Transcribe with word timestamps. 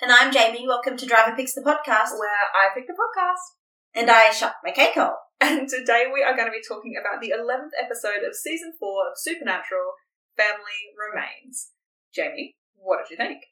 And 0.00 0.12
I'm 0.12 0.32
Jamie. 0.32 0.64
Welcome 0.64 0.96
to 0.96 1.06
Driver 1.06 1.34
Picks 1.34 1.54
the 1.54 1.60
podcast. 1.60 2.14
where 2.16 2.30
I 2.54 2.68
pick 2.72 2.86
the 2.86 2.94
podcast. 2.94 3.58
And 3.96 4.08
I 4.08 4.30
shut 4.30 4.54
my 4.62 4.70
cake 4.70 4.94
hole. 4.94 5.16
And 5.40 5.68
today 5.68 6.04
we 6.12 6.22
are 6.22 6.36
going 6.36 6.46
to 6.46 6.52
be 6.52 6.62
talking 6.66 6.94
about 6.94 7.20
the 7.20 7.30
11th 7.30 7.74
episode 7.80 8.26
of 8.26 8.34
season 8.34 8.74
4 8.78 8.88
of 9.10 9.12
Supernatural 9.16 9.94
Family 10.36 10.94
Remains. 10.94 11.70
Jamie, 12.14 12.56
what 12.76 13.00
did 13.02 13.10
you 13.10 13.16
think? 13.16 13.42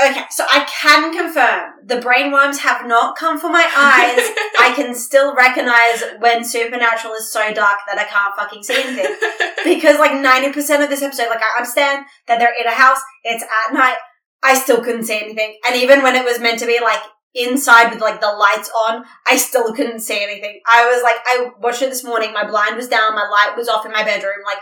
Okay, 0.00 0.24
so 0.30 0.44
I 0.48 0.64
can 0.64 1.12
confirm 1.12 1.74
the 1.84 1.98
brainworms 1.98 2.58
have 2.58 2.86
not 2.86 3.16
come 3.16 3.38
for 3.38 3.50
my 3.50 3.62
eyes. 3.64 4.30
I 4.60 4.72
can 4.74 4.94
still 4.94 5.34
recognize 5.34 6.04
when 6.20 6.44
Supernatural 6.44 7.14
is 7.14 7.32
so 7.32 7.52
dark 7.52 7.78
that 7.88 7.98
I 7.98 8.04
can't 8.04 8.34
fucking 8.36 8.62
see 8.64 8.82
anything. 8.82 9.16
Because 9.64 9.98
like 9.98 10.12
90% 10.12 10.54
of 10.82 10.88
this 10.88 11.02
episode, 11.02 11.28
like 11.28 11.42
I 11.42 11.58
understand 11.58 12.06
that 12.26 12.38
they're 12.38 12.54
in 12.58 12.66
a 12.66 12.70
house, 12.74 13.00
it's 13.24 13.42
at 13.42 13.74
night, 13.74 13.96
I 14.42 14.54
still 14.54 14.82
couldn't 14.82 15.04
see 15.04 15.20
anything. 15.20 15.58
And 15.66 15.76
even 15.76 16.02
when 16.02 16.14
it 16.14 16.24
was 16.24 16.40
meant 16.40 16.58
to 16.60 16.66
be 16.66 16.78
like 16.80 17.00
inside 17.34 17.90
with 17.90 18.00
like 18.00 18.20
the 18.20 18.30
lights 18.32 18.70
on, 18.70 19.04
I 19.26 19.36
still 19.36 19.72
couldn't 19.74 20.00
see 20.00 20.22
anything. 20.22 20.60
I 20.70 20.86
was 20.86 21.02
like, 21.02 21.16
I 21.26 21.50
watched 21.60 21.82
it 21.82 21.90
this 21.90 22.04
morning, 22.04 22.32
my 22.32 22.46
blind 22.46 22.76
was 22.76 22.88
down, 22.88 23.14
my 23.14 23.28
light 23.28 23.56
was 23.56 23.68
off 23.68 23.86
in 23.86 23.92
my 23.92 24.04
bedroom, 24.04 24.38
like 24.44 24.58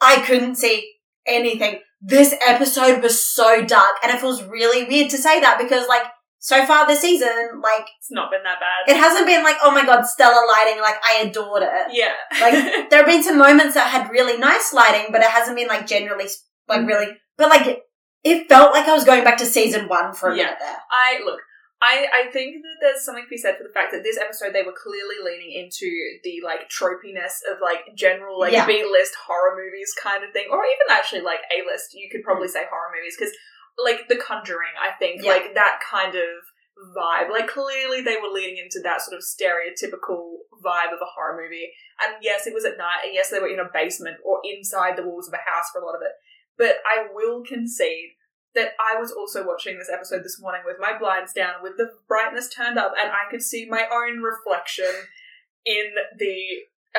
I 0.00 0.20
couldn't 0.24 0.56
see 0.56 0.92
anything. 1.26 1.80
This 2.00 2.34
episode 2.46 3.02
was 3.02 3.26
so 3.26 3.64
dark 3.64 3.96
and 4.02 4.12
it 4.12 4.20
feels 4.20 4.42
really 4.42 4.84
weird 4.84 5.10
to 5.10 5.18
say 5.18 5.40
that 5.40 5.58
because 5.58 5.86
like 5.86 6.04
so 6.38 6.64
far 6.64 6.86
this 6.86 7.02
season, 7.02 7.60
like 7.62 7.86
it's 7.98 8.10
not 8.10 8.30
been 8.30 8.42
that 8.44 8.58
bad. 8.58 8.94
it 8.94 8.98
hasn't 8.98 9.26
been 9.26 9.44
like, 9.44 9.56
oh 9.62 9.70
my 9.70 9.84
god, 9.84 10.06
stellar 10.06 10.46
lighting, 10.48 10.80
like 10.80 10.96
I 11.06 11.24
adored 11.26 11.62
it. 11.62 11.92
yeah. 11.92 12.14
Like 12.40 12.54
there 12.90 13.00
have 13.00 13.06
been 13.06 13.22
some 13.22 13.36
moments 13.36 13.74
that 13.74 13.90
had 13.90 14.10
really 14.10 14.38
nice 14.38 14.72
lighting, 14.72 15.08
but 15.12 15.20
it 15.20 15.28
hasn't 15.28 15.56
been 15.56 15.68
like 15.68 15.86
generally 15.86 16.26
like 16.66 16.86
really. 16.86 17.08
But 17.36 17.50
like 17.50 17.82
it 18.24 18.48
felt 18.48 18.72
like 18.72 18.86
I 18.86 18.92
was 18.92 19.04
going 19.04 19.24
back 19.24 19.38
to 19.38 19.46
season 19.46 19.88
one 19.88 20.12
for 20.12 20.30
a 20.30 20.36
Yeah. 20.36 20.44
minute 20.44 20.58
there. 20.60 20.76
I 20.90 21.20
look. 21.24 21.40
I, 21.82 22.06
I 22.12 22.30
think 22.30 22.60
that 22.60 22.76
there's 22.82 23.04
something 23.04 23.24
to 23.24 23.30
be 23.30 23.38
said 23.38 23.56
for 23.56 23.64
the 23.64 23.72
fact 23.72 23.92
that 23.92 24.02
this 24.04 24.18
episode 24.20 24.52
they 24.52 24.62
were 24.62 24.76
clearly 24.76 25.16
leaning 25.24 25.56
into 25.56 25.88
the 26.22 26.44
like 26.44 26.68
tropiness 26.68 27.40
of 27.50 27.56
like 27.62 27.96
general 27.96 28.38
like 28.38 28.52
Yeah. 28.52 28.66
B 28.66 28.84
list 28.84 29.14
horror 29.16 29.56
movies 29.56 29.94
kind 29.96 30.22
of 30.22 30.32
thing, 30.32 30.48
or 30.50 30.60
even 30.60 30.92
actually 30.92 31.22
like 31.22 31.40
A 31.48 31.64
list. 31.64 31.94
You 31.94 32.10
could 32.12 32.22
probably 32.22 32.48
mm. 32.48 32.52
say 32.52 32.68
horror 32.68 32.92
movies 32.94 33.16
because 33.18 33.32
like 33.82 34.08
The 34.08 34.16
Conjuring, 34.20 34.76
I 34.76 34.92
think 34.98 35.24
Yeah. 35.24 35.32
like 35.32 35.54
that 35.54 35.80
kind 35.80 36.14
of 36.14 36.28
vibe. 36.92 37.30
Like 37.30 37.48
clearly 37.48 38.02
they 38.02 38.16
were 38.20 38.28
leaning 38.28 38.58
into 38.58 38.80
that 38.84 39.00
sort 39.00 39.16
of 39.16 39.24
stereotypical 39.24 40.44
vibe 40.60 40.92
of 40.92 41.00
a 41.00 41.08
horror 41.16 41.40
movie. 41.40 41.72
And 42.04 42.16
yes, 42.20 42.46
it 42.46 42.54
was 42.54 42.64
at 42.64 42.76
night, 42.76 43.04
and 43.04 43.14
yes, 43.14 43.30
they 43.30 43.38
were 43.38 43.48
in 43.48 43.58
a 43.60 43.72
basement 43.72 44.16
or 44.24 44.40
inside 44.44 44.96
the 44.96 45.04
walls 45.04 45.28
of 45.28 45.34
a 45.34 45.50
house 45.50 45.72
for 45.72 45.80
a 45.80 45.86
lot 45.86 45.96
of 45.96 46.02
it. 46.02 46.12
But 46.60 46.76
I 46.84 47.06
will 47.14 47.42
concede 47.42 48.10
that 48.54 48.72
I 48.78 49.00
was 49.00 49.10
also 49.12 49.46
watching 49.46 49.78
this 49.78 49.88
episode 49.90 50.22
this 50.22 50.38
morning 50.38 50.60
with 50.66 50.76
my 50.78 50.98
blinds 50.98 51.32
down, 51.32 51.54
with 51.62 51.78
the 51.78 51.90
brightness 52.06 52.50
turned 52.54 52.78
up, 52.78 52.92
and 53.00 53.10
I 53.10 53.30
could 53.30 53.40
see 53.42 53.64
my 53.64 53.86
own 53.90 54.20
reflection 54.20 54.92
in 55.64 55.86
the 56.18 56.36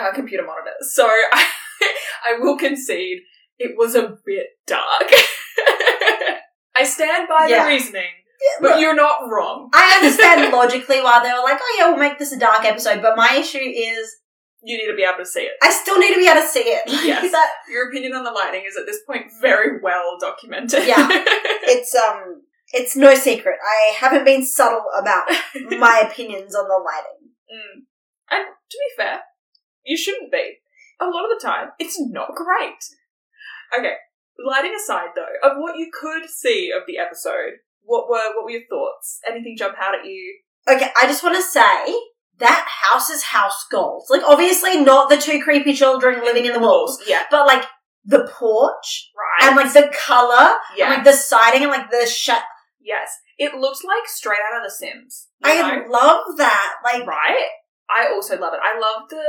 uh, 0.01 0.11
computer 0.13 0.43
monitor. 0.43 0.71
So 0.81 1.05
I, 1.05 1.45
I 2.27 2.39
will 2.39 2.57
concede 2.57 3.19
it 3.59 3.77
was 3.77 3.93
a 3.93 4.17
bit 4.25 4.47
dark. 4.65 5.11
I 6.75 6.83
stand 6.83 7.27
by 7.29 7.45
Yeah. 7.47 7.65
the 7.65 7.69
reasoning, 7.69 8.09
but 8.61 8.71
look, 8.71 8.81
you're 8.81 8.95
not 8.95 9.29
wrong. 9.29 9.69
I 9.75 9.97
understand 10.01 10.51
logically 10.51 11.01
why 11.01 11.21
they 11.21 11.31
were 11.31 11.43
like, 11.43 11.59
oh 11.61 11.75
yeah, 11.77 11.89
we'll 11.89 11.99
make 11.99 12.17
this 12.17 12.31
a 12.31 12.39
dark 12.39 12.65
episode, 12.65 13.03
but 13.03 13.15
my 13.15 13.35
issue 13.35 13.59
is 13.59 14.15
You 14.63 14.77
need 14.77 14.91
to 14.91 14.95
be 14.95 15.03
able 15.03 15.17
to 15.17 15.25
see 15.25 15.41
it. 15.41 15.53
I 15.61 15.71
still 15.71 15.97
need 15.97 16.13
to 16.13 16.19
be 16.19 16.27
able 16.27 16.41
to 16.41 16.47
see 16.47 16.59
it. 16.59 16.87
Like, 16.87 17.03
Yes. 17.05 17.31
that, 17.31 17.49
Your 17.69 17.89
opinion 17.89 18.13
on 18.13 18.23
the 18.23 18.31
lighting 18.31 18.63
is 18.67 18.77
at 18.77 18.85
this 18.85 18.99
point 19.07 19.25
very 19.41 19.81
well 19.81 20.17
documented. 20.19 20.85
Yeah. 20.87 21.07
it's 21.09 21.95
um, 21.95 22.43
it's 22.71 22.95
no 22.95 23.15
secret. 23.15 23.55
I 23.63 23.93
haven't 23.93 24.23
been 24.23 24.45
subtle 24.45 24.85
about 24.97 25.25
my 25.79 26.03
opinions 26.09 26.55
on 26.55 26.66
the 26.67 26.79
lighting. 26.83 27.29
Mm. 27.51 27.81
And 28.29 28.45
to 28.69 28.77
be 28.77 29.03
fair, 29.03 29.21
you 29.83 29.97
shouldn't 29.97 30.31
be. 30.31 30.57
A 31.01 31.05
lot 31.05 31.25
of 31.25 31.31
the 31.33 31.44
time, 31.45 31.69
it's 31.79 32.00
not 32.00 32.29
great. 32.35 32.77
Okay, 33.75 33.95
lighting 34.45 34.75
aside 34.75 35.09
though, 35.16 35.50
of 35.50 35.57
what 35.57 35.77
you 35.77 35.89
could 35.91 36.29
see 36.29 36.71
of 36.71 36.83
the 36.85 37.00
episode, 37.00 37.53
what 37.81 38.07
were 38.07 38.35
what 38.35 38.44
were 38.45 38.51
your 38.51 38.67
thoughts? 38.69 39.19
Anything 39.27 39.55
jump 39.57 39.75
out 39.81 39.95
at 39.95 40.05
you? 40.05 40.39
Okay, 40.69 40.89
I 41.01 41.07
just 41.07 41.23
want 41.23 41.35
to 41.35 41.41
say 41.41 41.91
that 42.41 42.66
house 42.68 43.09
is 43.09 43.24
house 43.24 43.66
goals. 43.72 44.07
Like, 44.09 44.22
obviously 44.25 44.81
not 44.84 45.09
the 45.09 45.18
two 45.18 45.41
creepy 45.41 45.74
children 45.74 46.24
living 46.24 46.46
in 46.46 46.53
the 46.53 46.59
walls, 46.59 47.02
Yeah, 47.07 47.24
but 47.31 47.47
like 47.47 47.63
the 48.03 48.28
porch 48.31 49.09
right. 49.16 49.47
and 49.47 49.56
like 49.56 49.72
the 49.74 49.91
color 49.96 50.56
yeah, 50.75 50.85
and 50.88 50.96
like 50.96 51.03
the 51.06 51.13
siding 51.13 51.62
and 51.63 51.72
like 51.72 51.90
the 51.90 52.06
shut. 52.06 52.44
yes. 52.81 53.12
It 53.38 53.56
looks 53.56 53.84
like 53.84 54.07
straight 54.07 54.38
out 54.51 54.57
of 54.59 54.63
The 54.63 54.69
Sims. 54.72 55.28
I 55.44 55.62
know? 55.62 55.90
love 55.90 56.38
that. 56.38 56.74
Like, 56.84 57.07
right. 57.07 57.47
I 57.90 58.07
also 58.13 58.38
love 58.40 58.53
it. 58.53 58.59
I 58.63 58.80
love 58.80 59.09
the 59.09 59.24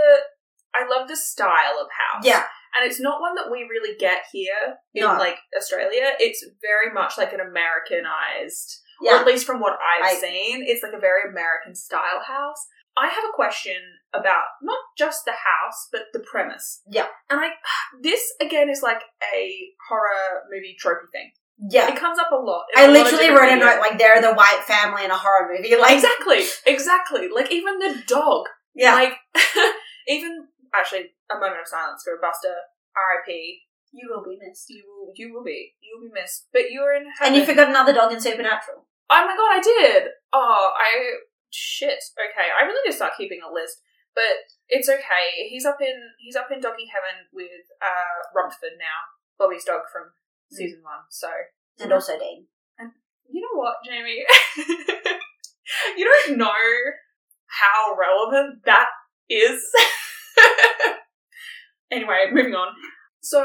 I 0.74 0.86
love 0.88 1.08
the 1.08 1.16
style 1.16 1.76
of 1.80 1.88
house. 1.90 2.24
yeah, 2.24 2.44
and 2.74 2.88
it's 2.90 3.00
not 3.00 3.20
one 3.20 3.34
that 3.36 3.50
we 3.50 3.62
really 3.68 3.96
get 3.98 4.22
here 4.32 4.76
in 4.94 5.02
No. 5.04 5.14
like 5.18 5.36
Australia. 5.56 6.12
It's 6.18 6.44
very 6.62 6.92
much 6.92 7.16
like 7.18 7.32
an 7.32 7.40
Americanized, 7.40 8.80
or 9.06 9.14
at 9.16 9.26
least 9.26 9.46
from 9.46 9.60
what 9.60 9.74
I've 9.74 10.16
I- 10.16 10.20
seen, 10.20 10.64
it's 10.66 10.82
like 10.82 10.92
a 10.94 10.98
very 11.00 11.28
American 11.30 11.74
style 11.74 12.20
house. 12.26 12.66
I 12.96 13.08
have 13.08 13.24
a 13.24 13.34
question 13.34 13.76
about 14.12 14.44
not 14.62 14.78
just 14.98 15.24
the 15.24 15.32
house, 15.32 15.88
but 15.90 16.02
the 16.12 16.20
premise. 16.20 16.82
Yeah. 16.88 17.06
and 17.30 17.40
I 17.40 17.50
this 18.02 18.32
again 18.40 18.68
is 18.68 18.82
like 18.82 19.02
a 19.34 19.68
horror 19.88 20.42
movie 20.50 20.76
tropey 20.82 21.10
thing. 21.12 21.32
Yeah. 21.70 21.88
It 21.88 21.96
comes 21.96 22.18
up 22.18 22.32
a 22.32 22.36
lot. 22.36 22.64
I 22.76 22.86
a 22.86 22.90
literally 22.90 23.26
different 23.28 23.52
wrote 23.52 23.62
a 23.62 23.76
note 23.76 23.80
like 23.80 23.98
they're 23.98 24.20
the 24.20 24.34
white 24.34 24.62
family 24.66 25.04
in 25.04 25.10
a 25.10 25.16
horror 25.16 25.48
movie. 25.52 25.74
Like, 25.80 25.94
exactly, 25.94 26.44
exactly. 26.66 27.28
Like 27.28 27.52
even 27.52 27.78
the 27.78 28.02
dog 28.06 28.46
yeah. 28.74 28.94
like, 28.94 29.14
even 30.08 30.48
actually, 30.74 31.12
a 31.30 31.34
moment 31.34 31.60
of 31.60 31.68
silence 31.68 32.02
for 32.04 32.18
Buster. 32.20 32.54
R.I.P. 32.92 33.60
you 33.92 34.08
will 34.10 34.22
be 34.22 34.36
missed. 34.36 34.68
You 34.68 34.84
will, 34.84 35.12
you 35.16 35.32
will 35.32 35.44
be, 35.44 35.72
you 35.80 35.96
will 35.96 36.08
be 36.08 36.20
missed. 36.20 36.48
But 36.52 36.70
you're 36.70 36.94
in 36.94 37.08
heaven. 37.18 37.34
And 37.34 37.36
you 37.36 37.46
forgot 37.46 37.68
another 37.68 37.92
dog 37.92 38.12
in 38.12 38.20
Supernatural. 38.20 38.84
Oh 39.08 39.26
my 39.26 39.36
god, 39.36 39.56
I 39.56 39.60
did. 39.62 40.08
Oh, 40.32 40.72
I 40.76 41.16
shit. 41.52 42.02
Okay, 42.16 42.48
I 42.48 42.64
really 42.64 42.80
need 42.84 42.92
to 42.92 42.96
start 42.96 43.14
keeping 43.16 43.40
a 43.44 43.52
list. 43.52 43.80
But 44.14 44.52
it's 44.68 44.88
okay. 44.88 45.48
He's 45.48 45.64
up 45.64 45.80
in 45.80 45.96
he's 46.20 46.36
up 46.36 46.48
in 46.52 46.60
doggy 46.60 46.88
heaven 46.92 47.28
with 47.32 47.64
uh 47.80 48.20
Rumsfeld 48.36 48.76
now, 48.76 49.08
Bobby's 49.38 49.64
dog 49.64 49.88
from 49.92 50.12
season 50.50 50.80
one. 50.82 51.08
So 51.08 51.28
And 51.80 51.92
also 51.92 52.18
Dean. 52.18 52.46
And 52.78 52.92
you 53.30 53.40
know 53.40 53.58
what, 53.58 53.76
Jamie? 53.86 54.24
you 55.96 56.04
don't 56.04 56.36
know 56.36 56.52
how 57.46 57.96
relevant 57.98 58.64
that 58.64 58.88
is. 59.28 59.62
anyway, 61.90 62.28
moving 62.32 62.54
on. 62.54 62.74
So, 63.20 63.44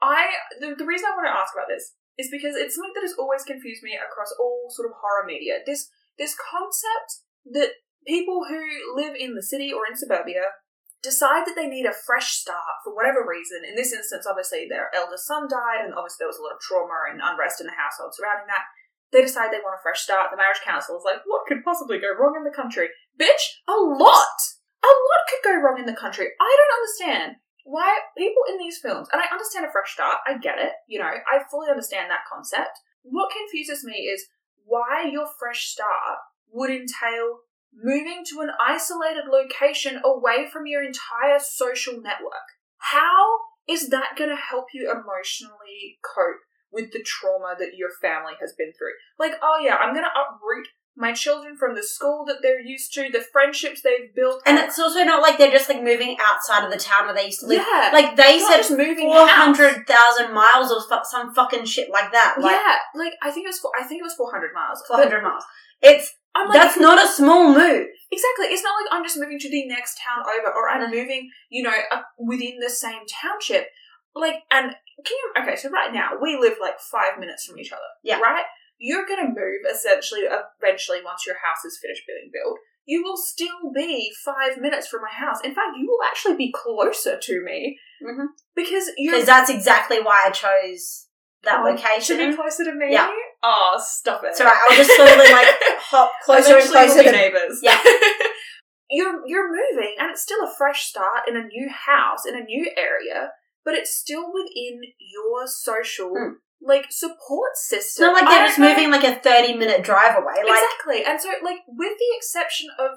I 0.00 0.26
the, 0.60 0.74
the 0.76 0.84
reason 0.84 1.08
I 1.08 1.16
want 1.16 1.28
to 1.28 1.38
ask 1.38 1.54
about 1.54 1.68
this 1.68 1.92
is 2.18 2.28
because 2.30 2.56
it's 2.56 2.74
something 2.74 2.92
that 2.94 3.06
has 3.06 3.16
always 3.18 3.44
confused 3.44 3.82
me 3.82 3.96
across 3.96 4.34
all 4.40 4.68
sort 4.68 4.88
of 4.88 4.96
horror 5.00 5.24
media. 5.26 5.58
This 5.64 5.88
this 6.18 6.36
concept 6.36 7.24
that 7.50 7.78
people 8.06 8.44
who 8.48 8.62
live 8.94 9.14
in 9.18 9.34
the 9.34 9.42
city 9.42 9.72
or 9.72 9.86
in 9.88 9.96
suburbia 9.96 10.58
decide 11.02 11.42
that 11.46 11.58
they 11.58 11.66
need 11.66 11.84
a 11.84 11.92
fresh 12.06 12.38
start 12.38 12.78
for 12.84 12.94
whatever 12.94 13.26
reason. 13.26 13.66
In 13.66 13.74
this 13.74 13.92
instance, 13.92 14.26
obviously 14.26 14.70
their 14.70 14.90
eldest 14.94 15.26
son 15.26 15.50
died, 15.50 15.82
and 15.82 15.94
obviously 15.94 16.22
there 16.22 16.30
was 16.30 16.38
a 16.38 16.42
lot 16.46 16.54
of 16.54 16.62
trauma 16.62 17.10
and 17.10 17.18
unrest 17.18 17.60
in 17.60 17.66
the 17.66 17.74
household 17.74 18.14
surrounding 18.14 18.46
that. 18.46 18.70
They 19.10 19.20
decide 19.20 19.50
they 19.50 19.60
want 19.60 19.76
a 19.76 19.82
fresh 19.82 20.00
start. 20.00 20.30
The 20.30 20.40
marriage 20.40 20.62
council 20.64 20.96
is 20.96 21.04
like, 21.04 21.20
what 21.26 21.44
could 21.44 21.66
possibly 21.66 21.98
go 21.98 22.14
wrong 22.14 22.38
in 22.38 22.46
the 22.46 22.54
country? 22.54 22.88
Bitch, 23.18 23.60
a 23.68 23.76
lot! 23.76 24.38
A 24.82 24.88
lot 24.88 25.22
could 25.28 25.44
go 25.44 25.60
wrong 25.60 25.78
in 25.78 25.86
the 25.86 25.98
country. 25.98 26.26
I 26.40 26.50
don't 26.56 26.76
understand 26.80 27.36
why 27.64 27.98
people 28.16 28.42
in 28.50 28.58
these 28.58 28.78
films, 28.78 29.08
and 29.12 29.20
I 29.20 29.30
understand 29.30 29.66
a 29.66 29.70
fresh 29.70 29.92
start, 29.92 30.18
I 30.26 30.38
get 30.38 30.58
it, 30.58 30.72
you 30.88 30.98
know, 30.98 31.06
I 31.06 31.42
fully 31.50 31.70
understand 31.70 32.10
that 32.10 32.26
concept. 32.26 32.78
What 33.02 33.30
confuses 33.30 33.84
me 33.84 34.10
is 34.10 34.26
why 34.64 35.06
your 35.10 35.28
fresh 35.38 35.66
start 35.66 36.18
would 36.52 36.70
entail 36.70 37.40
moving 37.74 38.22
to 38.30 38.40
an 38.40 38.50
isolated 38.60 39.24
location 39.30 40.00
away 40.04 40.46
from 40.52 40.66
your 40.66 40.82
entire 40.82 41.38
social 41.40 41.94
network. 42.00 42.46
How 42.78 43.38
is 43.68 43.88
that 43.88 44.16
going 44.18 44.30
to 44.30 44.36
help 44.36 44.66
you 44.74 44.90
emotionally 44.90 45.98
cope 46.04 46.40
with 46.70 46.92
the 46.92 47.02
trauma 47.02 47.54
that 47.58 47.76
your 47.76 47.90
family 48.00 48.32
has 48.40 48.52
been 48.58 48.72
through? 48.76 48.92
Like, 49.18 49.38
oh 49.42 49.58
yeah, 49.62 49.76
I'm 49.76 49.94
going 49.94 50.04
to 50.04 50.10
uproot 50.10 50.68
my 50.94 51.12
children 51.14 51.56
from 51.56 51.74
the 51.74 51.82
school 51.82 52.24
that 52.26 52.36
they're 52.42 52.60
used 52.60 52.92
to, 52.92 53.08
the 53.10 53.24
friendships 53.32 53.80
they've 53.80 54.14
built. 54.14 54.42
And 54.44 54.58
it's 54.58 54.78
also 54.78 55.02
not 55.04 55.22
like 55.22 55.38
they're 55.38 55.50
just 55.50 55.68
like 55.70 55.82
moving 55.82 56.18
outside 56.22 56.66
of 56.66 56.70
the 56.70 56.76
town 56.76 57.06
where 57.06 57.14
they 57.14 57.24
used 57.26 57.40
to 57.40 57.46
live. 57.46 57.64
yeah, 57.66 57.90
Like 57.94 58.14
they 58.16 58.38
said, 58.38 58.58
just 58.58 58.72
moving 58.72 59.08
four 59.08 59.26
house. 59.26 59.56
hundred 59.56 59.86
thousand 59.86 60.34
miles 60.34 60.70
or 60.70 60.80
some 61.04 61.32
fucking 61.34 61.64
shit 61.64 61.90
like 61.90 62.12
that. 62.12 62.34
Like 62.38 62.52
yeah, 62.56 62.76
like 62.94 63.14
I 63.22 63.30
think 63.30 63.46
it 63.46 63.48
was 63.48 63.58
four, 63.58 63.70
I 63.80 63.84
think 63.84 64.00
it 64.00 64.04
was 64.04 64.14
400 64.14 64.52
miles. 64.52 64.82
four 64.86 64.98
hundred 64.98 65.22
miles. 65.22 65.44
It's 65.80 66.12
like, 66.34 66.52
that's 66.52 66.78
not 66.78 67.02
a 67.02 67.08
small 67.08 67.48
move. 67.48 67.86
Exactly. 68.10 68.46
It's 68.46 68.62
not 68.62 68.74
like 68.80 68.92
I'm 68.92 69.04
just 69.04 69.18
moving 69.18 69.38
to 69.38 69.50
the 69.50 69.66
next 69.66 69.98
town 69.98 70.24
over 70.24 70.52
or 70.52 70.68
I'm 70.68 70.90
moving, 70.90 71.30
you 71.50 71.62
know, 71.62 71.72
uh, 71.90 72.02
within 72.18 72.58
the 72.60 72.70
same 72.70 73.02
township. 73.08 73.68
Like, 74.14 74.36
and 74.50 74.72
can 75.04 75.16
you, 75.16 75.32
okay, 75.42 75.56
so 75.56 75.70
right 75.70 75.92
now 75.92 76.10
we 76.20 76.36
live 76.38 76.58
like 76.60 76.78
five 76.78 77.18
minutes 77.18 77.46
from 77.46 77.58
each 77.58 77.72
other. 77.72 77.80
Yeah. 78.04 78.20
Right? 78.20 78.44
you're 78.82 79.06
going 79.06 79.20
to 79.24 79.28
move 79.28 79.62
essentially 79.72 80.22
eventually 80.60 80.98
once 81.04 81.24
your 81.24 81.36
house 81.36 81.64
is 81.64 81.78
finished 81.80 82.02
being 82.06 82.30
built. 82.32 82.58
You 82.84 83.04
will 83.04 83.16
still 83.16 83.70
be 83.72 84.10
five 84.24 84.58
minutes 84.60 84.88
from 84.88 85.02
my 85.02 85.14
house. 85.14 85.38
In 85.44 85.54
fact, 85.54 85.78
you 85.78 85.86
will 85.86 86.04
actually 86.10 86.36
be 86.36 86.52
closer 86.52 87.16
to 87.16 87.44
me 87.44 87.78
Mhm. 88.02 88.26
because 88.56 88.90
you're 88.96 89.14
Because 89.14 89.26
that's 89.26 89.50
exactly 89.50 90.00
why 90.00 90.24
I 90.26 90.30
chose 90.30 91.06
that 91.44 91.60
Oh, 91.60 91.70
location. 91.70 92.18
to 92.18 92.30
be 92.30 92.36
closer 92.36 92.64
to 92.64 92.72
me. 92.74 92.92
Yeah. 92.92 93.10
Oh, 93.42 93.80
stop 93.84 94.22
it! 94.24 94.38
Alright, 94.40 94.56
I'll 94.70 94.76
just 94.76 94.94
slowly 94.94 95.32
like 95.32 95.48
hop 95.90 96.12
closer 96.24 96.58
and 96.58 96.70
closer 96.70 97.02
to 97.02 97.10
neighbors. 97.12 97.58
Yeah. 97.62 97.78
you're 98.90 99.26
you're 99.26 99.48
moving, 99.50 99.94
and 99.98 100.10
it's 100.10 100.22
still 100.22 100.44
a 100.44 100.52
fresh 100.56 100.84
start 100.86 101.28
in 101.28 101.36
a 101.36 101.42
new 101.44 101.68
house 101.70 102.26
in 102.26 102.36
a 102.36 102.44
new 102.44 102.70
area, 102.76 103.30
but 103.64 103.74
it's 103.74 103.96
still 103.96 104.32
within 104.32 104.80
your 104.98 105.46
social 105.46 106.10
Hmm. 106.16 106.32
like 106.60 106.86
support 106.90 107.50
It's 107.54 107.68
system. 107.68 108.06
not 108.06 108.14
like 108.14 108.28
they're 108.28 108.46
just 108.46 108.58
moving 108.58 108.90
like 108.90 109.04
a 109.04 109.16
30 109.18 109.54
minute 109.56 109.82
drive 109.82 110.16
away. 110.16 110.34
Like, 110.44 110.62
exactly, 110.62 111.04
and 111.04 111.20
so 111.20 111.30
like 111.42 111.58
with 111.66 111.98
the 111.98 112.16
exception 112.16 112.68
of 112.78 112.90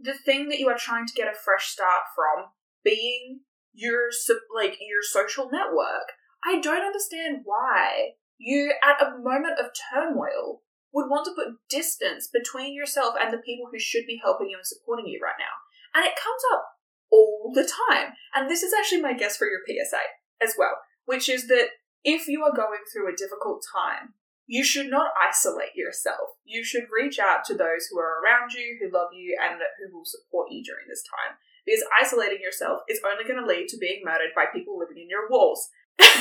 the 0.00 0.14
thing 0.14 0.48
that 0.48 0.58
you 0.58 0.68
are 0.68 0.76
trying 0.78 1.06
to 1.06 1.14
get 1.14 1.28
a 1.28 1.36
fresh 1.38 1.66
start 1.68 2.02
from 2.16 2.46
being 2.84 3.40
your 3.72 4.08
like 4.54 4.78
your 4.80 5.02
social 5.02 5.48
network, 5.52 6.10
I 6.44 6.60
don't 6.60 6.84
understand 6.84 7.42
why 7.44 8.14
you 8.38 8.74
at 8.82 9.00
a 9.00 9.18
moment 9.18 9.58
of 9.60 9.70
turmoil 9.92 10.62
would 10.92 11.08
want 11.08 11.24
to 11.24 11.34
put 11.34 11.56
distance 11.70 12.28
between 12.32 12.74
yourself 12.74 13.14
and 13.20 13.32
the 13.32 13.38
people 13.38 13.68
who 13.70 13.78
should 13.78 14.06
be 14.06 14.20
helping 14.22 14.48
you 14.48 14.56
and 14.56 14.66
supporting 14.66 15.06
you 15.06 15.20
right 15.22 15.38
now. 15.38 15.54
And 15.94 16.04
it 16.04 16.16
comes 16.16 16.42
up 16.52 16.64
all 17.10 17.52
the 17.54 17.68
time. 17.88 18.12
And 18.34 18.50
this 18.50 18.62
is 18.62 18.72
actually 18.72 19.00
my 19.00 19.12
guess 19.12 19.36
for 19.36 19.46
your 19.46 19.60
PSA 19.66 20.00
as 20.42 20.54
well, 20.58 20.78
which 21.04 21.28
is 21.28 21.48
that 21.48 21.68
if 22.04 22.26
you 22.26 22.42
are 22.42 22.54
going 22.54 22.82
through 22.92 23.12
a 23.12 23.16
difficult 23.16 23.64
time, 23.72 24.14
you 24.46 24.64
should 24.64 24.90
not 24.90 25.12
isolate 25.16 25.76
yourself. 25.76 26.36
You 26.44 26.64
should 26.64 26.92
reach 26.92 27.18
out 27.18 27.44
to 27.46 27.54
those 27.54 27.86
who 27.88 27.98
are 27.98 28.20
around 28.20 28.52
you, 28.52 28.76
who 28.80 28.92
love 28.92 29.14
you, 29.14 29.38
and 29.40 29.60
who 29.78 29.96
will 29.96 30.04
support 30.04 30.48
you 30.50 30.64
during 30.64 30.88
this 30.88 31.04
time. 31.04 31.38
Because 31.64 31.84
isolating 31.94 32.42
yourself 32.42 32.82
is 32.88 33.00
only 33.06 33.22
going 33.22 33.38
to 33.38 33.46
lead 33.46 33.68
to 33.68 33.78
being 33.78 34.02
murdered 34.04 34.34
by 34.34 34.46
people 34.52 34.78
living 34.78 34.98
in 34.98 35.08
your 35.08 35.30
walls. 35.30 35.70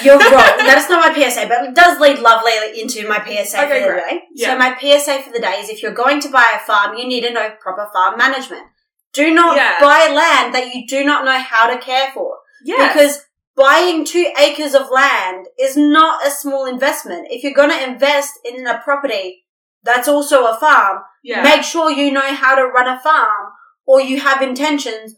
You're 0.04 0.18
wrong. 0.18 0.58
That's 0.58 0.90
not 0.90 1.08
my 1.08 1.14
PSA, 1.30 1.48
but 1.48 1.64
it 1.66 1.76
does 1.76 2.00
lead 2.00 2.20
lovely 2.20 2.80
into 2.80 3.08
my 3.08 3.20
PSA 3.20 3.64
Okay, 3.66 3.82
for 3.82 3.88
the 3.88 3.94
great. 3.94 4.10
day. 4.10 4.22
Yeah. 4.36 4.48
So 4.54 4.58
my 4.58 4.78
PSA 4.80 5.24
for 5.24 5.32
the 5.32 5.40
day 5.40 5.60
is 5.60 5.70
if 5.70 5.82
you're 5.82 5.94
going 5.94 6.20
to 6.22 6.30
buy 6.30 6.46
a 6.56 6.60
farm, 6.66 6.98
you 6.98 7.08
need 7.08 7.22
to 7.22 7.32
know 7.34 7.50
proper 7.60 7.88
farm 7.94 8.18
management. 8.18 8.64
Do 9.14 9.34
not 9.34 9.56
Yeah. 9.58 9.80
buy 9.80 10.12
land 10.14 10.54
that 10.56 10.74
you 10.74 10.88
do 10.88 11.04
not 11.04 11.26
know 11.26 11.38
how 11.40 11.68
to 11.68 11.78
care 11.80 12.12
for. 12.14 12.38
Yeah. 12.64 12.88
Because 12.88 13.26
buying 13.56 14.06
two 14.06 14.32
acres 14.40 14.74
of 14.74 14.90
land 14.90 15.48
is 15.60 15.76
not 15.78 16.26
a 16.26 16.32
small 16.32 16.66
investment. 16.66 17.28
If 17.30 17.44
you're 17.44 17.54
going 17.54 17.70
to 17.72 17.84
invest 17.84 18.34
in 18.46 18.66
a 18.66 18.80
property 18.80 19.46
that's 19.84 20.08
also 20.08 20.46
a 20.46 20.58
farm, 20.60 21.00
yeah. 21.24 21.44
make 21.44 21.64
sure 21.64 21.92
you 21.92 22.12
know 22.12 22.34
how 22.34 22.56
to 22.56 22.64
run 22.66 22.88
a 22.88 23.00
farm 23.00 23.52
or 23.86 24.00
you 24.02 24.20
have 24.20 24.42
intentions 24.42 25.16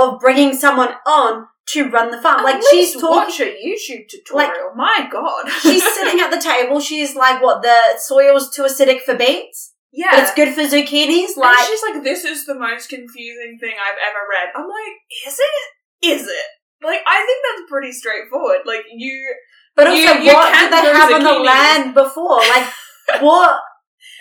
of 0.00 0.20
bringing 0.20 0.54
someone 0.54 0.94
on 1.06 1.46
to 1.72 1.88
run 1.90 2.10
the 2.10 2.20
farm. 2.20 2.40
At 2.40 2.44
like 2.44 2.62
she's 2.70 2.92
talking 2.94 3.08
watch 3.10 3.40
a 3.40 3.44
YouTube 3.44 4.08
tutorial. 4.08 4.72
My 4.76 5.08
God. 5.10 5.48
she's 5.62 5.82
sitting 5.94 6.20
at 6.20 6.30
the 6.30 6.40
table. 6.40 6.80
She's 6.80 7.14
like, 7.16 7.42
"What? 7.42 7.62
The 7.62 7.76
soil's 7.98 8.54
too 8.54 8.62
acidic 8.62 9.00
for 9.02 9.14
beets. 9.14 9.74
yeah. 9.92 10.20
It's 10.22 10.34
good 10.34 10.54
for 10.54 10.62
zucchinis." 10.62 11.34
and 11.34 11.36
Like, 11.38 11.66
she's 11.66 11.82
like, 11.82 12.02
"This 12.02 12.24
is 12.24 12.46
the 12.46 12.54
most 12.54 12.88
confusing 12.88 13.58
thing 13.60 13.74
I've 13.74 13.98
ever 13.98 14.22
read." 14.30 14.52
I'm 14.54 14.68
like, 14.68 14.94
"Is 15.26 15.38
it? 15.38 16.06
Is 16.14 16.22
it?" 16.26 16.46
Like, 16.82 17.00
I 17.06 17.24
think 17.26 17.38
that's 17.44 17.70
pretty 17.70 17.92
straightforward. 17.92 18.60
Like, 18.64 18.84
you, 18.92 19.34
but 19.76 19.86
also, 19.88 19.98
you- 20.14 20.22
you 20.24 20.32
what 20.32 20.52
can 20.52 20.70
did 20.70 20.84
they 20.84 20.92
have 20.98 21.12
on 21.12 21.22
the 21.24 21.38
land 21.40 21.94
before? 21.94 22.38
Like, 22.38 22.72
what? 23.20 23.60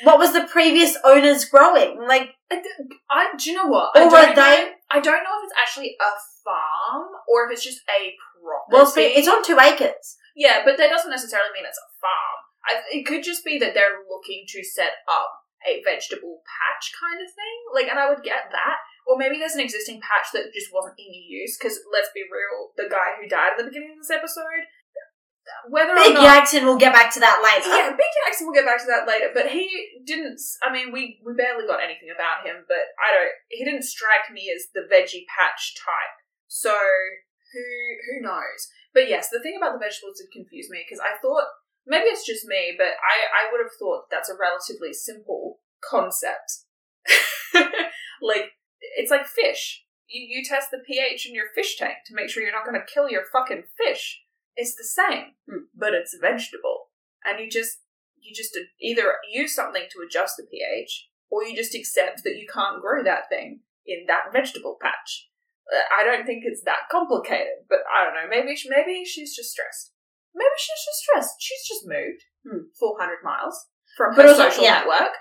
What 0.03 0.19
was 0.19 0.33
the 0.33 0.41
previous 0.51 0.97
owners 1.05 1.45
growing? 1.45 2.01
Like, 2.07 2.29
I 2.51 3.27
do 3.37 3.49
you 3.51 3.55
know 3.57 3.67
what? 3.67 3.95
Or 3.97 4.01
I 4.01 4.05
were 4.05 4.11
don't 4.11 4.35
they-. 4.35 4.71
I 4.89 4.99
don't 4.99 5.23
know 5.23 5.37
if 5.37 5.45
it's 5.45 5.59
actually 5.61 5.95
a 6.01 6.11
farm 6.41 7.13
or 7.29 7.45
if 7.45 7.53
it's 7.53 7.63
just 7.63 7.81
a 7.85 8.17
property. 8.41 8.73
well, 8.73 8.85
see, 8.85 9.13
it's 9.13 9.29
on 9.29 9.45
two 9.45 9.59
acres. 9.61 10.17
Yeah, 10.35 10.65
but 10.65 10.77
that 10.77 10.89
doesn't 10.89 11.11
necessarily 11.11 11.53
mean 11.53 11.65
it's 11.65 11.77
a 11.77 11.89
farm. 12.01 12.39
I, 12.65 12.81
it 12.91 13.05
could 13.05 13.23
just 13.23 13.45
be 13.45 13.59
that 13.59 13.73
they're 13.73 14.01
looking 14.09 14.45
to 14.49 14.63
set 14.63 15.05
up 15.07 15.45
a 15.67 15.83
vegetable 15.83 16.41
patch 16.47 16.91
kind 16.95 17.19
of 17.21 17.29
thing. 17.29 17.57
Like, 17.73 17.87
and 17.87 17.99
I 17.99 18.09
would 18.09 18.23
get 18.23 18.49
that. 18.51 18.77
Or 19.05 19.17
maybe 19.17 19.37
there's 19.37 19.57
an 19.57 19.65
existing 19.65 20.01
patch 20.01 20.31
that 20.33 20.53
just 20.53 20.73
wasn't 20.73 20.97
in 20.97 21.11
use. 21.13 21.57
Because 21.57 21.81
let's 21.91 22.13
be 22.13 22.25
real, 22.25 22.73
the 22.77 22.89
guy 22.89 23.17
who 23.17 23.27
died 23.27 23.53
at 23.53 23.57
the 23.57 23.67
beginning 23.69 23.97
of 23.97 24.01
this 24.05 24.13
episode, 24.13 24.69
whether 25.69 25.95
Big 25.95 26.11
or 26.11 26.21
not. 26.21 26.23
Jackson. 26.23 26.65
We'll 26.65 26.81
get 26.81 26.93
back 26.93 27.13
to 27.13 27.19
that 27.19 27.41
later. 27.43 27.69
Yeah, 27.69 27.91
Big 27.91 28.11
Jackson. 28.25 28.47
We'll 28.47 28.55
get 28.55 28.65
back 28.65 28.79
to 28.81 28.89
that 28.89 29.07
later, 29.07 29.31
but 29.33 29.51
he 29.51 29.69
didn't. 30.05 30.39
I 30.63 30.71
mean, 30.71 30.91
we 30.91 31.19
we 31.25 31.33
barely 31.33 31.67
got 31.67 31.83
anything 31.83 32.09
about 32.13 32.45
him, 32.45 32.65
but 32.67 32.95
I 32.97 33.13
don't. 33.13 33.33
He 33.49 33.65
didn't 33.65 33.83
strike 33.83 34.31
me 34.31 34.51
as 34.53 34.67
the 34.73 34.87
veggie 34.87 35.27
patch 35.29 35.75
type. 35.77 36.17
So 36.47 36.73
who 36.73 37.65
who 38.09 38.21
knows? 38.21 38.69
But 38.93 39.09
yes, 39.09 39.29
the 39.29 39.39
thing 39.39 39.55
about 39.57 39.73
the 39.73 39.83
vegetables 39.83 40.17
did 40.17 40.33
confuse 40.33 40.69
me 40.69 40.83
because 40.85 40.99
I 40.99 41.17
thought 41.21 41.45
maybe 41.85 42.09
it's 42.09 42.25
just 42.25 42.45
me, 42.45 42.75
but 42.77 42.97
I 42.99 43.45
I 43.45 43.51
would 43.51 43.61
have 43.61 43.75
thought 43.77 44.09
that's 44.09 44.29
a 44.29 44.37
relatively 44.39 44.93
simple 44.93 45.59
concept. 45.83 46.65
like 48.21 48.53
it's 48.97 49.11
like 49.11 49.25
fish. 49.25 49.85
You 50.07 50.25
you 50.25 50.43
test 50.43 50.71
the 50.71 50.79
pH 50.85 51.27
in 51.27 51.35
your 51.35 51.49
fish 51.53 51.77
tank 51.77 52.05
to 52.05 52.15
make 52.15 52.29
sure 52.29 52.43
you're 52.43 52.51
not 52.51 52.65
going 52.65 52.79
to 52.79 52.93
kill 52.93 53.09
your 53.09 53.23
fucking 53.31 53.63
fish. 53.77 54.21
It's 54.55 54.75
the 54.75 54.83
same, 54.83 55.35
Hmm. 55.49 55.65
but 55.73 55.93
it's 55.93 56.13
a 56.13 56.19
vegetable, 56.19 56.89
and 57.25 57.39
you 57.39 57.49
just 57.49 57.79
you 58.21 58.35
just 58.35 58.57
either 58.81 59.15
use 59.31 59.55
something 59.55 59.83
to 59.91 59.99
adjust 60.05 60.35
the 60.37 60.45
pH, 60.51 61.07
or 61.29 61.43
you 61.43 61.55
just 61.55 61.73
accept 61.73 62.21
that 62.25 62.35
you 62.35 62.45
can't 62.51 62.81
grow 62.81 63.01
that 63.03 63.29
thing 63.29 63.61
in 63.85 64.05
that 64.07 64.33
vegetable 64.33 64.77
patch. 64.81 65.29
Uh, 65.73 65.79
I 65.99 66.03
don't 66.03 66.25
think 66.25 66.43
it's 66.45 66.63
that 66.63 66.89
complicated, 66.91 67.63
but 67.69 67.79
I 67.89 68.03
don't 68.03 68.15
know. 68.15 68.27
Maybe 68.29 68.55
she, 68.57 68.69
maybe 68.69 69.05
she's 69.05 69.33
just 69.35 69.51
stressed. 69.51 69.93
Maybe 70.35 70.49
she's 70.57 70.85
just 70.85 70.99
stressed. 70.99 71.35
She's 71.39 71.65
just 71.67 71.87
moved 71.87 72.23
Hmm. 72.45 72.67
400 72.77 73.23
miles 73.23 73.67
from 73.95 74.13
her 74.15 74.23
also- 74.27 74.49
social 74.49 74.63
yeah. 74.65 74.79
network. 74.81 75.13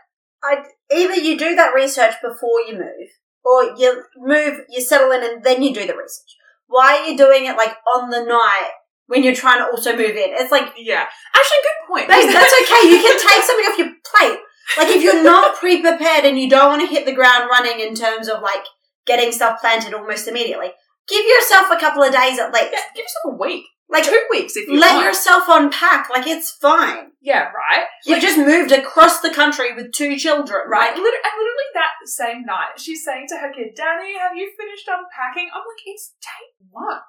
Either 0.90 1.14
you 1.14 1.38
do 1.38 1.54
that 1.54 1.74
research 1.74 2.14
before 2.22 2.60
you 2.62 2.74
move, 2.74 3.08
or 3.44 3.76
you 3.76 4.04
move, 4.16 4.64
you 4.68 4.80
settle 4.80 5.12
in, 5.12 5.22
and 5.22 5.44
then 5.44 5.62
you 5.62 5.72
do 5.72 5.86
the 5.86 5.96
research. 5.96 6.36
Why 6.66 6.98
are 6.98 7.06
you 7.06 7.16
doing 7.16 7.44
it 7.46 7.56
like 7.56 7.76
on 7.94 8.10
the 8.10 8.24
night 8.24 8.70
when 9.08 9.22
you're 9.24 9.34
trying 9.34 9.58
to 9.58 9.66
also 9.66 9.92
move 9.92 10.16
in? 10.16 10.30
It's 10.38 10.52
like 10.52 10.72
Yeah, 10.78 11.04
actually, 11.34 11.62
good 11.62 11.88
point. 11.88 12.08
Babe, 12.08 12.30
that's 12.32 12.54
okay. 12.62 12.88
You 12.88 12.98
can 13.02 13.18
take 13.28 13.42
something 13.42 13.66
off 13.66 13.78
your 13.78 13.92
plate. 14.06 14.38
Like 14.76 14.88
if 14.94 15.02
you're 15.02 15.22
not 15.22 15.56
pre-prepared 15.56 16.24
and 16.24 16.38
you 16.38 16.48
don't 16.48 16.68
want 16.68 16.82
to 16.82 16.94
hit 16.94 17.04
the 17.06 17.14
ground 17.14 17.48
running 17.50 17.80
in 17.80 17.94
terms 17.94 18.28
of 18.28 18.42
like 18.42 18.64
getting 19.06 19.32
stuff 19.32 19.60
planted 19.60 19.94
almost 19.94 20.28
immediately, 20.28 20.70
give 21.08 21.24
yourself 21.26 21.68
a 21.72 21.80
couple 21.80 22.02
of 22.02 22.12
days 22.12 22.38
at 22.38 22.52
least. 22.52 22.68
Yeah, 22.72 22.80
give 22.94 23.04
yourself 23.04 23.32
a 23.32 23.36
week, 23.42 23.64
Like 23.88 24.04
two 24.04 24.22
weeks 24.30 24.56
if 24.56 24.68
you 24.68 24.78
let 24.78 24.94
want. 24.96 25.06
yourself 25.06 25.44
unpack. 25.48 26.10
Like 26.10 26.26
it's 26.26 26.50
fine. 26.50 27.12
yeah, 27.22 27.44
right. 27.56 27.86
You've 28.04 28.20
just 28.20 28.36
moved 28.36 28.70
across 28.72 29.20
the 29.20 29.32
country 29.32 29.74
with 29.74 29.92
two 29.92 30.16
children, 30.18 30.68
Right, 30.68 30.90
right? 30.90 30.90
literally, 30.90 31.24
and 31.24 31.34
literally 31.40 31.70
that 31.72 31.92
same 32.04 32.44
night, 32.44 32.76
she's 32.78 33.02
saying 33.02 33.24
to 33.30 33.38
her 33.38 33.50
kid, 33.50 33.72
"Danny, 33.74 34.18
have 34.18 34.36
you 34.36 34.52
finished 34.58 34.86
unpacking?" 34.86 35.48
I'm 35.54 35.60
like, 35.64 35.82
"It's 35.86 36.12
day 36.20 36.44
one, 36.70 37.00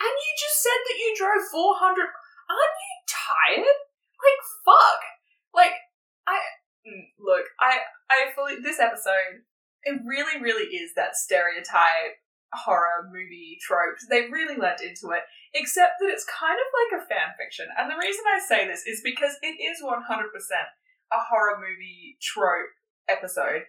and 0.00 0.14
you 0.14 0.32
just 0.38 0.62
said 0.62 0.80
that 0.86 0.98
you 0.98 1.10
drove 1.18 1.44
400. 1.50 2.06
Aren't 2.48 2.78
you 2.86 2.94
tired? 3.06 3.78
Like, 4.18 4.40
fuck. 4.64 5.00
Like, 5.54 5.76
I 6.26 6.38
mm, 6.86 7.06
look, 7.18 7.46
I, 7.60 7.82
I 8.10 8.30
fully 8.34 8.62
this 8.62 8.80
episode. 8.80 9.44
It 9.84 10.00
really, 10.04 10.40
really 10.42 10.74
is 10.74 10.94
that 10.94 11.16
stereotype 11.16 12.18
horror 12.52 13.08
movie 13.12 13.58
tropes. 13.60 14.06
They 14.08 14.30
really 14.30 14.56
lent 14.56 14.80
into 14.80 15.12
it, 15.14 15.22
except 15.54 16.00
that 16.00 16.10
it's 16.10 16.26
kind 16.26 16.56
of 16.56 16.68
like 16.72 17.02
a 17.02 17.06
fan 17.06 17.36
fiction. 17.38 17.66
And 17.76 17.90
the 17.90 18.00
reason 18.00 18.24
I 18.26 18.40
say 18.40 18.66
this 18.66 18.84
is 18.86 19.02
because 19.04 19.36
it 19.42 19.60
is 19.60 19.82
100% 19.82 20.02
a 21.12 21.20
horror 21.30 21.56
movie 21.56 22.18
trope 22.20 22.74
episode, 23.08 23.62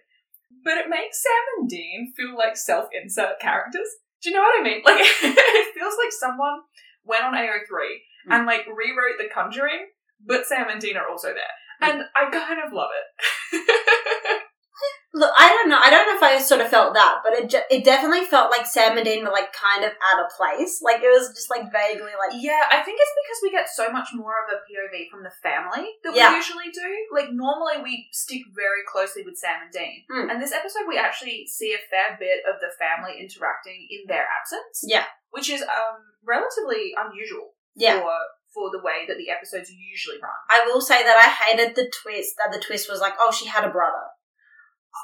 but 0.64 0.78
it 0.78 0.88
makes 0.88 1.22
Sam 1.22 1.44
and 1.58 1.68
Dean 1.68 2.12
feel 2.16 2.36
like 2.36 2.56
self 2.56 2.88
insert 2.92 3.40
characters. 3.40 3.88
Do 4.22 4.30
you 4.30 4.36
know 4.36 4.42
what 4.42 4.60
I 4.60 4.62
mean? 4.62 4.82
Like, 4.84 5.00
it 5.00 5.74
feels 5.74 5.94
like 5.98 6.12
someone 6.12 6.60
went 7.04 7.24
on 7.24 7.34
AO3 7.34 7.68
hmm. 8.26 8.32
and 8.32 8.46
like 8.46 8.66
rewrote 8.66 9.18
The 9.18 9.28
Conjuring, 9.32 9.88
but 10.24 10.46
Sam 10.46 10.68
and 10.68 10.80
Dean 10.80 10.96
are 10.96 11.08
also 11.08 11.28
there. 11.28 11.54
Hmm. 11.80 11.90
And 11.90 12.02
I 12.14 12.30
kind 12.30 12.60
of 12.64 12.72
love 12.72 12.90
it. 12.92 13.06
Look, 15.12 15.34
I 15.36 15.48
don't 15.50 15.68
know. 15.68 15.78
I 15.82 15.90
don't 15.90 16.06
know 16.06 16.14
if 16.14 16.22
I 16.22 16.38
sort 16.38 16.60
of 16.62 16.68
felt 16.70 16.94
that, 16.94 17.18
but 17.26 17.34
it 17.34 17.50
ju- 17.50 17.66
it 17.68 17.82
definitely 17.82 18.22
felt 18.30 18.50
like 18.54 18.62
Sam 18.64 18.94
and 18.96 19.02
Dean 19.04 19.24
were 19.26 19.34
like 19.34 19.50
kind 19.52 19.82
of 19.82 19.90
out 20.06 20.22
of 20.22 20.30
place. 20.30 20.78
Like 20.80 21.02
it 21.02 21.10
was 21.10 21.34
just 21.34 21.50
like 21.50 21.66
vaguely 21.74 22.14
like 22.14 22.30
Yeah, 22.38 22.62
I 22.70 22.78
think 22.86 23.02
it's 23.02 23.14
because 23.18 23.40
we 23.42 23.50
get 23.50 23.66
so 23.68 23.90
much 23.90 24.14
more 24.14 24.38
of 24.46 24.54
a 24.54 24.62
POV 24.62 25.10
from 25.10 25.26
the 25.26 25.34
family 25.42 25.90
that 26.06 26.14
Yeah. 26.14 26.30
we 26.30 26.36
usually 26.38 26.70
do. 26.70 26.88
Like 27.10 27.34
normally 27.34 27.82
we 27.82 28.06
stick 28.14 28.42
very 28.54 28.86
closely 28.86 29.26
with 29.26 29.34
Sam 29.36 29.66
and 29.66 29.72
Dean. 29.74 30.06
Hmm. 30.06 30.30
And 30.30 30.38
this 30.40 30.54
episode 30.54 30.86
we 30.86 30.96
actually 30.96 31.42
see 31.50 31.74
a 31.74 31.82
fair 31.90 32.14
bit 32.14 32.46
of 32.46 32.62
the 32.62 32.70
family 32.78 33.18
interacting 33.18 33.90
in 33.90 34.06
their 34.06 34.30
absence. 34.30 34.86
yeah, 34.86 35.10
Which 35.34 35.50
is 35.50 35.62
um 35.62 36.06
relatively 36.22 36.94
unusual 36.94 37.58
yeah. 37.74 37.98
for 37.98 38.14
for 38.54 38.70
the 38.70 38.82
way 38.82 39.06
that 39.06 39.16
the 39.18 39.30
episodes 39.30 39.70
usually 39.70 40.18
run. 40.22 40.38
I 40.48 40.66
will 40.66 40.80
say 40.80 41.02
that 41.02 41.16
I 41.16 41.28
hated 41.30 41.76
the 41.76 41.90
twist. 42.02 42.34
That 42.38 42.50
the 42.52 42.62
twist 42.62 42.90
was 42.90 43.00
like, 43.00 43.14
oh, 43.18 43.30
she 43.30 43.46
had 43.46 43.64
a 43.64 43.70
brother. 43.70 44.06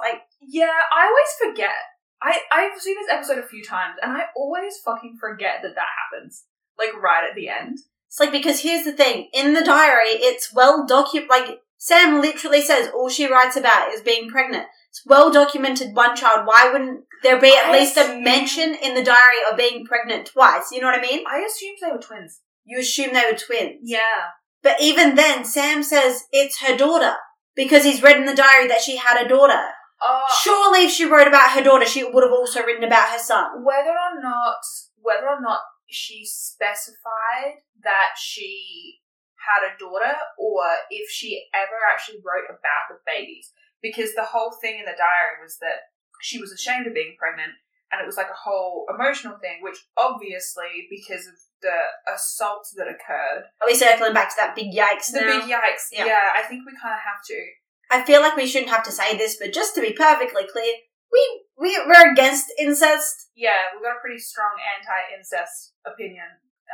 Like, 0.01 0.23
Yeah, 0.41 0.73
I 0.93 1.07
always 1.07 1.55
forget. 1.55 1.77
I 2.23 2.41
I've 2.51 2.81
seen 2.81 2.97
this 2.97 3.13
episode 3.13 3.39
a 3.39 3.47
few 3.47 3.63
times, 3.63 3.97
and 4.03 4.13
I 4.13 4.25
always 4.35 4.79
fucking 4.85 5.19
forget 5.21 5.61
that 5.63 5.75
that 5.75 5.87
happens. 6.13 6.45
Like 6.79 6.95
right 7.01 7.29
at 7.29 7.35
the 7.35 7.49
end. 7.49 7.79
it's 8.09 8.21
like 8.21 8.33
because 8.33 8.61
here's 8.61 8.85
the 8.85 8.93
thing: 8.93 9.29
in 9.33 9.55
the 9.55 9.65
diary, 9.65 10.11
it's 10.11 10.53
well 10.53 10.87
documented. 10.87 11.31
Like 11.31 11.61
Sam 11.79 12.21
literally 12.21 12.63
says, 12.63 12.91
all 12.95 13.09
she 13.09 13.31
writes 13.31 13.57
about 13.57 13.93
is 13.93 14.01
being 14.01 14.31
pregnant. 14.31 14.67
It's 14.91 15.03
well 15.07 15.31
documented. 15.31 15.95
One 15.95 16.17
child. 16.17 16.47
Why 16.47 16.71
wouldn't 16.73 17.05
there 17.23 17.41
be 17.41 17.55
at 17.55 17.67
I 17.67 17.73
least 17.73 17.97
a 17.99 18.19
mention 18.19 18.75
in 18.75 18.95
the 18.95 19.05
diary 19.05 19.43
of 19.51 19.59
being 19.59 19.85
pregnant 19.85 20.27
twice? 20.27 20.71
You 20.73 20.81
know 20.81 20.87
what 20.87 20.99
I 20.99 21.03
mean? 21.03 21.23
I 21.31 21.39
assumed 21.41 21.79
they 21.83 21.93
were 21.93 22.01
twins. 22.01 22.41
You 22.65 22.81
assume 22.81 23.13
they 23.13 23.25
were 23.31 23.37
twins. 23.39 23.81
Yeah. 23.83 24.31
But 24.63 24.81
even 24.81 25.15
then, 25.15 25.45
Sam 25.45 25.83
says 25.83 26.25
it's 26.33 26.61
her 26.63 26.77
daughter 26.77 27.15
because 27.55 27.85
he's 27.85 28.03
read 28.03 28.17
in 28.17 28.27
the 28.27 28.35
diary 28.35 28.67
that 28.69 28.81
she 28.81 28.97
had 28.97 29.25
a 29.25 29.29
daughter. 29.29 29.63
Uh, 30.01 30.21
Surely, 30.43 30.85
if 30.85 30.91
she 30.93 31.05
wrote 31.07 31.27
about 31.29 31.53
her 31.53 31.63
daughter, 31.63 31.87
she 31.87 32.05
would 32.05 32.23
have 32.23 32.33
also 32.33 32.63
written 32.63 32.85
about 32.85 33.09
her 33.11 33.19
son. 33.19 33.65
whether 33.65 33.91
or 33.93 34.21
not 34.23 34.61
whether 35.01 35.29
or 35.29 35.41
not 35.41 35.61
she 35.89 36.25
specified 36.25 37.63
that 37.83 38.19
she 38.19 38.99
had 39.39 39.63
a 39.63 39.79
daughter 39.79 40.17
or 40.39 40.63
if 40.91 41.09
she 41.11 41.47
ever 41.55 41.79
actually 41.93 42.19
wrote 42.25 42.49
about 42.51 42.91
the 42.91 42.99
babies 43.07 43.53
because 43.81 44.15
the 44.15 44.25
whole 44.35 44.51
thing 44.51 44.79
in 44.81 44.85
the 44.85 44.99
diary 44.99 45.39
was 45.41 45.59
that 45.61 45.95
she 46.21 46.41
was 46.41 46.51
ashamed 46.51 46.87
of 46.89 46.95
being 46.95 47.15
pregnant 47.19 47.53
and 47.93 48.01
it 48.03 48.07
was 48.07 48.17
like 48.17 48.27
a 48.27 48.43
whole 48.43 48.85
emotional 48.91 49.39
thing 49.39 49.63
which 49.63 49.79
obviously 49.97 50.91
because 50.91 51.29
of 51.29 51.35
the 51.63 51.79
assault 52.13 52.67
that 52.77 52.89
occurred 52.91 53.47
Are 53.63 53.69
we 53.71 53.75
circling 53.79 54.13
back 54.15 54.31
to 54.31 54.37
that 54.43 54.57
big 54.57 54.75
yikes 54.75 55.13
the 55.13 55.21
now? 55.21 55.39
big 55.39 55.47
yikes 55.49 55.87
Yeah. 55.93 56.07
yeah. 56.07 56.35
i 56.35 56.43
think 56.43 56.67
we 56.67 56.73
kind 56.75 56.95
of 56.99 57.01
have 57.07 57.23
to 57.31 57.39
I 57.91 58.03
feel 58.05 58.21
like 58.21 58.37
we 58.37 58.47
shouldn't 58.47 58.71
have 58.71 58.83
to 58.85 58.93
say 58.93 59.17
this, 59.17 59.37
but 59.41 59.53
just 59.53 59.75
to 59.75 59.81
be 59.81 59.93
perfectly 59.93 60.45
clear, 60.51 60.75
we, 61.13 61.23
we 61.59 61.71
we're 61.87 62.11
against 62.13 62.51
incest. 62.59 63.31
yeah 63.37 63.71
we've 63.73 63.83
got 63.87 63.97
a 63.97 64.03
pretty 64.03 64.19
strong 64.19 64.59
anti-incest 64.77 65.73
opinion 65.87 66.27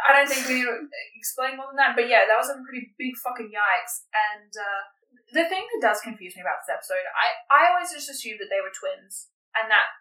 I 0.08 0.16
don't 0.16 0.24
think 0.24 0.48
we 0.48 0.64
need 0.64 0.72
to 0.72 0.88
explain 1.20 1.60
more 1.60 1.68
than 1.68 1.76
that, 1.76 1.92
but 1.92 2.08
yeah, 2.08 2.24
that 2.24 2.40
was 2.40 2.48
a 2.48 2.56
pretty 2.64 2.96
big 2.96 3.12
fucking 3.20 3.52
yikes. 3.52 4.08
And 4.16 4.48
uh, 4.48 4.82
the 5.36 5.44
thing 5.52 5.68
that 5.68 5.84
does 5.84 6.00
confuse 6.00 6.32
me 6.32 6.40
about 6.40 6.64
this 6.64 6.72
episode, 6.72 7.04
I, 7.12 7.28
I 7.52 7.60
always 7.70 7.92
just 7.92 8.08
assumed 8.08 8.40
that 8.40 8.48
they 8.48 8.64
were 8.64 8.72
twins, 8.72 9.28
and 9.52 9.68
that 9.68 9.92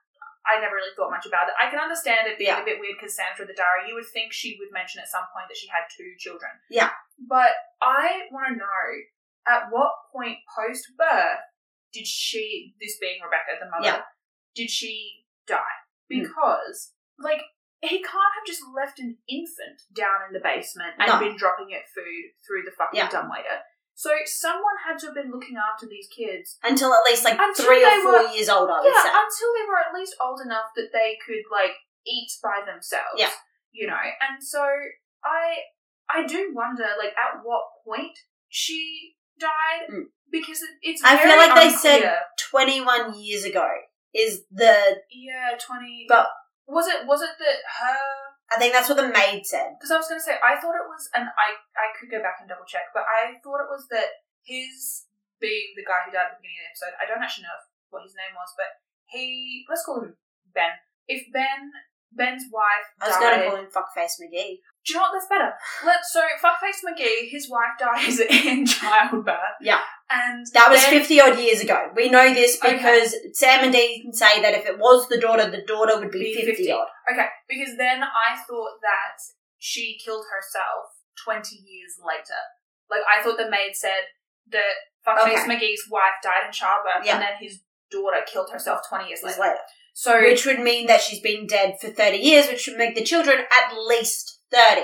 I 0.47 0.63
never 0.63 0.79
really 0.79 0.95
thought 0.95 1.11
much 1.11 1.27
about 1.27 1.51
it. 1.51 1.59
I 1.59 1.67
can 1.67 1.77
understand 1.83 2.23
it 2.31 2.39
being 2.39 2.55
Yeah. 2.55 2.63
a 2.63 2.65
bit 2.65 2.79
weird 2.79 2.95
because 2.97 3.19
Sandra 3.19 3.43
the 3.43 3.51
diary. 3.53 3.91
You 3.91 3.99
would 3.99 4.07
think 4.15 4.31
she 4.31 4.55
would 4.63 4.71
mention 4.71 5.03
at 5.03 5.11
some 5.11 5.27
point 5.35 5.51
that 5.51 5.59
she 5.59 5.67
had 5.67 5.83
two 5.91 6.15
children. 6.23 6.55
Yeah. 6.71 6.95
But 7.19 7.51
I 7.83 8.31
want 8.31 8.55
to 8.55 8.63
know 8.63 8.83
at 9.47 9.71
what 9.71 9.91
point 10.13 10.37
post 10.55 10.87
birth 10.97 11.39
did 11.93 12.07
she, 12.07 12.75
this 12.79 12.97
being 12.99 13.19
Rebecca, 13.23 13.59
the 13.59 13.69
mother, 13.69 13.97
Yeah. 13.99 14.01
did 14.55 14.69
she 14.69 15.25
die? 15.45 15.57
Hmm. 16.11 16.19
Because, 16.23 16.93
like, 17.19 17.41
he 17.81 18.01
can't 18.01 18.33
have 18.37 18.45
just 18.45 18.61
left 18.75 18.99
an 18.99 19.17
infant 19.27 19.81
down 19.93 20.21
in 20.27 20.33
the 20.33 20.39
basement 20.39 20.93
and 20.99 21.07
No. 21.11 21.19
been 21.19 21.35
dropping 21.35 21.71
it 21.71 21.89
food 21.89 22.31
through 22.45 22.63
the 22.63 22.71
fucking 22.71 22.97
Yeah. 22.99 23.09
dumbwaiter. 23.09 23.63
So 23.93 24.15
someone 24.25 24.77
had 24.85 24.97
to 24.99 25.07
have 25.07 25.15
been 25.15 25.31
looking 25.31 25.57
after 25.57 25.85
these 25.87 26.07
kids. 26.15 26.57
Until 26.63 26.93
at 26.93 27.03
least 27.05 27.25
like 27.25 27.37
three 27.55 27.83
or 27.83 28.01
four 28.01 28.11
were- 28.23 28.29
years 28.31 28.49
old, 28.49 28.69
I 28.69 28.79
would 28.81 28.93
Yeah, 28.93 29.03
say. 29.03 29.09
until 29.13 29.53
they 29.53 29.65
were 29.67 29.79
at 29.79 29.93
least 29.93 30.15
old 30.21 30.41
enough 30.41 30.71
that 30.75 30.91
they 30.93 31.17
could 31.25 31.43
like 31.51 31.75
eat 32.05 32.31
by 32.41 32.61
themselves. 32.65 33.19
Yeah. 33.19 33.31
You 33.71 33.87
know, 33.87 33.99
and 34.21 34.41
so 34.43 34.63
I 35.23 35.63
I 36.09 36.23
do 36.23 36.51
wonder 36.53 36.95
like 36.97 37.15
at 37.17 37.43
what 37.43 37.63
point 37.85 38.17
she 38.49 39.15
died 39.41 39.89
Mm. 39.89 40.05
because 40.29 40.61
it, 40.61 40.69
it's 40.81 41.01
I 41.03 41.17
feel 41.17 41.35
like 41.37 41.55
they 41.57 41.73
said- 41.73 42.05
21 42.49 43.17
years 43.19 43.43
ago 43.43 43.65
is 44.13 44.43
the, 44.51 45.01
yeah 45.09 45.57
twenty. 45.57 46.05
But- 46.07 46.29
was 46.67 46.87
it 46.87 47.03
was 47.05 47.21
it 47.21 47.35
that 47.39 47.59
her 47.81 47.99
I 48.51 48.59
think 48.59 48.75
that's 48.75 48.87
what 48.91 48.99
the 48.99 49.07
maid 49.07 49.47
said. 49.47 49.79
Because 49.79 49.91
I 49.91 49.97
was 49.99 50.11
going 50.11 50.19
to 50.19 50.27
say, 50.27 50.35
I 50.43 50.59
thought 50.59 50.75
it 50.75 50.83
was, 50.83 51.07
and 51.15 51.23
I, 51.23 51.55
I 51.71 51.87
could 51.95 52.11
go 52.11 52.19
back 52.19 52.43
and 52.43 52.51
double 52.51 52.67
check, 52.67 52.91
but 52.91 53.07
I 53.07 53.39
thought 53.39 53.63
it 53.63 53.71
was 53.71 53.87
that 53.95 54.27
his 54.43 55.07
being 55.39 55.71
the 55.79 55.87
guy 55.87 56.03
who 56.03 56.11
died 56.11 56.27
at 56.27 56.35
the 56.35 56.43
beginning 56.43 56.59
of 56.59 56.67
the 56.67 56.71
episode, 56.75 56.95
I 56.99 57.07
don't 57.07 57.23
actually 57.23 57.47
know 57.47 57.55
if, 57.55 57.63
what 57.95 58.03
his 58.03 58.11
name 58.11 58.35
was, 58.35 58.51
but 58.59 58.67
he, 59.07 59.63
let's 59.71 59.87
call 59.87 60.03
him 60.03 60.19
Ben. 60.51 60.75
If 61.07 61.31
Ben, 61.31 61.71
Ben's 62.11 62.51
wife 62.51 62.87
I 62.99 63.07
was 63.07 63.19
going 63.23 63.39
to 63.39 63.43
call 63.47 63.55
him 63.55 63.71
Fuckface 63.71 64.19
McGee. 64.19 64.59
Do 64.85 64.93
you 64.93 64.99
know 64.99 65.03
what? 65.03 65.11
That's 65.13 65.27
better. 65.27 65.53
Let's 65.85 66.11
so 66.11 66.21
fuckface 66.41 66.81
McGee, 66.87 67.29
his 67.29 67.49
wife 67.49 67.77
dies 67.79 68.19
in 68.29 68.65
childbirth. 68.65 69.35
Yeah. 69.61 69.79
and 70.09 70.45
That 70.53 70.69
was 70.69 70.83
50 70.85 71.21
odd 71.21 71.39
years 71.39 71.61
ago. 71.61 71.89
We 71.95 72.09
know 72.09 72.33
this 72.33 72.57
Okay. 72.63 72.77
because 72.77 73.15
Sam 73.33 73.63
and 73.63 73.73
Dean 73.73 74.11
say 74.13 74.41
that 74.41 74.53
if 74.55 74.65
it 74.65 74.77
was 74.79 75.07
the 75.07 75.19
daughter, 75.19 75.49
the 75.49 75.63
daughter 75.67 75.99
would 75.99 76.11
be, 76.11 76.19
Be 76.19 76.33
50, 76.33 76.51
50. 76.51 76.71
odd. 76.71 76.87
Okay, 77.11 77.27
because 77.47 77.77
then 77.77 78.01
I 78.03 78.35
thought 78.37 78.79
that 78.81 79.17
she 79.59 79.97
killed 80.03 80.25
herself 80.33 80.97
20 81.25 81.55
years 81.55 81.93
later. 82.03 82.39
Like, 82.89 83.01
I 83.07 83.21
thought 83.23 83.37
the 83.37 83.49
maid 83.49 83.73
said 83.73 84.09
that 84.51 84.73
Fuckface 85.07 85.43
Okay. 85.45 85.55
McGee's 85.55 85.85
wife 85.89 86.17
died 86.23 86.45
in 86.47 86.51
childbirth 86.51 87.05
Yeah. 87.05 87.13
and 87.15 87.21
then 87.21 87.35
his 87.39 87.61
daughter 87.91 88.21
killed 88.25 88.49
herself 88.51 88.81
20 88.89 89.07
years 89.07 89.21
later. 89.23 89.41
later. 89.41 89.59
So, 89.93 90.19
Which 90.21 90.45
would 90.45 90.59
mean 90.59 90.87
that 90.87 91.01
she's 91.01 91.19
been 91.19 91.45
dead 91.47 91.77
for 91.79 91.89
30 91.89 92.17
years, 92.17 92.47
which 92.47 92.65
would 92.67 92.77
make 92.77 92.95
the 92.95 93.03
children 93.03 93.39
at 93.39 93.77
least 93.77 94.39
30. 94.53 94.81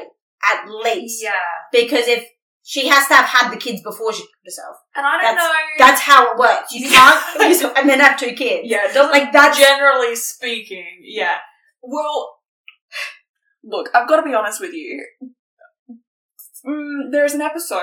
At 0.53 0.69
least. 0.69 1.21
yeah. 1.24 1.31
Because 1.71 2.07
if 2.07 2.25
she 2.63 2.88
has 2.89 3.07
to 3.07 3.15
have 3.15 3.25
had 3.25 3.51
the 3.51 3.57
kids 3.57 3.81
before 3.81 4.12
she 4.13 4.19
killed 4.21 4.31
herself. 4.45 4.75
And 4.95 5.05
I 5.05 5.12
don't 5.13 5.36
That's- 5.36 5.43
know. 5.43 5.86
That's 5.86 6.01
how 6.01 6.31
it 6.31 6.38
works. 6.38 6.71
You 6.74 6.89
can't 6.89 7.25
kill 7.38 7.47
yourself 7.50 7.74
and 7.77 7.89
then 7.89 8.00
have 8.00 8.19
two 8.19 8.33
kids. 8.33 8.67
yeah, 8.69 8.89
it 8.89 8.93
doesn't. 8.93 9.12
Like, 9.12 9.31
that. 9.33 9.55
generally 9.57 10.15
speaking, 10.15 10.86
yeah. 11.03 11.38
Well, 11.81 12.36
look, 13.63 13.89
I've 13.95 14.07
got 14.07 14.17
to 14.17 14.24
be 14.24 14.33
honest 14.36 14.59
with 14.62 14.74
you. 14.74 15.05
Mm, 16.65 17.12
there's 17.12 17.33
an 17.33 17.41
episode. 17.41 17.81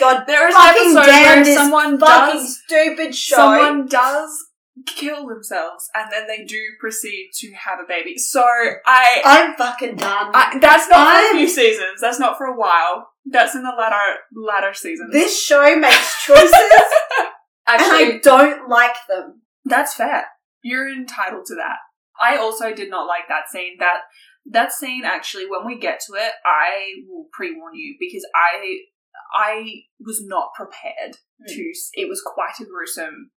God 0.00 0.24
There 0.26 0.48
is 0.48 0.54
an 0.54 0.60
fucking 0.60 0.96
episode 0.96 1.06
where 1.06 1.44
someone 1.56 1.98
fucking 2.00 2.40
does 2.40 2.60
stupid 2.66 3.14
show. 3.14 3.36
someone 3.36 3.86
does 3.86 4.46
kill 4.86 5.26
themselves 5.28 5.88
and 5.94 6.10
then 6.10 6.26
they 6.26 6.44
do 6.44 6.60
proceed 6.80 7.30
to 7.34 7.52
have 7.52 7.78
a 7.78 7.86
baby. 7.86 8.16
So 8.16 8.42
I, 8.86 9.20
I'm 9.24 9.54
fucking 9.56 9.96
done. 9.96 10.30
I 10.34 10.58
that's 10.60 10.88
not 10.88 11.06
for 11.06 11.12
I'm- 11.12 11.36
a 11.36 11.38
few 11.38 11.48
seasons. 11.48 12.00
That's 12.00 12.18
not 12.18 12.38
for 12.38 12.46
a 12.46 12.56
while. 12.56 13.08
That's 13.26 13.54
in 13.54 13.62
the 13.62 13.72
latter 13.78 14.16
latter 14.34 14.74
seasons. 14.74 15.12
this 15.12 15.40
show 15.40 15.76
makes 15.76 16.24
choices 16.24 16.52
and 17.20 17.28
Actually, 17.66 18.14
I 18.14 18.20
don't 18.22 18.68
like 18.68 18.96
them. 19.08 19.42
that's 19.64 19.94
fair. 19.94 20.26
You're 20.64 20.88
entitled 20.92 21.44
to 21.46 21.54
that. 21.56 21.76
I 22.20 22.36
also 22.36 22.72
did 22.74 22.90
not 22.90 23.06
like 23.06 23.28
that 23.28 23.48
scene. 23.50 23.76
That 23.78 24.00
that 24.46 24.72
scene 24.72 25.02
actually, 25.04 25.46
when 25.48 25.64
we 25.66 25.78
get 25.78 26.00
to 26.06 26.14
it, 26.14 26.32
I 26.44 27.02
will 27.08 27.26
pre 27.32 27.54
warn 27.56 27.74
you 27.74 27.96
because 28.00 28.26
I 28.34 28.78
I 29.34 29.64
was 30.00 30.24
not 30.24 30.50
prepared 30.56 31.16
Hmm. 31.40 31.54
to. 31.54 31.72
It 31.94 32.08
was 32.08 32.22
quite 32.24 32.54
a 32.60 32.64
gruesome 32.64 33.30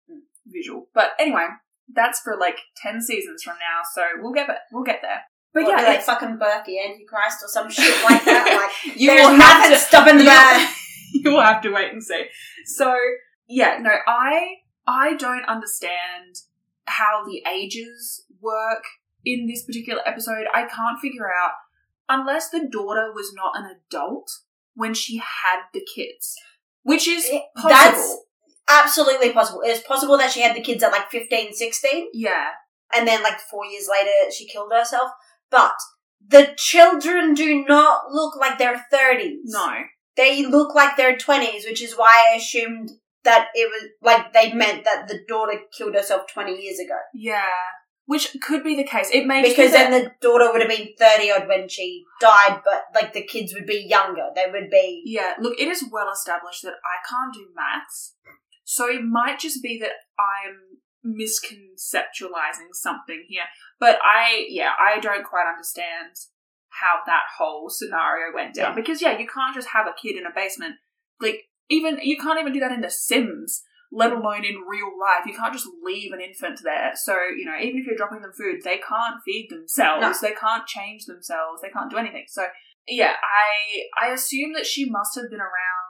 visual. 0.47 0.87
But 0.93 1.11
anyway, 1.19 1.47
that's 1.93 2.19
for 2.19 2.37
like 2.39 2.57
ten 2.77 3.01
seasons 3.01 3.43
from 3.43 3.55
now. 3.55 3.81
So 3.93 4.01
we'll 4.21 4.33
get 4.33 4.49
it. 4.49 4.57
We'll 4.71 4.83
get 4.83 4.99
there. 5.01 5.21
But 5.53 5.61
yeah, 5.61 5.75
like 5.75 5.83
it's- 5.87 6.05
fucking 6.05 6.37
birth 6.37 6.65
the 6.65 6.79
Antichrist 6.79 7.43
or 7.43 7.47
some 7.47 7.69
shit 7.69 8.03
like 8.03 8.23
that. 8.25 8.69
Like 8.85 8.97
you 8.99 9.11
will 9.11 9.35
have 9.35 9.69
to 9.71 9.77
stopping 9.77 10.17
the 10.17 10.23
you- 10.25 10.29
birth. 10.29 10.77
you 11.13 11.31
will 11.31 11.41
have 11.41 11.61
to 11.61 11.69
wait 11.71 11.91
and 11.93 12.03
see. 12.03 12.25
So 12.65 12.95
yeah, 13.47 13.77
no, 13.81 13.91
I 14.07 14.55
I 14.87 15.15
don't 15.15 15.45
understand 15.45 16.35
how 16.87 17.23
the 17.25 17.41
ages 17.49 18.25
work 18.41 18.83
in 19.23 19.47
this 19.47 19.63
particular 19.63 20.01
episode. 20.07 20.45
I 20.53 20.65
can't 20.65 20.99
figure 20.99 21.27
out 21.31 21.53
unless 22.09 22.49
the 22.49 22.67
daughter 22.71 23.11
was 23.13 23.33
not 23.33 23.57
an 23.57 23.65
adult 23.89 24.29
when 24.75 24.93
she 24.93 25.17
had 25.17 25.61
the 25.73 25.85
kids, 25.95 26.35
which 26.83 27.07
is 27.07 27.27
possible. 27.55 27.69
That's 27.69 28.17
absolutely 28.69 29.31
possible. 29.31 29.61
It's 29.63 29.85
possible 29.85 30.17
that 30.17 30.31
she 30.31 30.41
had 30.41 30.55
the 30.55 30.61
kids 30.61 30.83
at 30.83 30.91
like 30.91 31.09
15, 31.09 31.53
16, 31.53 32.09
yeah, 32.13 32.47
and 32.93 33.07
then 33.07 33.23
like 33.23 33.39
four 33.39 33.65
years 33.65 33.87
later 33.91 34.31
she 34.31 34.47
killed 34.47 34.71
herself. 34.73 35.11
But 35.51 35.73
the 36.27 36.53
children 36.57 37.33
do 37.33 37.63
not 37.67 38.11
look 38.11 38.35
like 38.35 38.57
they're 38.57 38.85
30s. 38.91 39.39
no, 39.45 39.73
They 40.17 40.45
look 40.45 40.73
like 40.73 40.97
they're 40.97 41.17
20s, 41.17 41.65
which 41.65 41.81
is 41.83 41.93
why 41.93 42.31
I 42.31 42.37
assumed 42.37 42.89
that 43.23 43.47
it 43.55 43.69
was 43.69 43.89
like 44.01 44.33
they 44.33 44.53
meant 44.53 44.83
that 44.85 45.07
the 45.07 45.19
daughter 45.27 45.59
killed 45.75 45.95
herself 45.95 46.23
20 46.33 46.51
years 46.61 46.79
ago. 46.79 46.97
yeah, 47.13 47.45
which 48.05 48.35
could 48.41 48.63
be 48.63 48.75
the 48.75 48.83
case. 48.83 49.09
It 49.11 49.25
may 49.25 49.41
Because 49.41 49.71
be 49.71 49.77
then 49.77 49.91
the 49.91 50.11
daughter 50.21 50.51
would 50.51 50.61
have 50.61 50.69
been 50.69 50.89
30 50.99 51.31
odd 51.31 51.47
when 51.47 51.67
she 51.67 52.03
died, 52.21 52.61
but 52.63 52.83
like 52.93 53.13
the 53.13 53.23
kids 53.23 53.53
would 53.55 53.65
be 53.65 53.83
younger. 53.87 54.27
They 54.35 54.45
would 54.51 54.69
be. 54.69 55.01
Yeah, 55.05 55.33
look, 55.39 55.59
it 55.59 55.67
is 55.67 55.83
well 55.91 56.11
established 56.11 56.61
that 56.63 56.73
I 56.83 56.97
can't 57.09 57.33
do 57.33 57.47
maths, 57.55 58.13
so 58.65 58.89
it 58.89 59.03
might 59.03 59.39
just 59.39 59.63
be 59.63 59.79
that 59.79 59.93
I'm 60.19 60.75
misconceptualizing 61.05 62.73
something 62.73 63.23
here. 63.27 63.43
But 63.79 63.99
I, 64.03 64.47
yeah, 64.49 64.71
I 64.79 64.99
don't 64.99 65.23
quite 65.23 65.47
understand 65.47 66.15
how 66.81 66.99
that 67.05 67.23
whole 67.37 67.69
scenario 67.69 68.33
went 68.33 68.55
down. 68.55 68.71
Yeah. 68.71 68.75
Because 68.75 69.01
yeah, 69.01 69.17
you 69.17 69.27
can't 69.27 69.55
just 69.55 69.69
have 69.69 69.87
a 69.87 69.93
kid 69.93 70.17
in 70.17 70.25
a 70.25 70.33
basement. 70.35 70.75
Like 71.21 71.43
even 71.69 71.99
you 72.01 72.17
can't 72.17 72.39
even 72.39 72.53
do 72.53 72.59
that 72.59 72.71
in 72.71 72.81
The 72.81 72.89
Sims, 72.89 73.63
let 73.91 74.11
alone 74.11 74.43
in 74.43 74.65
real 74.67 74.91
life. 74.99 75.25
You 75.25 75.33
can't 75.33 75.53
just 75.53 75.69
leave 75.83 76.11
an 76.11 76.19
infant 76.19 76.59
there. 76.63 76.91
So 76.95 77.15
you 77.37 77.45
know, 77.45 77.55
even 77.61 77.79
if 77.79 77.85
you're 77.85 77.95
dropping 77.95 78.21
them 78.21 78.33
food, 78.37 78.61
they 78.63 78.77
can't 78.77 79.21
feed 79.23 79.47
themselves. 79.49 80.01
No. 80.01 80.13
They 80.27 80.35
can't 80.35 80.67
change 80.67 81.05
themselves. 81.05 81.61
They 81.61 81.69
can't 81.69 81.89
do 81.89 81.97
anything. 81.97 82.25
So 82.27 82.43
yeah, 82.87 83.13
I 83.23 84.07
I 84.07 84.11
assume 84.11 84.53
that 84.53 84.65
she 84.65 84.89
must 84.89 85.15
have 85.15 85.29
been 85.29 85.39
around, 85.39 85.84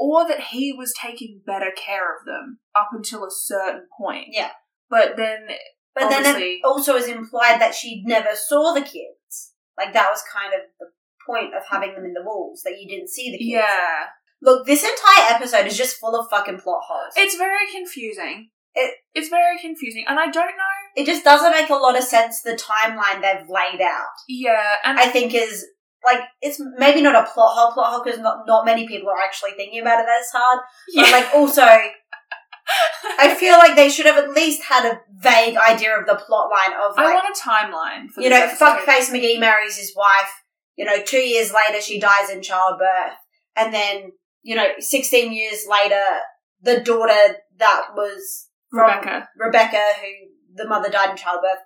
or 0.00 0.26
that 0.26 0.40
he 0.40 0.72
was 0.72 0.94
taking 1.00 1.42
better 1.46 1.70
care 1.76 2.16
of 2.16 2.24
them 2.24 2.58
up 2.74 2.88
until 2.92 3.22
a 3.22 3.30
certain 3.30 3.82
point. 4.00 4.28
Yeah. 4.32 4.50
But 4.88 5.16
then 5.18 5.46
But 5.94 6.08
then 6.08 6.24
Obviously- 6.26 6.54
it 6.54 6.64
also 6.64 6.96
is 6.96 7.06
implied 7.08 7.60
that 7.60 7.74
she 7.74 8.02
never 8.06 8.34
saw 8.34 8.72
the 8.72 8.80
kids. 8.80 9.52
Like 9.76 9.92
that 9.92 10.08
was 10.10 10.22
kind 10.32 10.54
of 10.54 10.60
the 10.78 10.86
point 11.26 11.54
of 11.54 11.62
having 11.68 11.94
them 11.94 12.04
in 12.04 12.14
the 12.14 12.22
walls, 12.24 12.62
that 12.64 12.78
you 12.80 12.88
didn't 12.88 13.08
see 13.10 13.30
the 13.30 13.38
kids. 13.38 13.50
yeah, 13.50 14.06
Look, 14.42 14.64
this 14.66 14.82
entire 14.82 15.34
episode 15.34 15.66
is 15.66 15.76
just 15.76 15.98
full 15.98 16.18
of 16.18 16.30
fucking 16.30 16.60
plot 16.60 16.80
holes. 16.88 17.12
it's 17.16 17.36
very 17.36 17.66
confusing. 17.70 18.50
It- 18.74 18.94
it's 19.14 19.28
very 19.28 19.58
confusing, 19.58 20.04
and 20.08 20.18
I 20.18 20.30
don't 20.30 20.56
know. 20.56 20.76
it 20.96 21.04
just 21.04 21.24
doesn't 21.24 21.50
make 21.52 21.68
a 21.70 21.74
lot 21.74 21.96
of 21.98 22.04
sense 22.04 22.40
the 22.40 22.54
timeline 22.54 23.20
they've 23.20 23.48
laid 23.48 23.80
out. 23.82 24.14
Yeah, 24.28 24.76
and 24.84 24.98
I 24.98 25.08
think 25.08 25.34
is 25.34 25.66
like 26.04 26.20
it's 26.40 26.60
maybe 26.78 27.02
not 27.02 27.14
a 27.14 27.30
plot 27.30 27.56
hole 27.56 27.72
plot 27.72 27.92
hole 27.92 28.04
because 28.04 28.20
not 28.20 28.46
not 28.46 28.64
many 28.64 28.86
people 28.86 29.08
are 29.08 29.20
actually 29.22 29.52
thinking 29.52 29.80
about 29.80 30.00
it 30.00 30.06
this 30.06 30.30
hard. 30.32 30.60
yeah. 30.88 31.02
But 31.02 31.12
like 31.12 31.34
also 31.34 31.66
I 33.18 33.34
feel 33.34 33.58
like 33.58 33.76
they 33.76 33.88
should 33.88 34.06
have 34.06 34.16
at 34.16 34.30
least 34.30 34.62
had 34.62 34.90
a 34.90 35.00
vague 35.18 35.56
idea 35.56 35.98
of 35.98 36.06
the 36.06 36.14
plot 36.14 36.50
line 36.50 36.72
of 36.72 36.98
I 36.98 37.04
like 37.04 37.14
want 37.14 37.36
a 37.36 37.40
timeline 37.40 38.10
for 38.10 38.20
you 38.20 38.30
know, 38.30 38.46
fuckface 38.48 39.10
McGee 39.10 39.40
marries 39.40 39.76
his 39.76 39.92
wife. 39.96 40.30
You 40.76 40.84
know, 40.84 41.02
two 41.02 41.18
years 41.18 41.52
later 41.52 41.80
she 41.80 42.00
dies 42.00 42.30
in 42.30 42.42
childbirth, 42.42 43.18
and 43.56 43.74
then 43.74 44.12
you 44.42 44.56
know, 44.56 44.68
sixteen 44.78 45.32
years 45.32 45.66
later, 45.68 46.02
the 46.62 46.80
daughter 46.80 47.36
that 47.58 47.88
was 47.94 48.48
Rebecca. 48.72 49.28
Rebecca, 49.36 49.82
who 50.00 50.08
the 50.54 50.68
mother 50.68 50.88
died 50.88 51.10
in 51.10 51.16
childbirth, 51.16 51.60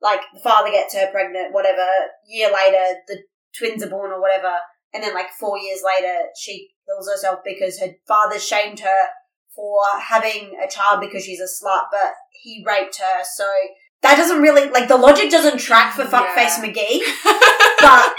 like 0.00 0.20
the 0.32 0.40
father 0.40 0.70
gets 0.70 0.94
her 0.94 1.10
pregnant. 1.10 1.52
Whatever. 1.52 1.86
Year 2.28 2.52
later, 2.52 3.00
the 3.08 3.18
twins 3.56 3.82
are 3.82 3.90
born 3.90 4.12
or 4.12 4.20
whatever, 4.20 4.52
and 4.92 5.02
then 5.02 5.14
like 5.14 5.30
four 5.38 5.58
years 5.58 5.82
later, 5.84 6.14
she 6.40 6.70
kills 6.86 7.08
herself 7.08 7.40
because 7.44 7.78
her 7.78 7.94
father 8.06 8.38
shamed 8.38 8.80
her 8.80 9.08
for 9.54 9.80
having 10.00 10.58
a 10.62 10.68
child 10.70 11.00
because 11.00 11.24
she's 11.24 11.40
a 11.40 11.44
slut, 11.44 11.84
but 11.90 12.12
he 12.42 12.64
raped 12.66 12.98
her. 12.98 13.24
So 13.34 13.46
that 14.02 14.16
doesn't 14.16 14.40
really 14.40 14.70
like 14.70 14.88
the 14.88 14.96
logic 14.96 15.30
doesn't 15.30 15.58
track 15.58 15.94
for 15.94 16.04
fuckface 16.04 16.58
Yeah. 16.58 16.64
McGee. 16.64 17.00
But 17.80 18.14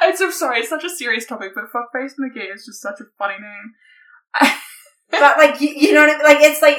I'm 0.00 0.16
so 0.16 0.30
sorry. 0.30 0.60
It's 0.60 0.68
such 0.68 0.84
a 0.84 0.90
serious 0.90 1.26
topic, 1.26 1.52
but 1.54 1.64
fuckface 1.64 2.12
McGee 2.20 2.54
is 2.54 2.64
just 2.66 2.80
such 2.80 3.00
a 3.00 3.04
funny 3.18 3.34
name. 3.40 4.50
but 5.10 5.38
like 5.38 5.60
you, 5.60 5.68
you 5.68 5.92
know 5.92 6.00
what 6.00 6.10
I 6.10 6.12
mean? 6.14 6.22
Like 6.24 6.40
it's 6.40 6.62
like, 6.62 6.78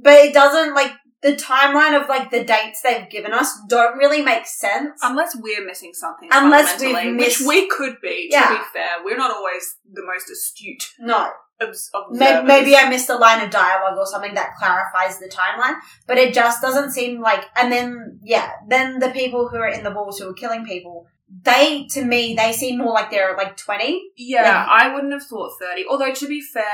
but 0.00 0.14
it 0.14 0.34
doesn't 0.34 0.74
like 0.74 0.92
the 1.22 1.32
timeline 1.32 2.00
of 2.00 2.08
like 2.08 2.30
the 2.30 2.44
dates 2.44 2.82
they've 2.82 3.08
given 3.10 3.32
us 3.32 3.50
don't 3.68 3.96
really 3.96 4.22
make 4.22 4.46
sense. 4.46 5.00
Unless 5.02 5.36
we're 5.40 5.64
missing 5.66 5.92
something. 5.94 6.28
Unless 6.30 6.80
we've 6.80 7.14
missed- 7.14 7.40
which 7.40 7.46
we 7.48 7.68
could 7.68 7.96
be. 8.02 8.28
To 8.30 8.36
Yeah. 8.36 8.50
be 8.58 8.62
fair, 8.72 8.90
we're 9.04 9.16
not 9.16 9.30
always 9.30 9.76
the 9.90 10.02
most 10.04 10.30
astute 10.30 10.92
no, 10.98 11.30
obs- 11.60 11.90
maybe, 12.10 12.46
maybe 12.46 12.76
I 12.76 12.88
missed 12.88 13.08
a 13.08 13.16
line 13.16 13.42
of 13.42 13.50
dialogue 13.50 13.96
or 13.98 14.06
something 14.06 14.34
that 14.34 14.54
clarifies 14.58 15.18
the 15.18 15.28
timeline, 15.28 15.76
but 16.06 16.18
it 16.18 16.34
just 16.34 16.60
doesn't 16.60 16.92
seem 16.92 17.20
like. 17.20 17.44
And 17.56 17.72
then 17.72 18.20
yeah, 18.22 18.50
then 18.68 18.98
the 18.98 19.10
people 19.10 19.48
who 19.48 19.56
are 19.56 19.68
in 19.68 19.84
the 19.84 19.90
walls 19.92 20.18
who 20.18 20.28
are 20.28 20.34
killing 20.34 20.64
people, 20.66 21.06
they 21.42 21.86
to 21.90 22.04
me 22.04 22.34
they 22.34 22.52
seem 22.52 22.78
more 22.78 22.92
like 22.92 23.10
they're 23.10 23.36
like 23.36 23.56
twenty. 23.56 24.02
Yeah, 24.16 24.42
Like- 24.42 24.82
I 24.82 24.94
wouldn't 24.94 25.12
have 25.14 25.24
thought 25.24 25.58
30. 25.58 25.86
Although, 25.88 26.12
to 26.12 26.28
be 26.28 26.40
fair, 26.40 26.64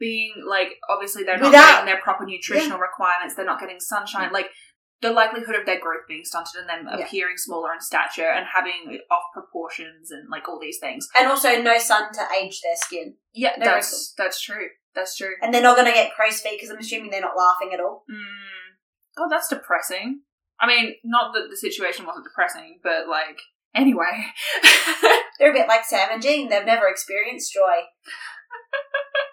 being 0.00 0.32
like, 0.48 0.70
obviously, 0.88 1.22
they're 1.22 1.36
not 1.38 1.46
Without- 1.52 1.70
getting 1.72 1.86
their 1.86 2.00
proper 2.02 2.24
nutritional 2.24 2.78
requirements, 2.78 3.34
they're 3.36 3.44
not 3.44 3.60
getting 3.60 3.78
sunshine. 3.78 4.32
Like, 4.32 4.50
the 5.02 5.12
likelihood 5.12 5.54
of 5.54 5.64
their 5.64 5.80
growth 5.80 6.02
being 6.08 6.24
stunted 6.24 6.60
and 6.60 6.68
them 6.68 6.98
Yeah. 6.98 7.04
appearing 7.06 7.36
smaller 7.38 7.72
in 7.72 7.80
stature 7.80 8.28
and 8.30 8.46
having 8.54 9.00
off 9.10 9.22
proportions 9.32 10.10
and 10.10 10.28
like 10.28 10.46
all 10.48 10.58
these 10.60 10.78
things. 10.78 11.08
And 11.16 11.26
also 11.26 11.62
no 11.62 11.78
sun 11.78 12.12
to 12.12 12.26
age 12.38 12.60
their 12.62 12.76
skin. 12.76 13.16
Yeah, 13.32 13.54
No 13.56 13.64
that's 13.64 14.12
that's 14.18 14.42
true. 14.42 14.68
That's 14.94 15.16
true. 15.16 15.36
And 15.40 15.54
they're 15.54 15.62
not 15.62 15.76
going 15.76 15.86
to 15.86 15.94
get 15.94 16.12
crow's 16.12 16.40
feet 16.42 16.58
because 16.58 16.68
I'm 16.68 16.78
assuming 16.80 17.10
they're 17.10 17.20
not 17.22 17.36
laughing 17.36 17.70
at 17.72 17.80
all. 17.80 18.04
Mm. 18.12 18.76
Oh, 19.16 19.28
that's 19.30 19.48
depressing. 19.48 20.22
I 20.60 20.66
mean, 20.66 20.96
not 21.02 21.32
that 21.32 21.46
the 21.48 21.56
situation 21.56 22.04
wasn't 22.04 22.24
depressing, 22.26 22.80
but 22.82 23.08
like, 23.08 23.40
anyway. 23.74 24.26
They're 25.38 25.52
a 25.52 25.54
bit 25.54 25.68
like 25.68 25.86
Sam 25.86 26.08
and 26.12 26.20
Dean. 26.20 26.50
They've 26.50 26.66
never 26.66 26.86
experienced 26.88 27.54
joy. 27.54 27.84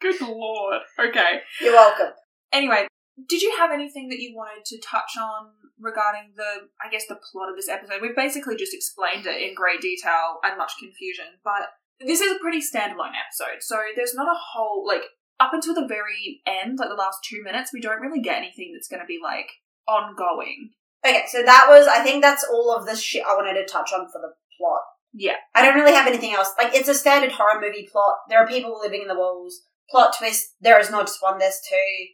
Good 0.00 0.20
lord. 0.20 0.82
Okay. 0.98 1.40
You're 1.60 1.72
welcome. 1.72 2.12
Anyway, 2.52 2.86
did 3.28 3.42
you 3.42 3.54
have 3.58 3.72
anything 3.72 4.08
that 4.08 4.20
you 4.20 4.34
wanted 4.34 4.64
to 4.66 4.80
touch 4.80 5.16
on 5.20 5.50
regarding 5.80 6.32
the, 6.36 6.68
I 6.84 6.90
guess, 6.90 7.06
the 7.08 7.18
plot 7.30 7.50
of 7.50 7.56
this 7.56 7.68
episode? 7.68 8.00
We've 8.00 8.14
basically 8.14 8.56
just 8.56 8.74
explained 8.74 9.26
it 9.26 9.42
in 9.42 9.54
great 9.54 9.80
detail 9.80 10.38
and 10.44 10.56
much 10.56 10.72
confusion, 10.78 11.26
but 11.42 11.70
this 12.00 12.20
is 12.20 12.30
a 12.30 12.38
pretty 12.38 12.60
standalone 12.60 13.18
episode, 13.18 13.60
so 13.60 13.80
there's 13.96 14.14
not 14.14 14.28
a 14.28 14.38
whole, 14.54 14.86
like, 14.86 15.02
up 15.40 15.52
until 15.52 15.74
the 15.74 15.86
very 15.86 16.42
end, 16.46 16.78
like 16.78 16.88
the 16.88 16.94
last 16.94 17.18
two 17.28 17.42
minutes, 17.42 17.72
we 17.72 17.80
don't 17.80 18.00
really 18.00 18.20
get 18.20 18.38
anything 18.38 18.72
that's 18.72 18.86
going 18.86 19.00
to 19.00 19.06
be, 19.06 19.18
like, 19.20 19.48
ongoing. 19.88 20.70
Okay, 21.04 21.24
so 21.26 21.42
that 21.42 21.66
was, 21.68 21.88
I 21.88 22.04
think 22.04 22.22
that's 22.22 22.44
all 22.44 22.72
of 22.72 22.86
the 22.86 22.94
shit 22.94 23.24
I 23.28 23.34
wanted 23.34 23.54
to 23.54 23.66
touch 23.66 23.92
on 23.92 24.06
for 24.06 24.20
the 24.20 24.32
plot. 24.58 24.82
Yeah. 25.12 25.36
I 25.54 25.62
don't 25.64 25.74
really 25.74 25.94
have 25.94 26.06
anything 26.06 26.34
else. 26.34 26.50
Like, 26.56 26.74
it's 26.74 26.88
a 26.88 26.94
standard 26.94 27.32
horror 27.32 27.60
movie 27.60 27.88
plot. 27.90 28.14
There 28.28 28.38
are 28.38 28.46
people 28.46 28.78
living 28.80 29.02
in 29.02 29.08
the 29.08 29.18
walls. 29.18 29.62
Plot 29.90 30.14
twist, 30.18 30.54
there 30.60 30.78
is 30.80 30.90
not 30.90 31.06
just 31.06 31.22
one, 31.22 31.38
there's 31.38 31.60
two, 31.68 32.06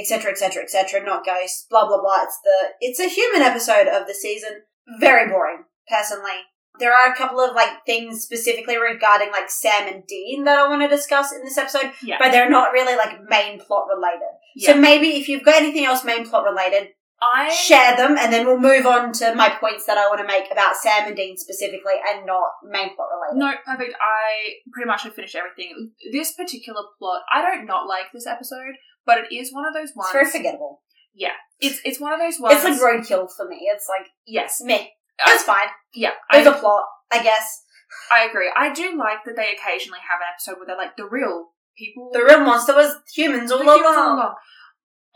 etc., 0.00 0.30
etc., 0.30 0.62
etc., 0.62 1.04
not 1.04 1.24
ghosts, 1.24 1.66
blah, 1.68 1.86
blah, 1.86 2.00
blah. 2.00 2.22
It's 2.22 2.38
the, 2.44 2.68
it's 2.80 3.00
a 3.00 3.08
human 3.08 3.42
episode 3.42 3.88
of 3.88 4.06
the 4.06 4.14
season. 4.14 4.62
Very 5.00 5.28
boring, 5.28 5.64
personally. 5.88 6.44
There 6.78 6.92
are 6.92 7.10
a 7.10 7.16
couple 7.16 7.40
of, 7.40 7.54
like, 7.56 7.84
things 7.86 8.20
specifically 8.22 8.76
regarding, 8.76 9.30
like, 9.32 9.48
Sam 9.50 9.88
and 9.88 10.06
Dean 10.06 10.44
that 10.44 10.58
I 10.58 10.68
want 10.68 10.82
to 10.82 10.88
discuss 10.88 11.32
in 11.32 11.42
this 11.42 11.56
episode, 11.56 11.92
Yeah. 12.02 12.18
but 12.20 12.30
they're 12.32 12.50
not 12.50 12.72
really, 12.72 12.94
like, 12.96 13.22
main 13.28 13.58
plot 13.58 13.86
related. 13.88 14.28
Yeah. 14.54 14.72
So 14.74 14.78
maybe 14.80 15.16
if 15.16 15.28
you've 15.28 15.42
got 15.42 15.56
anything 15.56 15.86
else 15.86 16.04
main 16.04 16.28
plot 16.28 16.44
related, 16.44 16.90
I. 17.20 17.50
share 17.50 17.96
them, 17.96 18.16
and 18.18 18.32
then 18.32 18.46
we'll 18.46 18.58
move 18.58 18.86
on 18.86 19.12
to 19.14 19.34
my 19.34 19.48
points 19.48 19.86
that 19.86 19.98
I 19.98 20.06
want 20.08 20.20
to 20.20 20.26
make 20.26 20.50
about 20.52 20.76
Sam 20.76 21.06
and 21.06 21.16
Dean 21.16 21.36
specifically, 21.36 21.94
and 22.12 22.26
not 22.26 22.50
main 22.64 22.94
plot 22.94 23.08
related. 23.14 23.38
No, 23.38 23.52
perfect. 23.64 23.96
I 24.00 24.60
pretty 24.72 24.86
much 24.86 25.04
have 25.04 25.14
finished 25.14 25.34
everything. 25.34 25.92
This 26.12 26.32
particular 26.34 26.82
plot, 26.98 27.22
I 27.32 27.42
don't 27.42 27.66
not 27.66 27.88
like 27.88 28.12
this 28.12 28.26
episode, 28.26 28.74
but 29.04 29.18
it 29.18 29.34
is 29.34 29.52
one 29.52 29.66
of 29.66 29.74
those 29.74 29.92
ones. 29.94 30.10
It's 30.10 30.12
very 30.12 30.30
forgettable. 30.30 30.82
Yeah, 31.14 31.32
it's 31.60 31.80
it's 31.84 32.00
one 32.00 32.12
of 32.12 32.20
those 32.20 32.38
ones. 32.38 32.56
It's 32.56 32.64
like 32.64 32.80
roadkill 32.80 33.28
for 33.34 33.48
me. 33.48 33.68
It's 33.72 33.88
like 33.88 34.08
yes, 34.26 34.60
me. 34.60 34.92
It's 35.26 35.44
fine. 35.44 35.68
yeah. 35.94 36.10
There's 36.30 36.46
I, 36.46 36.56
a 36.56 36.60
plot, 36.60 36.84
I 37.10 37.22
guess. 37.22 37.62
I 38.12 38.24
agree. 38.24 38.52
I 38.54 38.72
do 38.72 38.96
like 38.98 39.24
that 39.24 39.36
they 39.36 39.54
occasionally 39.56 40.00
have 40.00 40.20
an 40.20 40.28
episode 40.34 40.58
where 40.58 40.66
they're 40.66 40.76
like 40.76 40.96
the 40.96 41.08
real 41.08 41.48
people, 41.76 42.10
The 42.12 42.24
real 42.24 42.40
monster 42.40 42.74
was 42.74 42.96
humans 43.14 43.50
all 43.50 43.58
the 43.58 43.64
humans 43.64 43.96
all 43.96 44.14
along. 44.16 44.34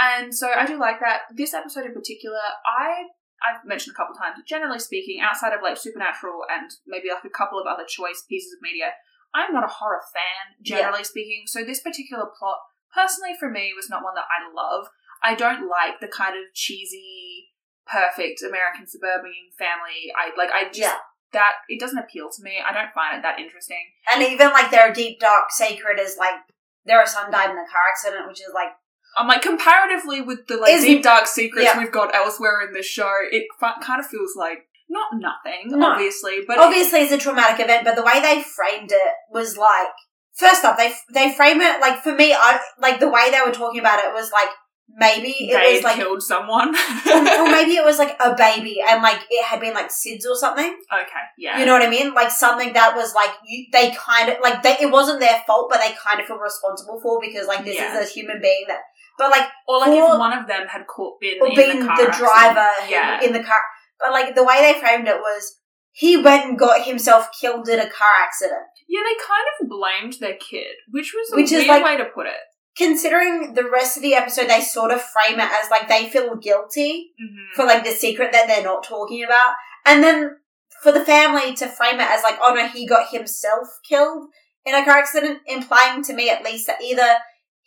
And 0.01 0.35
so 0.35 0.49
I 0.51 0.65
do 0.67 0.81
like 0.81 0.99
that. 1.01 1.29
This 1.37 1.53
episode 1.53 1.85
in 1.85 1.93
particular, 1.93 2.41
I 2.65 3.05
I've 3.45 3.65
mentioned 3.65 3.95
a 3.95 3.97
couple 3.97 4.15
times. 4.17 4.41
Generally 4.49 4.81
speaking, 4.81 5.21
outside 5.21 5.53
of 5.53 5.63
like 5.63 5.77
supernatural 5.77 6.45
and 6.51 6.71
maybe 6.87 7.09
like 7.13 7.25
a 7.25 7.31
couple 7.37 7.61
of 7.61 7.67
other 7.67 7.85
choice 7.89 8.25
pieces 8.29 8.53
of 8.53 8.63
media, 8.63 8.93
I'm 9.35 9.53
not 9.53 9.65
a 9.65 9.77
horror 9.81 10.03
fan. 10.13 10.57
Generally 10.63 11.05
speaking, 11.05 11.45
so 11.47 11.65
this 11.65 11.81
particular 11.81 12.25
plot, 12.39 12.59
personally 12.95 13.37
for 13.39 13.51
me, 13.51 13.73
was 13.77 13.89
not 13.89 14.03
one 14.03 14.15
that 14.17 14.29
I 14.29 14.49
love. 14.53 14.89
I 15.23 15.35
don't 15.35 15.69
like 15.69 16.01
the 16.01 16.09
kind 16.09 16.35
of 16.37 16.53
cheesy, 16.55 17.53
perfect 17.87 18.43
American 18.43 18.87
suburban 18.87 19.53
family. 19.59 20.13
I 20.17 20.33
like. 20.37 20.51
I 20.51 20.65
just 20.69 20.81
Yeah. 20.81 20.97
that 21.33 21.65
it 21.69 21.79
doesn't 21.79 21.99
appeal 21.99 22.29
to 22.31 22.43
me. 22.43 22.61
I 22.65 22.73
don't 22.73 22.93
find 22.93 23.17
it 23.19 23.23
that 23.23 23.39
interesting. 23.39 23.85
And 24.11 24.23
even 24.23 24.49
like 24.51 24.71
their 24.71 24.93
deep 24.93 25.21
dark 25.21 25.51
secret 25.51 25.99
is 25.99 26.17
like 26.17 26.41
their 26.85 27.05
son 27.07 27.31
died 27.31 27.51
in 27.51 27.59
a 27.59 27.69
car 27.71 27.89
accident, 27.89 28.27
which 28.29 28.41
is 28.41 28.53
like 28.55 28.73
I'm 29.19 29.27
like 29.29 29.43
comparatively 29.43 30.21
with 30.21 30.47
the 30.47 30.57
like 30.57 30.73
Isn't- 30.75 30.87
deep 30.89 31.03
dark 31.03 31.27
secrets 31.27 31.65
yeah. 31.67 31.79
we've 31.79 31.93
got 31.93 32.15
elsewhere 32.15 32.61
in 32.67 32.73
this 32.73 32.87
show, 32.87 33.13
it 33.31 33.45
fa- 33.59 33.75
kind 33.83 34.01
of 34.01 34.07
feels 34.07 34.35
like 34.37 34.67
not 34.89 35.09
nothing, 35.15 35.69
No. 35.79 35.93
obviously, 35.93 36.41
but 36.47 36.59
obviously 36.59 37.01
it's 37.01 37.13
a 37.13 37.19
traumatic 37.19 37.65
event, 37.65 37.85
but 37.85 37.95
the 37.97 38.03
way 38.03 38.21
they 38.21 38.43
framed 38.43 38.91
it 38.93 39.13
was 39.31 39.57
like 39.57 39.89
first 40.35 40.65
up 40.65 40.79
they 40.79 40.93
they 41.13 41.33
frame 41.33 41.61
it 41.61 41.81
like 41.81 42.03
for 42.03 42.15
me 42.15 42.33
I 42.33 42.59
like 42.81 42.99
the 43.01 43.09
way 43.11 43.31
they 43.31 43.41
were 43.45 43.53
talking 43.53 43.81
about 43.81 43.99
it 43.99 44.13
was 44.15 44.33
like 44.33 44.49
maybe 44.97 45.29
it 45.29 45.53
they 45.53 45.75
was 45.75 45.85
like 45.85 45.97
killed 45.97 46.23
someone. 46.23 46.69
or 47.07 47.45
maybe 47.51 47.73
it 47.77 47.85
was 47.85 47.99
like 47.99 48.17
a 48.21 48.35
baby 48.35 48.81
and 48.87 49.03
like 49.03 49.21
it 49.31 49.45
had 49.45 49.61
been 49.61 49.75
like 49.75 49.89
SIDS 49.91 50.27
or 50.29 50.35
something. 50.35 50.77
okay, 50.93 51.25
yeah, 51.39 51.59
You 51.61 51.67
know 51.67 51.73
what 51.75 51.83
I 51.83 51.91
mean? 51.91 52.13
Like 52.15 52.31
something 52.31 52.73
that 52.73 52.97
was 52.97 53.15
like 53.15 53.31
you, 53.47 53.67
they 53.73 53.93
kind 53.93 54.29
of 54.31 54.37
like 54.43 54.63
they, 54.65 54.77
it 54.81 54.91
wasn't 54.91 55.21
their 55.21 55.43
fault, 55.47 55.69
but 55.71 55.79
they 55.81 55.95
kind 55.95 56.21
of 56.21 56.27
feel 56.27 56.39
responsible 56.39 57.01
for 57.01 57.21
because 57.21 57.47
like 57.47 57.65
this 57.65 57.77
Yeah. 57.77 57.97
is 58.01 58.11
a 58.11 58.13
human 58.13 58.41
being 58.41 58.65
that. 58.69 58.81
But 59.21 59.31
like 59.31 59.49
or 59.69 59.79
like 59.81 59.91
if 59.93 60.19
one 60.19 60.33
of 60.37 60.47
them 60.49 60.67
had 60.67 60.87
caught 60.89 61.21
been 61.21 61.37
or 61.41 61.49
in 61.49 61.55
being 61.55 61.81
the, 61.81 61.85
the, 61.85 61.87
car 61.87 62.01
accident. 62.09 62.19
driver 62.25 62.69
yeah, 62.89 63.23
in 63.23 63.33
the 63.33 63.45
car, 63.45 63.61
but 64.01 64.11
like 64.13 64.35
the 64.35 64.43
way 64.45 64.59
they 64.73 64.81
framed 64.81 65.07
it 65.07 65.21
was 65.21 65.59
he 65.93 66.17
went 66.17 66.47
and 66.47 66.59
got 66.59 66.87
himself 66.87 67.29
killed 67.39 67.69
in 67.69 67.79
a 67.79 67.91
car 67.91 68.15
accident. 68.27 68.67
Yeah, 68.89 69.01
they 69.05 69.17
kind 69.33 69.47
of 69.61 69.69
blamed 69.69 70.15
their 70.21 70.39
kid, 70.39 70.75
which 70.91 71.13
was 71.15 71.33
a 71.33 71.37
Which 71.37 71.53
is 71.53 71.59
weird 71.67 71.69
like- 71.69 71.85
way 71.85 71.97
to 71.99 72.07
put 72.07 72.27
it. 72.27 72.41
Considering 72.77 73.53
the 73.55 73.69
rest 73.69 73.97
of 73.97 74.03
the 74.03 74.15
episode, 74.15 74.49
they 74.49 74.61
sort 74.63 74.91
of 74.93 75.03
frame 75.03 75.39
it 75.39 75.51
as 75.53 75.71
like 75.71 75.89
they 75.89 76.09
feel 76.09 76.35
guilty 76.37 77.11
Mm-hmm. 77.23 77.55
for 77.55 77.65
like 77.67 77.85
the 77.85 77.91
secret 77.91 78.33
that 78.33 78.47
they're 78.49 78.65
not 78.65 78.85
talking 78.85 79.23
about. 79.25 79.55
And 79.85 80.03
then 80.03 80.37
for 80.83 80.93
the 80.93 81.05
family 81.05 81.55
to 81.57 81.67
frame 81.67 82.01
it 82.01 82.09
as 82.09 82.23
like, 82.23 82.39
oh 82.41 82.55
no, 82.55 82.67
he 82.69 82.87
got 82.87 83.11
himself 83.13 83.67
killed 83.87 84.29
in 84.65 84.75
a 84.75 84.85
car 84.85 84.99
accident, 84.99 85.41
implying 85.47 86.03
to 86.05 86.15
me 86.15 86.31
at 86.31 86.45
least 86.45 86.67
that 86.69 86.81
either 86.83 87.17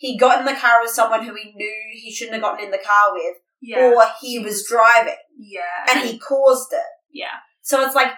he 0.03 0.17
got 0.17 0.39
in 0.39 0.45
the 0.45 0.59
car 0.59 0.81
with 0.81 0.91
someone 0.91 1.23
who 1.25 1.33
he 1.33 1.53
knew 1.55 1.73
he 1.93 2.11
shouldn't 2.11 2.33
have 2.35 2.43
gotten 2.43 2.65
in 2.65 2.71
the 2.71 2.77
car 2.77 3.13
with, 3.13 3.37
Yeah, 3.61 3.85
or 3.95 4.03
he 4.19 4.37
was 4.37 4.67
driving 4.67 5.15
yeah, 5.39 5.85
and 5.89 6.05
he 6.05 6.19
caused 6.19 6.73
it. 6.73 6.91
yeah, 7.09 7.37
So 7.61 7.81
it's 7.85 7.95
like, 7.95 8.11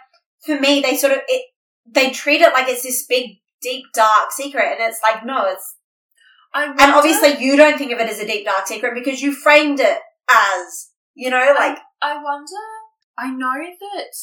for 0.43 0.59
me, 0.59 0.81
they 0.81 0.97
sort 0.97 1.13
of, 1.13 1.19
it, 1.27 1.45
they 1.85 2.09
treat 2.09 2.41
it 2.41 2.53
like 2.53 2.67
it's 2.67 2.81
this 2.81 3.05
big, 3.05 3.37
deep, 3.61 3.85
dark 3.93 4.31
secret. 4.31 4.65
And 4.65 4.81
it's 4.81 4.99
like, 5.03 5.23
no, 5.23 5.45
it's, 5.45 5.75
I 6.55 6.65
and 6.65 6.91
obviously 6.91 7.37
you 7.45 7.55
don't 7.55 7.77
think 7.77 7.91
of 7.91 7.99
it 7.99 8.09
as 8.09 8.19
a 8.19 8.25
deep, 8.25 8.45
dark 8.45 8.65
secret 8.65 8.95
because 8.95 9.21
you 9.21 9.31
framed 9.31 9.79
it 9.79 9.99
as, 10.27 10.89
you 11.13 11.29
know, 11.29 11.53
like, 11.55 11.77
I 12.01 12.15
wonder. 12.15 12.65
I 13.15 13.29
know 13.29 13.53
that 13.79 14.13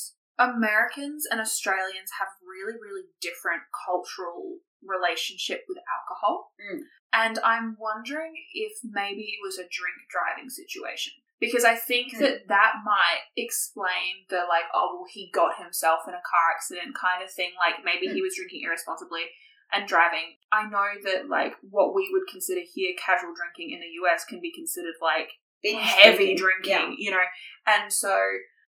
Americans 0.50 1.26
and 1.30 1.40
Australians 1.40 2.10
have 2.18 2.28
really, 2.42 2.76
really 2.82 3.06
different 3.20 3.62
cultural 3.86 4.58
relationship 4.82 5.60
with 5.68 5.78
alcohol, 5.78 6.50
Mm. 6.58 6.80
And 7.12 7.38
I'm 7.44 7.76
wondering 7.78 8.32
if 8.54 8.72
maybe 8.84 9.22
it 9.22 9.40
was 9.42 9.56
a 9.58 9.62
drink 9.68 10.08
driving 10.10 10.48
situation 10.50 11.12
because 11.40 11.64
I 11.64 11.76
think 11.76 12.14
Mm. 12.14 12.18
that 12.20 12.48
that 12.48 12.72
might 12.84 13.22
explain 13.36 14.26
the 14.28 14.44
like, 14.48 14.64
oh 14.74 14.96
well, 14.96 15.06
he 15.10 15.30
got 15.32 15.58
himself 15.62 16.00
in 16.08 16.14
a 16.14 16.22
car 16.24 16.50
accident 16.54 16.94
kind 16.94 17.22
of 17.22 17.30
thing. 17.32 17.52
Like 17.58 17.84
maybe 17.84 18.06
he 18.12 18.22
was 18.22 18.36
drinking 18.36 18.62
irresponsibly 18.64 19.26
and 19.72 19.88
driving. 19.88 20.36
I 20.52 20.68
know 20.68 20.88
that 21.04 21.28
like 21.28 21.54
what 21.70 21.94
we 21.94 22.08
would 22.12 22.28
consider 22.30 22.60
here 22.60 22.94
casual 22.98 23.34
drinking 23.34 23.70
in 23.74 23.80
the 23.80 23.92
US 24.04 24.24
can 24.24 24.40
be 24.40 24.52
considered 24.52 24.94
like 25.00 25.30
heavy 25.64 26.34
drinking. 26.34 26.72
drinking, 26.72 26.96
you 26.98 27.10
know, 27.10 27.24
and 27.66 27.92
so 27.92 28.18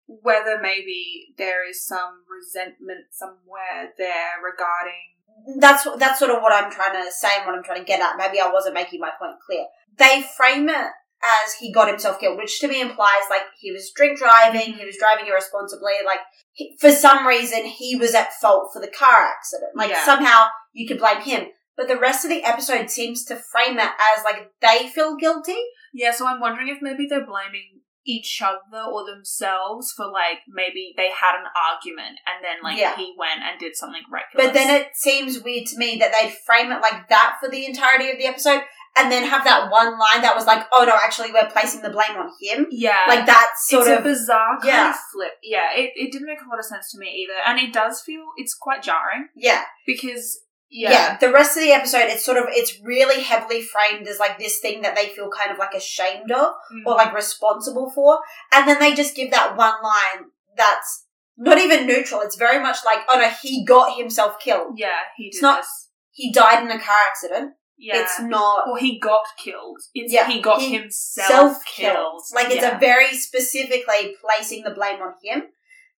whether 0.07 0.59
maybe 0.61 1.33
there 1.37 1.67
is 1.67 1.85
some 1.85 2.23
resentment 2.27 3.05
somewhere 3.11 3.93
there 3.97 4.33
regarding 4.43 5.15
that's 5.59 5.87
that's 5.97 6.19
sort 6.19 6.31
of 6.31 6.41
what 6.41 6.53
I'm 6.53 6.71
trying 6.71 6.93
to 7.03 7.11
say 7.11 7.29
and 7.37 7.45
what 7.45 7.55
I'm 7.55 7.63
trying 7.63 7.79
to 7.79 7.85
get 7.85 8.01
at. 8.01 8.17
Maybe 8.17 8.39
I 8.39 8.51
wasn't 8.51 8.75
making 8.75 8.99
my 8.99 9.11
point 9.19 9.35
clear. 9.45 9.65
They 9.97 10.23
frame 10.37 10.69
it 10.69 10.91
as 11.23 11.53
he 11.59 11.71
got 11.71 11.87
himself 11.87 12.19
killed, 12.19 12.37
which 12.37 12.59
to 12.59 12.67
me 12.67 12.81
implies 12.81 13.23
like 13.29 13.43
he 13.59 13.71
was 13.71 13.91
drink 13.95 14.17
driving, 14.17 14.73
he 14.73 14.85
was 14.85 14.97
driving 14.97 15.27
irresponsibly, 15.27 15.93
like 16.05 16.19
he, 16.53 16.75
for 16.79 16.91
some 16.91 17.27
reason 17.27 17.65
he 17.65 17.95
was 17.95 18.15
at 18.15 18.33
fault 18.41 18.69
for 18.73 18.81
the 18.81 18.87
car 18.87 19.19
accident. 19.21 19.71
Like 19.75 19.91
Yeah. 19.91 20.03
somehow 20.05 20.47
you 20.73 20.87
could 20.87 20.99
blame 20.99 21.21
him. 21.21 21.47
But 21.77 21.87
the 21.87 21.97
rest 21.97 22.25
of 22.25 22.29
the 22.29 22.43
episode 22.43 22.89
seems 22.89 23.23
to 23.25 23.35
frame 23.35 23.77
it 23.79 23.89
as 24.17 24.23
like 24.23 24.51
they 24.61 24.87
feel 24.89 25.15
guilty. 25.15 25.57
yeah. 25.93 26.11
So 26.11 26.25
I'm 26.27 26.39
wondering 26.39 26.67
if 26.69 26.79
maybe 26.81 27.05
they're 27.07 27.25
blaming 27.25 27.81
each 28.05 28.41
other 28.43 28.83
or 28.91 29.05
themselves 29.05 29.91
for 29.95 30.05
like 30.07 30.39
maybe 30.47 30.93
they 30.97 31.09
had 31.09 31.37
an 31.39 31.45
argument 31.55 32.17
and 32.25 32.43
then 32.43 32.57
like 32.63 32.77
Yeah. 32.77 32.95
he 32.95 33.13
went 33.17 33.41
and 33.41 33.59
did 33.59 33.75
something 33.75 34.01
reckless. 34.11 34.45
But 34.45 34.53
then 34.53 34.69
it 34.81 34.87
seems 34.95 35.41
weird 35.41 35.67
to 35.67 35.77
me 35.77 35.97
that 35.99 36.11
they'd 36.11 36.33
frame 36.45 36.71
it 36.71 36.81
like 36.81 37.09
that 37.09 37.37
for 37.39 37.49
the 37.49 37.65
entirety 37.65 38.09
of 38.09 38.17
the 38.17 38.25
episode 38.25 38.61
and 38.97 39.11
then 39.11 39.23
have 39.23 39.43
that 39.45 39.71
one 39.71 39.97
line 39.97 40.21
that 40.21 40.35
was 40.35 40.45
like, 40.45 40.65
oh 40.73 40.83
no, 40.83 40.95
actually 41.01 41.31
we're 41.31 41.49
placing 41.49 41.81
the 41.81 41.89
blame 41.89 42.17
on 42.17 42.29
him. 42.41 42.67
yeah, 42.71 43.05
Like 43.07 43.25
that 43.25 43.51
sort 43.57 43.87
it's 43.87 43.99
of 43.99 44.05
a 44.05 44.09
bizarre 44.09 44.57
kind 44.59 44.65
yeah. 44.67 44.89
of 44.89 44.95
flip. 45.13 45.31
Yeah, 45.43 45.69
it, 45.75 45.91
it 45.95 46.11
didn't 46.11 46.27
make 46.27 46.41
a 46.41 46.49
lot 46.49 46.59
of 46.59 46.65
sense 46.65 46.91
to 46.91 46.97
me 46.99 47.07
either, 47.07 47.39
and 47.45 47.57
it 47.59 47.71
does 47.73 48.01
feel 48.01 48.23
it's 48.37 48.53
quite 48.53 48.83
jarring 48.83 49.29
yeah. 49.35 49.63
because 49.85 50.41
yeah 50.73 50.91
yeah, 50.91 51.17
the 51.17 51.31
rest 51.31 51.57
of 51.57 51.63
the 51.63 51.71
episode 51.71 52.05
it's 52.05 52.23
sort 52.25 52.37
of 52.37 52.45
it's 52.49 52.79
really 52.81 53.21
heavily 53.21 53.61
framed 53.61 54.07
as 54.07 54.19
like 54.19 54.39
this 54.39 54.59
thing 54.59 54.81
that 54.81 54.95
they 54.95 55.07
feel 55.09 55.29
kind 55.29 55.51
of 55.51 55.57
like 55.57 55.73
ashamed 55.73 56.31
of 56.31 56.53
Mm. 56.73 56.85
or 56.85 56.95
like 56.95 57.13
responsible 57.13 57.91
for 57.93 58.19
and 58.53 58.67
then 58.67 58.79
they 58.79 58.93
just 58.95 59.15
give 59.15 59.31
that 59.31 59.57
one 59.57 59.75
line 59.83 60.29
that's 60.55 61.05
not 61.37 61.57
even 61.57 61.85
neutral 61.87 62.21
it's 62.21 62.35
very 62.37 62.61
much 62.61 62.77
like 62.85 62.99
oh 63.09 63.17
no 63.19 63.29
he 63.41 63.65
got 63.65 63.97
himself 63.97 64.39
killed 64.39 64.73
yeah, 64.77 64.99
he 65.17 65.25
did 65.25 65.35
It's 65.35 65.41
not- 65.41 65.59
this. 65.61 65.89
he 66.11 66.31
died 66.31 66.63
in 66.63 66.71
a 66.71 66.79
car 66.79 66.97
accident 67.09 67.53
Yeah, 67.77 68.01
it's 68.03 68.19
not 68.21 68.67
Or 68.69 68.77
he 68.77 68.99
got 68.99 69.23
killed. 69.43 69.79
It's 69.95 70.13
Yeah, 70.13 70.27
he 70.29 70.39
got 70.39 70.61
he 70.61 70.73
himself 70.77 71.27
self-killed 71.27 71.95
killed. 71.95 72.21
like 72.35 72.45
it's 72.53 72.61
yeah. 72.63 72.77
a 72.77 72.79
very 72.79 73.11
specifically 73.27 74.15
placing 74.23 74.63
the 74.63 74.71
blame 74.71 75.01
on 75.01 75.13
him 75.23 75.43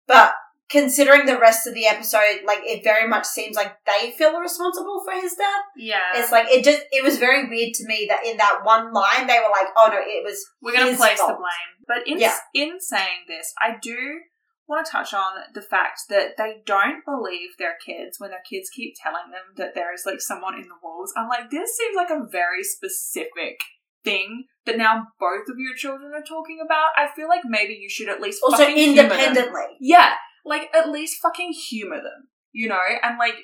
but 0.08 0.34
considering 0.72 1.26
the 1.26 1.38
rest 1.38 1.68
of 1.68 1.74
the 1.74 1.86
episode 1.86 2.40
like 2.46 2.60
it 2.64 2.84
very 2.84 3.08
much 3.08 3.26
seems 3.26 3.56
like 3.56 3.74
they 3.86 4.12
feel 4.18 4.40
responsible 4.40 5.02
for 5.06 5.14
his 5.14 5.34
death 5.34 5.66
yeah. 5.78 6.12
It's 6.16 6.32
like 6.32 6.48
it 6.50 6.64
just 6.64 6.84
it 6.92 7.04
was 7.04 7.18
very 7.18 7.50
weird 7.50 7.74
to 7.76 7.88
me 7.88 8.06
that 8.10 8.26
in 8.26 8.38
that 8.38 8.62
one 8.64 8.94
line 8.94 9.28
they 9.28 9.40
were 9.40 9.50
like, 9.52 9.68
"Oh 9.76 9.90
no, 9.92 9.98
it 10.00 10.24
was 10.24 10.46
We're 10.62 10.74
going 10.74 10.92
to 10.92 10.98
place 10.98 11.20
the 11.20 11.26
blame. 11.28 11.72
But 11.88 12.08
in 12.08 12.20
Yeah. 12.20 12.38
in 12.54 12.80
saying 12.80 13.26
this, 13.28 13.54
I 13.60 13.78
do 13.82 14.22
want 14.68 14.86
to 14.86 14.92
touch 14.92 15.14
on 15.14 15.32
the 15.54 15.62
fact 15.62 16.02
that 16.10 16.38
they 16.38 16.62
don't 16.66 17.04
believe 17.04 17.50
their 17.58 17.78
kids 17.86 18.20
when 18.20 18.30
their 18.30 18.44
kids 18.48 18.70
keep 18.70 18.94
telling 19.02 19.32
them 19.32 19.56
that 19.58 19.76
there 19.76 19.94
is 19.94 20.04
like 20.06 20.22
someone 20.22 20.56
in 20.56 20.68
the 20.68 20.80
walls. 20.84 21.14
I'm 21.18 21.28
like, 21.28 21.50
this 21.50 21.76
seems 21.76 21.96
like 21.96 22.10
a 22.10 22.28
very 22.30 22.64
specific 22.64 23.60
thing 24.04 24.46
that 24.66 24.78
now 24.78 25.08
both 25.20 25.50
of 25.50 25.58
your 25.58 25.76
children 25.76 26.14
are 26.14 26.24
talking 26.24 26.60
about. 26.64 26.90
I 26.96 27.08
feel 27.16 27.28
like 27.28 27.42
maybe 27.44 27.74
you 27.74 27.90
should 27.90 28.10
at 28.10 28.22
least 28.22 28.42
also 28.44 28.68
independently." 28.68 29.78
Yeah, 29.80 30.14
like 30.46 30.70
at 30.76 30.90
least 30.90 31.22
fucking 31.22 31.54
humor 31.54 31.98
them, 31.98 32.30
you 32.52 32.68
know, 32.68 32.80
and 33.04 33.18
like 33.18 33.36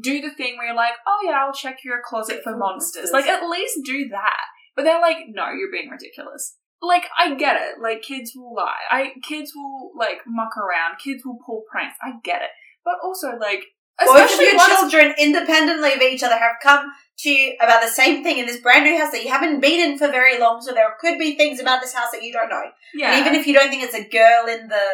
do 0.00 0.20
the 0.20 0.30
thing 0.30 0.56
where 0.56 0.66
you're 0.68 0.76
like, 0.76 0.94
oh 1.06 1.18
yeah, 1.24 1.44
I'll 1.44 1.52
check 1.52 1.78
your 1.84 2.00
closet 2.04 2.42
for 2.42 2.56
monsters. 2.56 3.10
Like 3.12 3.26
at 3.26 3.48
least 3.48 3.80
do 3.84 4.08
that. 4.10 4.44
But 4.76 4.84
they're 4.84 5.00
like, 5.00 5.18
no, 5.28 5.50
you're 5.50 5.72
being 5.72 5.90
ridiculous. 5.90 6.56
Like 6.80 7.04
I 7.18 7.34
get 7.34 7.56
it. 7.60 7.82
Like 7.82 8.02
kids 8.02 8.32
will 8.36 8.54
lie. 8.54 8.78
I 8.90 9.14
kids 9.26 9.52
will 9.54 9.90
like 9.98 10.18
muck 10.26 10.56
around. 10.56 10.98
Kids 11.02 11.22
will 11.24 11.38
pull 11.44 11.64
pranks. 11.70 11.96
I 12.02 12.12
get 12.22 12.42
it. 12.42 12.50
But 12.84 12.94
also 13.02 13.36
like, 13.36 13.64
Both 13.98 14.10
of 14.10 14.14
especially 14.24 14.44
your 14.46 14.68
children, 14.68 15.14
independently 15.18 15.94
of 15.94 16.00
each 16.02 16.22
other, 16.22 16.36
have 16.38 16.56
come 16.62 16.92
to 17.18 17.30
you 17.30 17.56
about 17.60 17.82
the 17.82 17.88
same 17.88 18.22
thing 18.22 18.38
in 18.38 18.46
this 18.46 18.60
brand 18.60 18.84
new 18.84 18.96
house 18.96 19.10
that 19.10 19.24
you 19.24 19.28
haven't 19.30 19.60
been 19.60 19.80
in 19.80 19.98
for 19.98 20.06
very 20.06 20.38
long. 20.38 20.60
So 20.60 20.72
there 20.72 20.86
could 21.00 21.18
be 21.18 21.34
things 21.36 21.60
about 21.60 21.80
this 21.80 21.92
house 21.92 22.12
that 22.12 22.22
you 22.22 22.32
don't 22.32 22.48
know. 22.48 22.62
yeah, 22.94 23.10
And 23.16 23.26
even 23.26 23.34
if 23.38 23.46
you 23.48 23.54
don't 23.54 23.70
think 23.70 23.82
it's 23.82 23.94
a 23.94 24.08
girl 24.08 24.46
in 24.46 24.68
the 24.68 24.84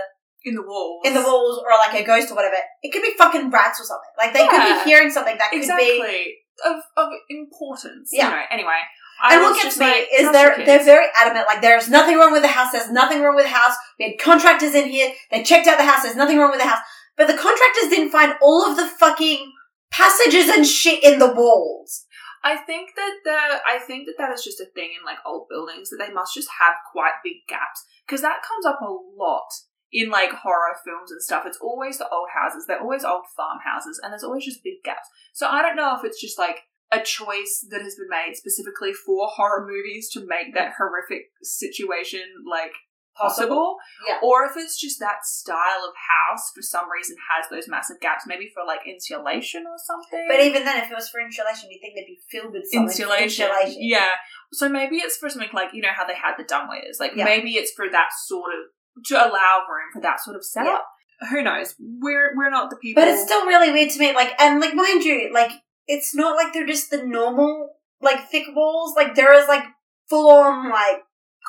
in 0.45 0.55
the 0.55 0.63
walls, 0.63 1.03
in 1.05 1.15
the 1.15 1.23
walls 1.23 1.59
or 1.59 1.71
like 1.79 2.01
a 2.01 2.05
ghost 2.05 2.31
or 2.31 2.35
whatever, 2.35 2.57
it 2.83 2.93
could 2.93 3.03
be 3.03 3.15
fucking 3.17 3.51
rats 3.51 3.81
or 3.81 3.85
something. 3.85 4.11
Like 4.19 4.33
they 4.33 4.47
could 4.47 4.63
be 4.63 4.91
hearing 4.91 5.11
something 5.11 5.37
that 5.39 5.51
could 5.51 5.61
exactly 5.61 6.01
be. 6.01 6.37
of 6.65 6.77
of 6.97 7.09
importance. 7.31 8.11
Yeah. 8.13 8.29
You 8.29 8.37
know. 8.37 8.43
Anyway, 8.51 8.81
I 9.23 9.35
And 9.35 9.43
what 9.43 9.63
gets 9.63 9.79
me 9.79 9.87
like, 9.87 10.09
is 10.13 10.33
they're 10.33 10.57
your 10.57 10.67
they're 10.67 10.85
very 10.85 11.07
adamant. 11.19 11.47
Like 11.47 11.63
there's 11.63 11.89
nothing 11.89 12.19
wrong 12.19 12.33
with 12.33 12.43
the 12.43 12.49
house. 12.49 12.73
There's 12.73 12.91
nothing 12.91 13.23
wrong 13.23 13.37
with 13.37 13.47
the 13.47 13.57
house. 13.57 13.75
We 13.99 14.11
had 14.11 14.19
contractors 14.19 14.75
in 14.75 14.89
here. 14.89 15.13
They 15.31 15.43
checked 15.43 15.67
out 15.67 15.79
the 15.79 15.85
house. 15.85 16.03
There's 16.03 16.17
nothing 16.17 16.39
wrong 16.39 16.51
with 16.51 16.61
the 16.61 16.69
house. 16.69 16.83
But 17.17 17.29
the 17.29 17.35
contractors 17.35 17.91
didn't 17.91 18.11
find 18.11 18.35
all 18.43 18.69
of 18.69 18.77
the 18.77 18.87
fucking 18.87 19.53
passages 19.91 20.49
and 20.49 20.67
shit 20.67 21.03
in 21.05 21.19
the 21.19 21.33
walls. 21.33 22.07
I 22.43 22.57
think 22.57 22.91
that 22.97 23.15
the 23.25 23.39
I 23.67 23.79
think 23.79 24.07
that 24.07 24.17
that 24.19 24.33
is 24.35 24.45
just 24.45 24.61
a 24.61 24.67
thing 24.67 24.91
in 24.99 25.05
like 25.05 25.19
old 25.25 25.49
buildings 25.49 25.91
that 25.91 25.97
they 26.05 26.13
must 26.13 26.35
just 26.35 26.49
have 26.61 26.75
quite 26.93 27.25
big 27.25 27.47
gaps 27.49 27.87
because 28.07 28.21
that 28.21 28.43
comes 28.47 28.67
up 28.67 28.81
a 28.83 28.91
lot 28.91 29.49
in 29.95 30.11
like 30.11 30.31
horror 30.33 30.75
films 30.85 31.13
and 31.13 31.23
stuff. 31.23 31.45
It's 31.47 31.59
always 31.63 31.99
the 31.99 32.09
old 32.11 32.29
houses. 32.35 32.67
They're 32.67 32.83
always 32.83 33.05
old 33.05 33.25
farmhouses, 33.37 34.01
and 34.03 34.13
there's 34.13 34.25
always 34.25 34.45
just 34.45 34.65
big 34.65 34.83
gaps. 34.85 35.09
So 35.33 35.47
I 35.49 35.63
don't 35.63 35.77
know 35.77 35.97
if 35.97 36.05
it's 36.05 36.21
just 36.21 36.37
like 36.39 36.63
a 36.93 37.01
choice 37.01 37.65
that 37.71 37.81
has 37.81 37.95
been 37.95 38.11
made 38.11 38.35
specifically 38.35 38.93
for 38.93 39.29
horror 39.29 39.67
movies 39.67 40.11
to 40.11 40.27
make 40.27 40.53
that 40.55 40.75
horrific 40.77 41.31
situation 41.43 42.21
like 42.51 42.73
possible, 43.17 43.77
Yeah. 44.09 44.19
or 44.25 44.45
if 44.45 44.57
it's 44.57 44.77
just 44.79 44.99
that 44.99 45.25
style 45.25 45.85
of 45.87 45.95
house 45.95 46.51
for 46.53 46.63
some 46.63 46.91
reason 46.91 47.15
has 47.31 47.47
those 47.49 47.69
massive 47.69 48.01
gaps, 48.01 48.25
maybe 48.27 48.51
for 48.53 48.65
like 48.67 48.81
insulation 48.87 49.63
or 49.69 49.79
something. 49.79 50.27
But 50.29 50.41
even 50.41 50.65
then, 50.65 50.83
if 50.83 50.91
it 50.91 50.95
was 50.95 51.09
for 51.09 51.21
insulation, 51.21 51.71
you'd 51.71 51.79
think 51.79 51.95
they'd 51.95 52.07
be 52.11 52.19
filled 52.29 52.53
with 52.53 52.65
something. 52.73 52.89
insulation. 52.91 53.47
insulation. 53.47 53.79
Yeah. 53.87 54.11
So 54.53 54.69
maybe 54.69 54.97
it's 54.97 55.17
for 55.17 55.29
something 55.31 55.51
like, 55.53 55.69
you 55.73 55.81
know, 55.83 55.95
how 55.95 56.05
they 56.05 56.17
had 56.17 56.35
the 56.37 56.43
dumbwaiters. 56.43 56.99
Like 56.99 57.13
Yeah. 57.15 57.25
maybe 57.25 57.53
it's 57.55 57.71
for 57.71 57.89
that 57.89 58.09
sort 58.27 58.51
of 58.53 58.74
to 59.07 59.15
allow 59.17 59.63
room 59.69 59.91
for 59.93 60.01
that 60.03 60.21
sort 60.23 60.37
of 60.37 60.45
setup. 60.45 60.85
Who 61.31 61.43
knows? 61.43 61.75
We're 61.79 62.37
we're 62.37 62.51
not 62.51 62.71
the 62.71 62.77
people 62.77 63.03
But 63.03 63.09
it's 63.09 63.25
still 63.25 63.47
really 63.47 63.71
weird 63.73 63.91
to 63.91 63.99
me. 63.99 64.15
Like, 64.15 64.33
and 64.41 64.61
like, 64.61 64.75
mind 64.75 65.05
you, 65.05 65.31
like, 65.33 65.53
it's 65.87 66.15
not 66.15 66.37
like 66.37 66.53
they're 66.53 66.67
just 66.67 66.91
the 66.91 67.05
normal, 67.05 67.71
like, 68.01 68.29
thick 68.31 68.47
walls. 68.55 68.95
Like, 68.97 69.15
there 69.15 69.33
is, 69.35 69.47
like, 69.49 69.65
full 70.11 70.31
on, 70.31 70.71
like, 70.71 71.03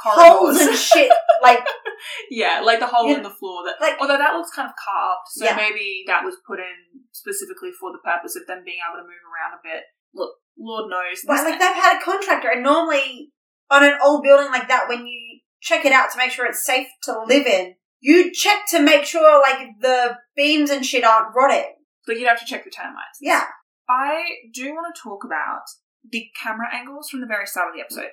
holes 0.04 0.60
and 0.60 0.76
shit. 0.76 1.12
Like, 1.44 1.60
yeah, 2.32 2.62
like 2.64 2.80
the 2.80 2.88
hole 2.88 3.08
Yeah. 3.10 3.18
in 3.18 3.24
the 3.24 3.30
floor 3.30 3.64
that 3.66 3.76
Like- 3.80 3.98
although 4.00 4.18
that 4.18 4.34
looks 4.34 4.50
kind 4.56 4.68
of 4.68 4.74
carved, 4.76 5.28
so 5.28 5.46
Yeah. 5.46 5.56
maybe 5.56 6.04
that 6.08 6.24
was 6.24 6.38
put 6.48 6.60
in 6.60 7.02
specifically 7.12 7.72
for 7.72 7.92
the 7.92 8.00
purpose 8.00 8.36
of 8.36 8.48
them 8.48 8.64
being 8.66 8.80
able 8.82 8.98
to 9.04 9.04
move 9.04 9.22
around 9.30 9.54
a 9.54 9.62
bit. 9.62 9.84
Look, 10.14 10.38
Lord 10.58 10.90
knows. 10.90 11.22
but, 11.28 11.44
like, 11.44 11.60
they've 11.60 11.76
had 11.76 11.98
a 12.00 12.04
contractor, 12.04 12.50
and 12.50 12.64
normally 12.64 13.32
on 13.70 13.84
an 13.84 14.00
old 14.02 14.24
building 14.24 14.50
like 14.50 14.68
that, 14.70 14.88
when 14.88 15.06
you 15.06 15.42
check 15.66 15.84
it 15.84 15.92
out 15.92 16.12
to 16.12 16.18
make 16.18 16.32
sure 16.32 16.46
it's 16.46 16.66
safe 16.66 16.88
to 17.04 17.24
live 17.28 17.46
in, 17.48 17.74
you 18.00 18.32
check 18.32 18.68
to 18.70 18.80
make 18.80 19.04
sure 19.04 19.42
like 19.42 19.68
the 19.82 20.18
beams 20.36 20.70
and 20.70 20.86
shit 20.86 21.04
aren't 21.04 21.36
rotting. 21.36 21.74
But 22.06 22.20
you'd 22.20 22.28
have 22.28 22.40
to 22.40 22.46
check 22.46 22.64
the 22.64 22.70
termites. 22.70 23.18
Yeah. 23.20 23.46
I 23.90 24.24
do 24.54 24.74
want 24.74 24.94
to 24.96 25.02
talk 25.02 25.24
about 25.26 25.64
the 26.10 26.28
camera 26.42 26.68
angles 26.72 27.10
from 27.10 27.22
the 27.22 27.28
very 27.28 27.48
start 27.48 27.70
of 27.70 27.76
the 27.76 27.82
episode. 27.82 28.12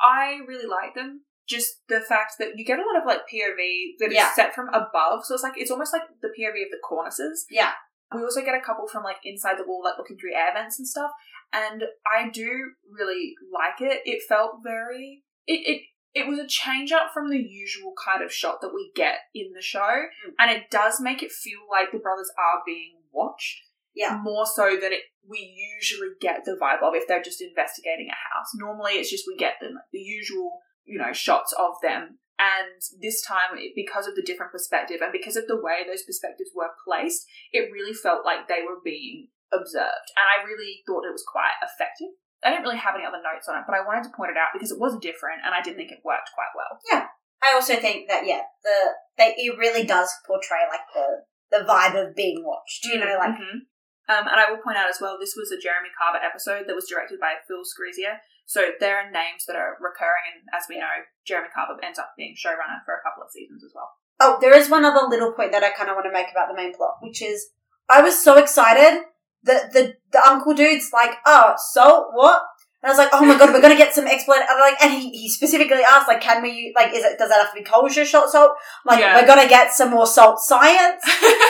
I 0.00 0.38
really 0.46 0.68
like 0.68 0.94
them. 0.94 1.22
Just 1.48 1.82
the 1.88 2.00
fact 2.00 2.34
that 2.38 2.52
you 2.56 2.64
get 2.64 2.78
a 2.78 2.82
lot 2.82 3.00
of 3.02 3.06
like 3.06 3.22
POV 3.26 3.96
that 3.98 4.10
is 4.10 4.14
Yeah. 4.14 4.32
set 4.32 4.54
from 4.54 4.68
above, 4.68 5.24
so 5.24 5.34
it's 5.34 5.42
like 5.42 5.54
it's 5.56 5.72
almost 5.72 5.92
like 5.92 6.02
the 6.22 6.28
POV 6.28 6.62
of 6.62 6.70
the 6.70 6.78
cornices. 6.88 7.44
Yeah. 7.50 7.72
We 8.14 8.22
also 8.22 8.42
get 8.44 8.54
a 8.54 8.60
couple 8.60 8.86
from 8.86 9.02
like 9.02 9.18
inside 9.24 9.58
the 9.58 9.64
wall, 9.66 9.82
like 9.84 9.98
looking 9.98 10.18
through 10.18 10.34
air 10.34 10.52
vents 10.54 10.78
and 10.78 10.86
stuff. 10.86 11.10
And 11.52 11.82
I 12.06 12.30
do 12.30 12.48
really 12.88 13.34
like 13.52 13.80
it. 13.80 14.02
It 14.04 14.22
felt 14.28 14.60
very 14.62 15.24
it 15.46 15.60
it 15.66 15.82
it 16.14 16.26
was 16.26 16.38
a 16.38 16.46
change 16.46 16.92
up 16.92 17.12
from 17.12 17.30
the 17.30 17.38
usual 17.38 17.94
kind 18.04 18.22
of 18.22 18.32
shot 18.32 18.60
that 18.60 18.74
we 18.74 18.92
get 18.94 19.20
in 19.34 19.52
the 19.54 19.62
show, 19.62 19.80
Mm. 20.26 20.34
and 20.38 20.50
it 20.50 20.70
does 20.70 21.00
make 21.00 21.22
it 21.22 21.32
feel 21.32 21.60
like 21.70 21.90
the 21.90 21.98
brothers 21.98 22.30
are 22.38 22.62
being 22.66 23.02
watched. 23.10 23.62
Yeah. 23.94 24.16
More 24.22 24.46
so 24.46 24.76
than 24.80 24.92
it 24.92 25.02
we 25.26 25.38
usually 25.78 26.08
get 26.20 26.44
the 26.44 26.56
vibe 26.60 26.82
of 26.82 26.94
if 26.94 27.06
they're 27.06 27.22
just 27.22 27.40
investigating 27.42 28.08
a 28.08 28.34
house. 28.34 28.50
Normally, 28.54 28.94
it's 28.94 29.10
just 29.10 29.24
we 29.28 29.36
get 29.36 29.54
them 29.60 29.78
the 29.92 30.00
usual 30.00 30.60
you 30.84 30.98
know 30.98 31.12
shots 31.12 31.52
of 31.52 31.74
them. 31.82 32.18
And 32.38 32.82
this 33.00 33.22
time, 33.22 33.54
because 33.76 34.08
of 34.08 34.16
the 34.16 34.22
different 34.22 34.50
perspective 34.50 34.98
and 35.00 35.12
because 35.12 35.36
of 35.36 35.46
the 35.46 35.60
way 35.60 35.84
those 35.86 36.02
perspectives 36.02 36.50
were 36.54 36.70
placed, 36.84 37.24
it 37.52 37.70
really 37.70 37.94
felt 37.94 38.24
like 38.24 38.48
they 38.48 38.62
were 38.66 38.80
being 38.82 39.28
observed. 39.52 40.10
And 40.16 40.26
I 40.26 40.42
really 40.44 40.82
thought 40.84 41.04
it 41.06 41.12
was 41.12 41.24
quite 41.30 41.54
effective. 41.62 42.16
I 42.42 42.50
didn't 42.50 42.66
really 42.66 42.82
have 42.82 42.94
any 42.94 43.06
other 43.06 43.22
notes 43.22 43.48
on 43.48 43.58
it, 43.58 43.64
but 43.66 43.78
I 43.78 43.86
wanted 43.86 44.04
to 44.04 44.16
point 44.16 44.34
it 44.34 44.36
out 44.36 44.50
because 44.52 44.70
it 44.70 44.80
was 44.82 44.98
different 44.98 45.46
and 45.46 45.54
I 45.54 45.62
did 45.62 45.76
think 45.76 45.90
it 45.90 46.02
worked 46.04 46.34
quite 46.34 46.50
well. 46.58 46.78
Yeah, 46.90 47.06
I 47.42 47.54
also 47.54 47.76
think 47.76 48.08
that 48.10 48.26
yeah, 48.26 48.42
the 48.62 48.98
they 49.18 49.34
it 49.36 49.58
really 49.58 49.86
does 49.86 50.10
portray 50.26 50.66
like 50.70 50.86
the 50.94 51.26
the 51.50 51.64
vibe 51.64 51.94
of 51.94 52.16
being 52.16 52.42
watched. 52.42 52.84
You 52.84 52.98
know, 52.98 53.16
like 53.18 53.38
Mhm. 53.38 53.70
Um, 54.10 54.26
and 54.26 54.34
I 54.34 54.50
will 54.50 54.58
point 54.58 54.76
out 54.76 54.90
as 54.90 55.00
well, 55.00 55.16
this 55.18 55.38
was 55.38 55.54
a 55.54 55.60
Jeremy 55.62 55.88
Carver 55.94 56.18
episode 56.18 56.66
that 56.66 56.74
was 56.74 56.88
directed 56.90 57.20
by 57.20 57.38
Phil 57.46 57.62
Sgriccia. 57.62 58.18
So 58.44 58.74
there 58.80 58.98
are 58.98 59.10
names 59.10 59.46
that 59.46 59.54
are 59.54 59.78
recurring, 59.78 60.26
and 60.34 60.42
as 60.52 60.66
we 60.68 60.78
know, 60.78 61.06
Jeremy 61.24 61.48
Carver 61.54 61.78
ends 61.82 61.98
up 61.98 62.12
being 62.18 62.34
showrunner 62.34 62.82
for 62.84 62.98
a 62.98 63.02
couple 63.06 63.22
of 63.22 63.30
seasons 63.30 63.62
as 63.62 63.70
well. 63.74 63.94
Oh, 64.18 64.38
there 64.40 64.54
is 64.54 64.68
one 64.68 64.84
other 64.84 65.06
little 65.06 65.32
point 65.32 65.52
that 65.52 65.62
I 65.62 65.70
kind 65.70 65.88
of 65.88 65.94
want 65.94 66.06
to 66.06 66.12
make 66.12 66.30
about 66.30 66.48
the 66.48 66.54
main 66.58 66.74
plot, 66.74 66.98
which 67.00 67.22
is 67.22 67.50
I 67.88 68.02
was 68.02 68.18
so 68.22 68.36
excited 68.36 69.04
that 69.44 69.72
the 69.72 69.94
the 70.12 70.20
uncle 70.26 70.54
dude's 70.54 70.90
like, 70.92 71.14
"Oh, 71.26 71.54
so 71.72 72.08
what?" 72.12 72.42
And 72.82 72.90
I 72.90 72.92
was 72.92 72.98
like, 72.98 73.10
"Oh 73.12 73.24
my 73.24 73.38
god, 73.38 73.52
we're 73.52 73.62
gonna 73.62 73.76
get 73.76 73.94
some 73.94 74.06
explanation." 74.06 74.48
Like, 74.60 74.82
and 74.82 74.92
he, 74.92 75.10
he 75.10 75.28
specifically 75.28 75.82
asked, 75.88 76.08
"Like, 76.08 76.20
can 76.20 76.42
we 76.42 76.72
like, 76.74 76.92
is 76.92 77.04
it 77.04 77.18
does 77.18 77.28
that 77.28 77.40
have 77.40 77.52
to 77.54 77.58
be 77.60 77.64
kosher 77.64 78.04
salt? 78.04 78.30
salt? 78.30 78.52
Like, 78.84 79.00
Yeah. 79.00 79.20
we're 79.20 79.26
gonna 79.26 79.48
get 79.48 79.72
some 79.72 79.90
more 79.90 80.06
salt 80.06 80.40
science." 80.40 81.02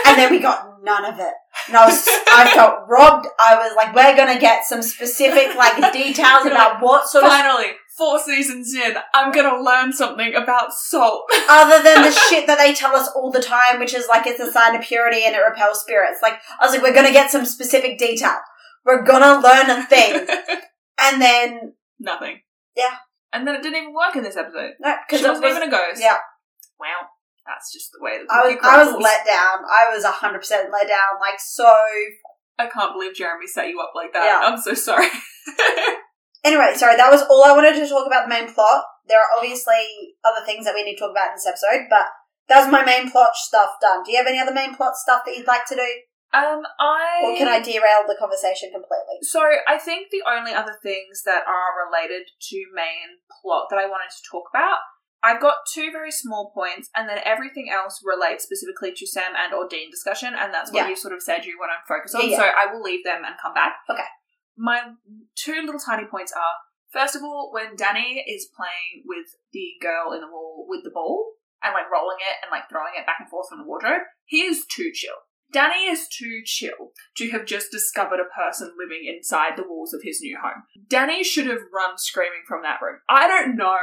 And 0.07 0.19
then 0.19 0.31
we 0.31 0.41
got 0.41 0.83
none 0.83 1.05
of 1.05 1.19
it. 1.21 1.33
And 1.69 1.77
I 1.77 1.87
was, 1.87 2.07
I 2.09 2.51
felt 2.55 2.89
robbed. 2.89 3.27
I 3.39 3.55
was 3.57 3.73
like, 3.77 3.95
"We're 3.95 4.17
gonna 4.17 4.39
get 4.39 4.65
some 4.65 4.83
specific 4.83 5.55
like 5.57 5.93
details 5.93 6.45
about 6.47 6.83
what 6.83 7.09
sort 7.09 7.25
of 7.25 7.31
Finally, 7.31 7.73
four 7.97 8.19
seasons 8.19 8.75
in, 8.75 8.95
I'm 9.15 9.33
gonna 9.33 9.63
learn 9.63 9.93
something 9.93 10.35
about 10.35 10.73
salt. 10.73 11.25
other 11.49 11.83
than 11.83 12.03
the 12.03 12.11
shit 12.11 12.47
that 12.47 12.59
they 12.59 12.75
tell 12.75 12.95
us 12.97 13.09
all 13.15 13.31
the 13.31 13.43
time, 13.43 13.79
which 13.81 13.95
is 13.95 14.07
like 14.09 14.27
it's 14.27 14.41
a 14.41 14.51
sign 14.51 14.75
of 14.77 14.83
purity 14.83 15.25
and 15.25 15.35
it 15.35 15.41
repels 15.41 15.81
spirits. 15.81 16.21
Like 16.23 16.35
I 16.61 16.65
was 16.67 16.73
like, 16.75 16.83
we're 16.83 16.95
gonna 16.95 17.13
get 17.13 17.31
some 17.31 17.45
specific 17.45 17.99
detail. 17.99 18.37
We're 18.85 19.03
gonna 19.05 19.41
learn 19.41 19.71
a 19.71 19.85
thing, 19.87 20.27
and 21.01 21.21
then 21.23 21.75
Nothing. 22.01 22.41
Yeah. 22.77 22.97
And 23.33 23.47
then 23.47 23.55
it 23.55 23.63
didn't 23.63 23.81
even 23.81 23.95
work 23.95 24.17
in 24.17 24.23
this 24.25 24.37
episode. 24.37 24.73
no, 24.81 24.95
Because 25.09 25.25
it 25.25 25.29
wasn't 25.29 25.45
was, 25.47 25.57
even 25.57 25.69
a 25.69 25.71
ghost. 25.71 26.01
yeah, 26.03 26.19
Wow. 26.79 27.09
That's 27.47 27.73
just 27.73 27.91
the 27.93 27.99
way 28.03 28.19
that 28.19 28.27
I 28.31 28.47
was 28.47 28.57
I 28.63 28.85
was 28.85 29.03
let 29.03 29.27
down. 29.27 29.65
I 29.67 29.91
was 29.95 30.05
hundred 30.05 30.39
percent 30.39 30.71
let 30.73 30.87
down. 30.87 31.19
Like 31.21 31.41
so. 31.41 31.73
I 32.59 32.67
can't 32.69 32.93
believe 32.93 33.15
Jeremy 33.15 33.47
set 33.47 33.69
you 33.69 33.81
up 33.81 33.93
like 33.97 34.13
that. 34.13 34.25
Yeah. 34.25 34.49
I'm 34.49 34.61
so 34.61 34.75
sorry. 34.75 35.07
Anyway, 36.45 36.73
sorry, 36.75 36.97
that 36.97 37.11
was 37.11 37.23
all 37.31 37.45
I 37.45 37.53
wanted 37.53 37.75
to 37.79 37.89
talk 37.89 38.07
about 38.07 38.29
the 38.29 38.35
main 38.35 38.53
plot. 38.53 38.85
There 39.07 39.19
are 39.19 39.31
obviously 39.37 40.15
other 40.25 40.45
things 40.45 40.65
that 40.65 40.75
we 40.75 40.83
need 40.83 40.95
to 40.97 41.01
talk 41.01 41.11
about 41.11 41.31
in 41.31 41.35
this 41.35 41.47
episode, 41.47 41.87
but 41.91 42.07
that 42.49 42.65
was 42.67 42.73
my 42.73 42.85
main 42.85 43.11
plot 43.11 43.35
stuff 43.35 43.79
done. 43.81 44.03
Do 44.03 44.11
you 44.13 44.19
have 44.19 44.27
any 44.27 44.39
other 44.41 44.55
main 44.55 44.75
plot 44.75 44.97
stuff 44.97 45.23
that 45.25 45.37
you'd 45.37 45.47
like 45.47 45.67
to 45.67 45.77
do, 45.77 45.91
um, 46.35 46.63
I 46.81 47.23
or 47.25 47.37
can 47.37 47.47
I 47.47 47.61
derail 47.61 48.09
the 48.09 48.17
conversation 48.19 48.71
completely? 48.73 49.21
So 49.23 49.43
I 49.69 49.79
think 49.79 50.11
the 50.11 50.23
only 50.27 50.53
other 50.53 50.75
things 50.83 51.23
that 51.25 51.45
are 51.47 51.77
related 51.87 52.27
to 52.51 52.57
main 52.75 53.21
plot 53.43 53.67
that 53.71 53.79
I 53.79 53.87
wanted 53.87 54.11
to 54.11 54.23
talk 54.31 54.49
about, 54.53 54.79
I've 55.23 55.41
got 55.41 55.63
two 55.73 55.93
very 55.93 56.11
small 56.11 56.51
points, 56.55 56.91
and 56.97 57.09
then 57.09 57.21
everything 57.25 57.71
else 57.71 58.03
relates 58.03 58.43
specifically 58.45 58.93
to 58.97 59.07
Sam 59.07 59.39
and 59.39 59.55
or 59.55 59.69
Dean 59.69 59.91
discussion, 59.91 60.35
and 60.35 60.53
that's 60.53 60.73
what 60.73 60.83
Yeah. 60.83 60.89
you 60.89 60.97
sort 60.97 61.15
of 61.15 61.23
said 61.23 61.45
you 61.45 61.59
want 61.61 61.71
to 61.71 61.79
focus 61.87 62.15
on. 62.15 62.23
Yeah, 62.23 62.29
yeah. 62.31 62.37
So 62.39 62.45
I 62.45 62.73
will 62.73 62.83
leave 62.83 63.05
them 63.05 63.23
and 63.25 63.37
come 63.41 63.55
back. 63.55 63.77
Okay. 63.89 64.09
My 64.57 64.81
two 65.37 65.63
little 65.65 65.81
tiny 65.81 66.05
points 66.07 66.33
are 66.33 66.55
first 66.93 67.17
of 67.17 67.23
all, 67.23 67.51
when 67.53 67.75
Danny 67.77 68.23
is 68.29 68.49
playing 68.55 69.05
with 69.07 69.27
the 69.53 69.67
girl 69.81 70.13
in 70.13 70.21
the 70.21 70.27
wall 70.29 70.67
with 70.69 70.85
the 70.85 70.91
ball 70.91 71.33
and 71.63 71.73
like 71.73 71.91
rolling 71.91 72.19
it 72.21 72.37
and 72.45 72.51
like 72.51 72.69
throwing 72.69 72.93
it 72.99 73.07
back 73.07 73.17
and 73.21 73.29
forth 73.29 73.49
from 73.49 73.59
the 73.59 73.65
wardrobe, 73.65 74.03
he 74.25 74.43
is 74.43 74.65
too 74.67 74.91
chill. 74.93 75.15
Danny 75.53 75.85
is 75.87 76.09
too 76.09 76.41
chill 76.45 76.93
to 77.17 77.31
have 77.31 77.45
just 77.45 77.71
discovered 77.71 78.21
a 78.21 78.35
person 78.35 78.73
living 78.79 79.05
inside 79.07 79.53
the 79.57 79.65
walls 79.69 79.93
of 79.93 80.01
his 80.03 80.21
new 80.23 80.39
home. 80.43 80.63
Danny 80.89 81.23
should 81.23 81.47
have 81.47 81.59
run 81.73 81.99
screaming 81.99 82.41
from 82.49 82.63
that 82.63 82.81
room. 82.81 83.01
I 83.09 83.29
don't 83.29 83.57
know 83.57 83.77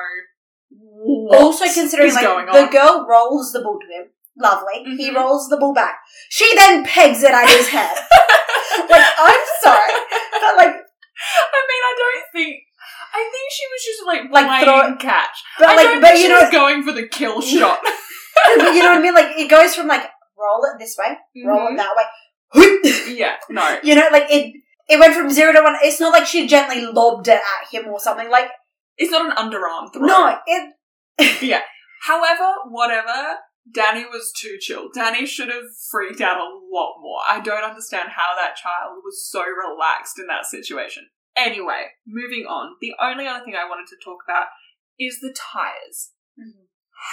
what 0.70 1.40
also 1.40 1.66
considering 1.66 2.14
like 2.14 2.24
the 2.24 2.64
on. 2.66 2.72
girl 2.72 3.08
rolls 3.10 3.52
the 3.52 3.62
ball 3.62 3.80
to 3.80 3.88
him 3.88 4.10
lovely 4.38 4.84
he 4.96 5.10
Mhm. 5.10 5.16
rolls 5.16 5.48
the 5.50 5.58
ball 5.58 5.74
back 5.74 6.00
she 6.30 6.48
then 6.56 6.84
pegs 6.86 7.24
it 7.24 7.32
at 7.32 7.50
his 7.50 7.68
head 7.70 7.98
like 8.90 9.06
i'm 9.18 9.46
sorry 9.62 9.94
like 10.58 10.76
I 10.76 11.60
mean, 11.70 11.84
I 11.90 11.94
don't 11.98 12.26
think. 12.34 12.56
I 13.14 13.20
think 13.32 13.52
she 13.52 13.66
was 13.68 13.82
just 13.84 14.02
like, 14.08 14.32
Like, 14.32 14.64
throw- 14.64 14.96
catch. 14.98 15.36
but 15.60 15.70
I 15.70 15.76
like 15.76 15.86
don't 15.88 16.02
but 16.02 16.08
think 16.12 16.20
you 16.20 16.26
she 16.28 16.30
know 16.30 16.42
was 16.42 16.52
going 16.52 16.84
for 16.84 16.92
the 16.94 17.08
kill 17.08 17.42
shot. 17.54 17.80
but 17.84 18.74
you 18.74 18.82
know 18.82 18.90
what 18.92 19.00
i 19.00 19.02
mean 19.02 19.14
like 19.14 19.38
it 19.38 19.50
goes 19.50 19.76
from 19.76 19.88
like 19.88 20.04
roll 20.38 20.64
it 20.64 20.80
this 20.80 20.96
way 20.98 21.18
roll 21.46 21.68
it 21.68 21.72
Mhm. 21.72 21.78
that 21.78 21.96
way 21.96 23.14
Yeah, 23.14 23.36
no. 23.50 23.80
you 23.84 23.96
know 23.96 24.08
like 24.12 24.28
it 24.32 24.54
it 24.88 24.98
went 25.00 25.14
from 25.14 25.30
zero 25.30 25.52
to 25.52 25.62
one 25.62 25.76
it's 25.84 26.00
not 26.00 26.14
like 26.14 26.26
she 26.26 26.48
gently 26.48 26.82
lobbed 26.86 27.28
it 27.28 27.34
at 27.42 27.68
him 27.74 27.88
or 27.90 28.00
something 28.00 28.30
like 28.30 28.50
It's 28.98 29.12
not 29.12 29.26
an 29.30 29.36
underarm 29.36 29.92
throw. 29.92 30.06
no 30.06 30.38
it 30.48 30.74
yeah. 31.42 31.62
However, 32.08 32.54
whatever, 32.70 33.36
Danny 33.74 34.06
was 34.06 34.32
too 34.36 34.58
chill. 34.60 34.90
Danny 34.94 35.26
should 35.26 35.50
have 35.50 35.66
freaked 35.92 36.22
out 36.22 36.38
a 36.38 36.44
lot 36.72 36.96
more. 37.02 37.20
I 37.28 37.40
don't 37.40 37.64
understand 37.64 38.10
how 38.10 38.36
that 38.36 38.56
child 38.56 38.98
was 39.04 39.28
so 39.30 39.44
relaxed 39.44 40.18
in 40.20 40.28
that 40.28 40.46
situation. 40.46 41.08
Anyway, 41.36 41.88
moving 42.08 42.46
on. 42.46 42.76
The 42.82 42.94
only 43.02 43.28
other 43.28 43.44
thing 43.46 43.56
I 43.56 43.68
wanted 43.70 43.88
to 43.90 43.96
talk 44.04 44.20
about 44.28 44.48
is 45.00 45.20
the 45.20 45.34
tires. 45.36 46.12
Mm-hmm. 46.40 46.66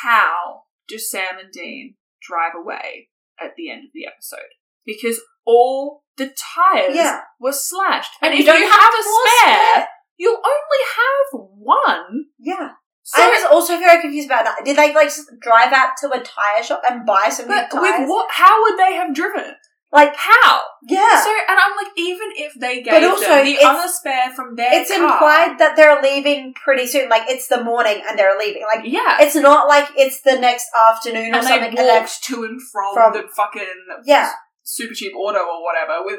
How 0.03 0.63
do 0.89 0.99
Sam 0.99 1.39
and 1.43 1.53
Dean 1.53 1.95
drive 2.21 2.53
away 2.57 3.09
at 3.41 3.55
the 3.57 3.71
end 3.71 3.85
of 3.85 3.91
the 3.95 4.07
episode? 4.07 4.51
Because 4.85 5.21
all 5.45 6.03
the 6.17 6.35
tires 6.57 6.95
yeah 6.97 7.21
were 7.41 7.53
slashed. 7.53 8.13
And, 8.23 8.35
you 8.35 8.41
if 8.41 8.47
don't 8.47 8.61
you 8.61 8.69
have 8.71 8.81
have 8.81 8.95
a 8.95 9.03
spare, 9.03 9.61
spare. 9.75 9.87
you'll 10.17 10.37
only 10.37 10.83
have 10.97 11.41
one. 11.59 12.25
yeah 12.39 12.71
So 13.09 13.23
I 13.23 13.29
was 13.29 13.45
also 13.53 13.79
very 13.79 14.01
confused 14.03 14.27
about 14.27 14.45
that. 14.47 14.65
Did 14.65 14.77
they 14.77 14.93
like 14.93 15.11
drive 15.41 15.73
out 15.73 15.91
to 16.01 16.09
a 16.11 16.19
tire 16.21 16.63
shop 16.63 16.83
and 16.91 17.07
buy 17.07 17.29
some 17.31 17.47
new 17.47 17.55
But 17.55 17.71
tires? 17.71 18.01
with 18.01 18.09
what? 18.11 18.27
How 18.33 18.63
would 18.63 18.77
they 18.79 18.95
have 18.95 19.15
driven? 19.15 19.55
Like, 19.93 20.15
How? 20.17 20.61
yeah, 20.89 21.23
So, 21.23 21.31
and 21.49 21.57
I'm 21.59 21.77
like, 21.77 21.93
even 21.97 22.29
if 22.37 22.53
they 22.61 22.83
gave 22.83 22.93
But 22.93 23.05
also, 23.05 23.25
them 23.29 23.47
the 23.47 23.59
other 23.63 23.89
spare 23.89 24.31
from 24.35 24.57
their 24.57 24.69
it's 24.81 24.91
car, 24.91 25.01
implied 25.05 25.59
that 25.61 25.75
they're 25.77 26.03
leaving 26.03 26.53
pretty 26.55 26.87
soon. 26.89 27.09
Like, 27.09 27.23
it's 27.29 27.47
the 27.47 27.63
morning 27.63 28.03
and 28.07 28.19
they're 28.19 28.37
leaving. 28.37 28.63
Like, 28.63 28.85
yeah, 28.85 29.19
it's 29.21 29.37
not 29.37 29.69
like 29.69 29.89
it's 29.97 30.21
the 30.23 30.39
next 30.41 30.67
afternoon 30.91 31.33
or 31.33 31.39
and 31.39 31.47
something. 31.47 31.75
they 31.77 31.83
And 31.83 32.01
walked 32.01 32.25
to 32.25 32.43
and 32.45 32.61
from, 32.61 32.95
from- 32.95 33.13
the 33.13 33.29
fucking 33.29 33.63
yeah, 34.05 34.33
super 34.65 34.93
cheap 34.93 35.13
auto 35.15 35.39
or 35.39 35.63
whatever. 35.63 36.05
With 36.05 36.19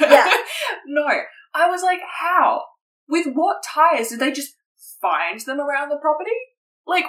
Yeah. 0.00 0.30
no, 0.86 1.04
I 1.52 1.68
was 1.68 1.82
like, 1.82 2.00
how? 2.20 2.62
With 3.08 3.26
what 3.34 3.56
tires 3.64 4.08
did 4.10 4.20
they 4.20 4.30
just 4.30 4.54
find 5.00 5.40
them 5.40 5.60
around 5.60 5.88
the 5.90 5.98
property? 6.00 6.30
Like, 6.86 7.04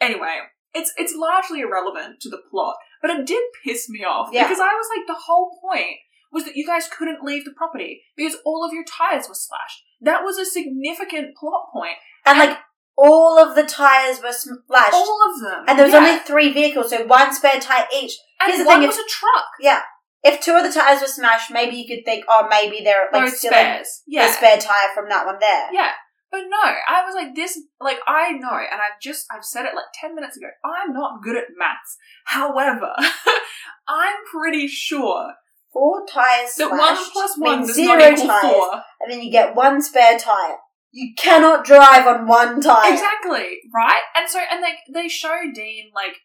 anyway, 0.00 0.38
it's 0.74 0.92
it's 0.96 1.14
largely 1.14 1.60
irrelevant 1.60 2.20
to 2.20 2.28
the 2.28 2.40
plot, 2.50 2.76
but 3.02 3.10
it 3.10 3.26
did 3.26 3.42
piss 3.64 3.88
me 3.88 4.04
off 4.04 4.28
Yeah. 4.32 4.44
because 4.44 4.60
I 4.60 4.74
was 4.74 4.86
like, 4.96 5.06
the 5.06 5.22
whole 5.26 5.58
point 5.60 5.96
was 6.32 6.44
that 6.44 6.56
you 6.56 6.66
guys 6.66 6.88
couldn't 6.88 7.24
leave 7.24 7.44
the 7.44 7.52
property 7.56 8.02
because 8.16 8.36
all 8.44 8.64
of 8.64 8.72
your 8.72 8.84
tires 8.84 9.28
were 9.28 9.34
slashed. 9.34 9.82
That 10.00 10.22
was 10.22 10.38
a 10.38 10.44
significant 10.44 11.36
plot 11.36 11.68
point. 11.72 11.96
and 12.26 12.38
like 12.38 12.58
all 12.96 13.38
of 13.38 13.54
the 13.54 13.62
tires 13.64 14.20
were 14.22 14.32
slashed, 14.32 14.92
All 14.92 15.20
of 15.32 15.40
them, 15.40 15.64
and 15.68 15.78
there 15.78 15.86
was 15.86 15.94
Yeah. 15.94 16.00
only 16.00 16.18
three 16.18 16.52
vehicles, 16.52 16.90
so 16.90 17.04
one 17.06 17.32
spare 17.32 17.60
tire 17.60 17.86
each. 17.94 18.12
and 18.40 18.48
here's 18.52 18.58
the 18.62 18.66
one 18.66 18.80
thing, 18.80 18.88
was 18.88 18.98
a 18.98 19.04
truck. 19.08 19.46
Yeah, 19.60 19.82
if 20.22 20.40
two 20.40 20.52
of 20.56 20.64
the 20.64 20.72
tires 20.72 21.00
were 21.00 21.06
smashed, 21.06 21.50
maybe 21.50 21.76
you 21.76 21.86
could 21.88 22.04
think, 22.04 22.24
oh, 22.28 22.46
maybe 22.50 22.82
they're 22.84 23.08
like 23.12 23.22
Those 23.30 23.38
still 23.38 23.52
in 23.52 23.58
spares, 23.58 24.02
yeah, 24.06 24.26
the 24.26 24.32
spare 24.32 24.58
tire 24.58 24.90
from 24.94 25.08
that 25.10 25.24
one 25.26 25.38
there. 25.40 25.68
yeah. 25.72 25.92
But 26.30 26.42
no, 26.48 26.62
I 26.62 27.04
was 27.06 27.14
like 27.14 27.34
this. 27.34 27.58
Like 27.80 27.98
I 28.06 28.32
know, 28.32 28.52
and 28.52 28.80
I've 28.80 29.00
just 29.00 29.26
I've 29.34 29.44
said 29.44 29.64
it 29.64 29.74
like 29.74 29.86
ten 29.98 30.14
minutes 30.14 30.36
ago. 30.36 30.48
I'm 30.64 30.92
not 30.92 31.22
good 31.22 31.36
at 31.36 31.44
maths. 31.56 31.96
However, 32.26 32.92
I'm 33.88 34.16
pretty 34.30 34.68
sure 34.68 35.34
Four 35.72 36.06
tires 36.06 36.54
that 36.56 36.68
slashed 36.68 36.80
one 36.80 37.10
plus 37.12 37.38
one 37.38 37.58
means 37.58 37.68
does 37.68 37.76
zero 37.76 37.98
not 37.98 38.12
equal 38.12 38.26
tires, 38.26 38.52
four. 38.52 38.72
and 39.00 39.12
then 39.12 39.20
you 39.20 39.30
get 39.30 39.54
one 39.54 39.82
spare 39.82 40.18
tire. 40.18 40.56
You 40.90 41.14
cannot 41.16 41.64
drive 41.64 42.06
on 42.06 42.26
one 42.26 42.60
tire. 42.60 42.92
Exactly, 42.92 43.58
right? 43.72 44.00
And 44.16 44.28
so, 44.28 44.40
and 44.50 44.64
they 44.64 44.74
they 44.92 45.08
show 45.08 45.36
Dean 45.54 45.90
like 45.94 46.16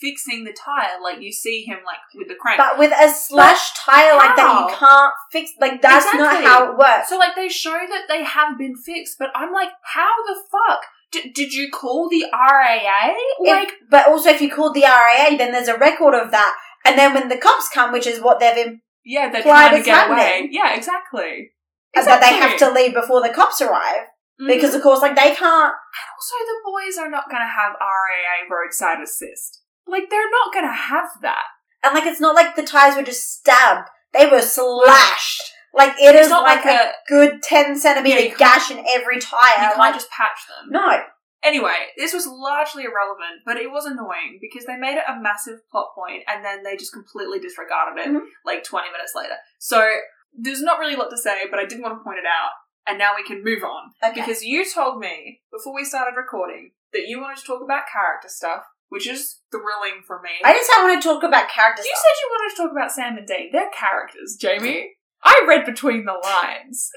fixing 0.00 0.44
the 0.44 0.52
tire, 0.52 1.00
like 1.02 1.20
you 1.20 1.32
see 1.32 1.62
him 1.64 1.78
like 1.86 1.98
with 2.14 2.28
the 2.28 2.34
crank. 2.34 2.58
But 2.58 2.78
with 2.78 2.92
a 2.92 3.08
slashed 3.08 3.76
tire 3.76 4.16
like 4.16 4.36
that, 4.36 4.66
you 4.70 4.76
can't 4.76 5.12
fix. 5.32 5.52
Like 5.60 5.80
that's 5.82 6.12
not 6.14 6.42
how 6.44 6.72
it 6.72 6.78
works. 6.78 7.08
so 7.08 7.18
like 7.18 7.34
they 7.34 7.48
show 7.48 7.70
that 7.88 8.04
they 8.08 8.22
have 8.24 8.58
been 8.58 8.76
fixed, 8.76 9.16
but 9.18 9.30
I'm 9.34 9.52
like, 9.52 9.70
how 9.82 10.12
the 10.26 10.36
fuck 10.50 10.80
did 11.12 11.34
did 11.34 11.52
you 11.52 11.70
call 11.70 12.08
the 12.08 12.24
RAA? 12.32 13.14
Like, 13.40 13.68
If- 13.68 13.74
but 13.90 14.08
also, 14.08 14.30
if 14.30 14.40
you 14.40 14.50
called 14.50 14.74
the 14.74 14.82
RAA, 14.84 15.36
then 15.36 15.52
there's 15.52 15.68
a 15.68 15.76
record 15.78 16.14
of 16.14 16.30
that. 16.30 16.56
And 16.84 16.98
then 16.98 17.14
when 17.14 17.28
the 17.28 17.36
cops 17.36 17.68
come, 17.68 17.92
which 17.92 18.06
is 18.06 18.20
what 18.22 18.40
they've 18.40 18.56
in, 18.56 18.80
yeah, 19.04 19.30
they're 19.30 19.42
trying 19.42 19.76
to 19.78 19.84
get 19.84 20.08
that 20.08 20.10
away. 20.10 20.48
Yeah, 20.50 20.74
exactly. 20.74 21.50
that 21.94 22.20
they 22.20 22.34
have 22.36 22.56
to 22.58 22.70
leave 22.70 22.94
before 22.94 23.20
the 23.20 23.28
cops 23.34 23.60
arrive, 23.60 24.06
Mhm. 24.40 24.46
because 24.46 24.74
of 24.74 24.82
course, 24.82 25.02
like 25.02 25.16
they 25.16 25.34
can't. 25.34 25.74
And 25.74 26.06
also 26.16 26.36
the 26.46 26.60
boys 26.64 26.96
are 26.98 27.10
not 27.10 27.28
going 27.28 27.42
to 27.42 27.48
have 27.48 27.72
RAA 27.80 28.46
roadside 28.48 29.00
assist. 29.02 29.59
Like 29.86 30.10
they're 30.10 30.30
not 30.30 30.52
to 30.66 30.72
have 30.72 31.10
that. 31.22 31.42
And 31.82 31.94
like, 31.94 32.04
it's 32.04 32.20
not 32.20 32.34
like 32.34 32.56
the 32.56 32.62
tires 32.62 32.96
were 32.96 33.02
just 33.02 33.30
stabbed; 33.38 33.88
they 34.12 34.26
were 34.26 34.42
slashed. 34.42 35.42
Like 35.72 35.92
it 36.00 36.14
It's 36.14 36.26
is 36.26 36.30
not 36.30 36.42
like, 36.42 36.64
like 36.64 36.74
a, 36.74 36.88
a- 36.90 36.92
good 37.08 37.42
ten 37.42 37.76
centimeter 37.78 38.16
can't- 38.28 38.38
gash 38.38 38.70
in 38.70 38.84
every 38.94 39.18
tire. 39.20 39.50
You 39.56 39.68
can't 39.68 39.78
Like, 39.78 39.94
just 39.94 40.10
patch 40.10 40.40
them. 40.48 40.70
no, 40.72 41.02
Anyway, 41.42 41.72
this 41.96 42.12
was 42.12 42.26
largely 42.26 42.84
irrelevant, 42.84 43.40
but 43.46 43.56
it 43.56 43.70
was 43.70 43.86
annoying 43.86 44.36
because 44.42 44.66
they 44.66 44.76
made 44.76 44.98
it 44.98 45.04
a 45.08 45.18
massive 45.18 45.60
plot 45.70 45.88
point 45.94 46.22
and 46.28 46.44
then 46.44 46.62
they 46.62 46.76
just 46.76 46.92
completely 46.92 47.38
disregarded 47.38 47.98
it 47.98 48.08
Mhm. 48.12 48.20
like 48.44 48.62
20 48.62 48.90
minutes 48.90 49.12
later. 49.14 49.36
So 49.58 49.88
there's 50.34 50.60
not 50.60 50.78
really 50.78 50.94
a 50.94 50.98
lot 50.98 51.08
to 51.08 51.16
say, 51.16 51.48
but 51.48 51.58
I 51.58 51.64
did 51.64 51.80
want 51.80 51.98
to 51.98 52.04
point 52.04 52.18
it 52.18 52.26
out. 52.26 52.50
And 52.86 52.98
now 52.98 53.14
we 53.16 53.22
can 53.22 53.42
move 53.42 53.62
on. 53.64 53.92
okay. 54.02 54.20
Because 54.20 54.42
you 54.44 54.70
told 54.70 54.98
me 54.98 55.40
before 55.50 55.72
we 55.74 55.82
started 55.84 56.14
recording 56.14 56.72
that 56.92 57.06
you 57.06 57.18
wanted 57.20 57.38
to 57.38 57.46
talk 57.46 57.62
about 57.62 57.84
character 57.90 58.28
stuff, 58.28 58.64
which 58.90 59.08
is 59.08 59.40
thrilling 59.50 60.02
for 60.06 60.20
me. 60.20 60.30
I 60.44 60.52
just 60.52 60.70
want 60.76 61.00
to 61.02 61.08
talk 61.08 61.22
about 61.22 61.48
characters. 61.48 61.86
you 61.86 61.94
said 61.96 62.20
you 62.20 62.28
wanted 62.30 62.54
to 62.54 62.62
talk 62.62 62.72
about 62.72 62.92
Sam 62.92 63.16
and 63.16 63.26
Dean. 63.26 63.48
They're 63.52 63.70
characters, 63.74 64.36
Jamie. 64.38 64.90
I 65.24 65.44
read 65.48 65.64
between 65.64 66.04
the 66.04 66.12
lines. 66.22 66.90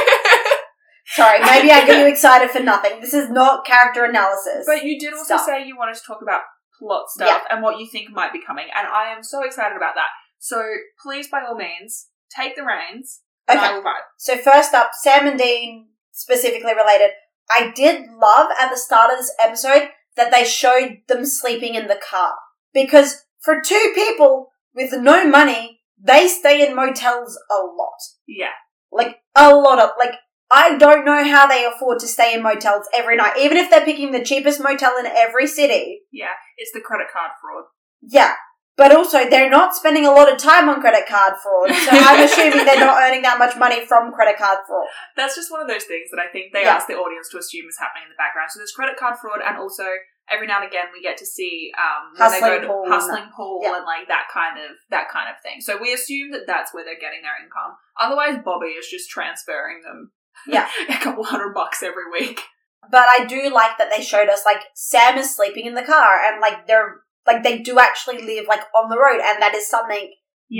Sorry, 1.07 1.39
maybe 1.39 1.71
I 1.71 1.85
get 1.85 1.99
you 1.99 2.07
excited 2.07 2.49
for 2.49 2.61
nothing. 2.61 2.99
This 2.99 3.13
is 3.13 3.29
not 3.29 3.65
character 3.65 4.03
analysis. 4.05 4.65
But 4.65 4.83
you 4.83 4.99
did 4.99 5.13
also 5.13 5.35
Stuff. 5.35 5.45
say 5.45 5.65
you 5.65 5.77
wanted 5.77 5.95
to 5.95 6.01
talk 6.05 6.21
about 6.21 6.41
plot 6.79 7.05
stuff 7.09 7.43
and 7.49 7.61
what 7.61 7.79
you 7.79 7.87
think 7.87 8.09
might 8.11 8.33
be 8.33 8.41
coming, 8.45 8.65
and 8.75 8.87
I 8.87 9.11
am 9.15 9.23
so 9.23 9.43
excited 9.43 9.77
about 9.77 9.93
that. 9.95 10.07
So 10.39 10.61
please, 11.01 11.27
by 11.29 11.43
all 11.47 11.55
means, 11.55 12.07
take 12.35 12.55
the 12.55 12.63
reins. 12.63 13.21
and 13.47 13.59
Okay. 13.59 13.67
I 13.67 13.73
will 13.75 13.83
ride. 13.83 14.01
So 14.17 14.35
first 14.37 14.73
up, 14.73 14.91
Sam 15.01 15.27
and 15.27 15.37
Dean 15.39 15.89
specifically 16.11 16.73
related. 16.75 17.11
I 17.49 17.71
did 17.75 18.09
love 18.19 18.49
at 18.59 18.69
the 18.71 18.77
start 18.77 19.11
of 19.11 19.19
this 19.19 19.31
episode 19.41 19.89
that 20.15 20.31
they 20.31 20.43
showed 20.43 20.99
them 21.07 21.25
sleeping 21.25 21.75
in 21.75 21.87
the 21.87 21.99
car. 22.09 22.33
Because 22.73 23.23
for 23.41 23.61
two 23.61 23.91
people 23.95 24.49
with 24.73 24.93
no 24.93 25.27
money, 25.27 25.81
they 26.01 26.27
stay 26.27 26.65
in 26.67 26.75
motels 26.75 27.39
a 27.51 27.55
lot. 27.55 27.97
Yeah, 28.27 28.51
Like, 28.91 29.17
a 29.35 29.53
lot 29.55 29.79
of, 29.79 29.91
like, 29.97 30.13
I 30.51 30.77
don't 30.77 31.05
know 31.05 31.23
how 31.23 31.47
they 31.47 31.65
afford 31.65 31.99
to 31.99 32.07
stay 32.07 32.33
in 32.33 32.43
motels 32.43 32.85
every 32.93 33.15
night, 33.17 33.37
even 33.39 33.57
if 33.57 33.69
they're 33.69 33.85
picking 33.85 34.11
the 34.11 34.23
cheapest 34.23 34.61
motel 34.61 34.97
in 34.97 35.05
every 35.05 35.47
city. 35.47 36.01
yeah. 36.11 36.33
It's 36.57 36.71
the 36.71 36.81
credit 36.81 37.07
card 37.11 37.31
fraud. 37.41 37.65
Yeah. 38.01 38.33
But 38.77 38.91
also, 38.91 39.23
they're 39.29 39.49
not 39.49 39.73
spending 39.73 40.05
a 40.05 40.11
lot 40.11 40.27
of 40.31 40.37
time 40.37 40.67
on 40.67 40.81
credit 40.81 41.07
card 41.07 41.35
fraud, 41.41 41.71
so 41.71 41.91
I'm 41.95 42.19
assuming 42.27 42.65
they're 42.65 42.79
not 42.83 43.01
earning 43.01 43.21
that 43.23 43.39
much 43.39 43.55
money 43.55 43.85
from 43.85 44.11
credit 44.11 44.35
card 44.37 44.59
fraud. 44.67 44.87
That's 45.15 45.33
just 45.35 45.49
one 45.49 45.61
of 45.61 45.67
those 45.67 45.85
things 45.85 46.11
that 46.11 46.19
I 46.19 46.27
think 46.27 46.51
they 46.51 46.63
Yeah. 46.63 46.75
ask 46.75 46.87
the 46.87 46.99
audience 46.99 47.29
to 47.31 47.37
assume 47.39 47.67
is 47.69 47.79
happening 47.79 48.03
in 48.03 48.09
the 48.11 48.19
background. 48.19 48.51
So 48.51 48.59
there's 48.59 48.75
credit 48.75 48.97
card 48.99 49.15
fraud, 49.15 49.39
and 49.39 49.57
also 49.57 49.87
every 50.29 50.47
now 50.47 50.59
and 50.59 50.67
again 50.67 50.87
we 50.91 51.01
get 51.01 51.15
to 51.15 51.25
see 51.25 51.71
um, 51.77 52.11
when 52.19 52.31
they 52.31 52.39
Hustling 52.41 52.51
go 52.51 52.61
to 52.61 52.67
pool 52.67 52.83
and 52.83 52.91
hustling 52.93 53.29
pool 53.35 53.59
Yeah. 53.63 53.77
and 53.77 53.85
like 53.85 54.07
that 54.09 54.25
kind 54.33 54.57
of 54.59 54.75
that 54.89 55.07
kind 55.07 55.29
of 55.31 55.39
thing. 55.41 55.61
So 55.61 55.77
we 55.79 55.93
assume 55.93 56.31
that 56.31 56.43
that's 56.47 56.73
where 56.73 56.83
they're 56.83 56.99
getting 56.99 57.21
their 57.23 57.37
income. 57.39 57.77
Otherwise, 57.99 58.43
Bobby 58.43 58.75
is 58.75 58.87
just 58.91 59.09
transferring 59.09 59.83
them. 59.87 60.11
Yeah. 60.47 60.67
a 60.89 60.99
couple 60.99 61.23
hundred 61.23 61.53
bucks 61.53 61.81
every 61.81 62.11
week. 62.11 62.41
But 62.91 63.07
I 63.07 63.25
do 63.25 63.49
like 63.53 63.77
that 63.77 63.89
they 63.89 64.03
showed 64.03 64.27
us 64.29 64.43
like 64.45 64.61
Sam 64.75 65.17
is 65.17 65.33
sleeping 65.35 65.65
in 65.65 65.75
the 65.75 65.81
car 65.81 66.19
and 66.25 66.41
like 66.41 66.67
they're 66.67 67.01
like 67.27 67.43
they 67.43 67.59
do 67.59 67.79
actually 67.79 68.21
live 68.21 68.45
like 68.47 68.61
on 68.75 68.89
the 68.89 68.97
road 68.97 69.19
and 69.23 69.41
that 69.41 69.55
is 69.55 69.67
something 69.67 70.13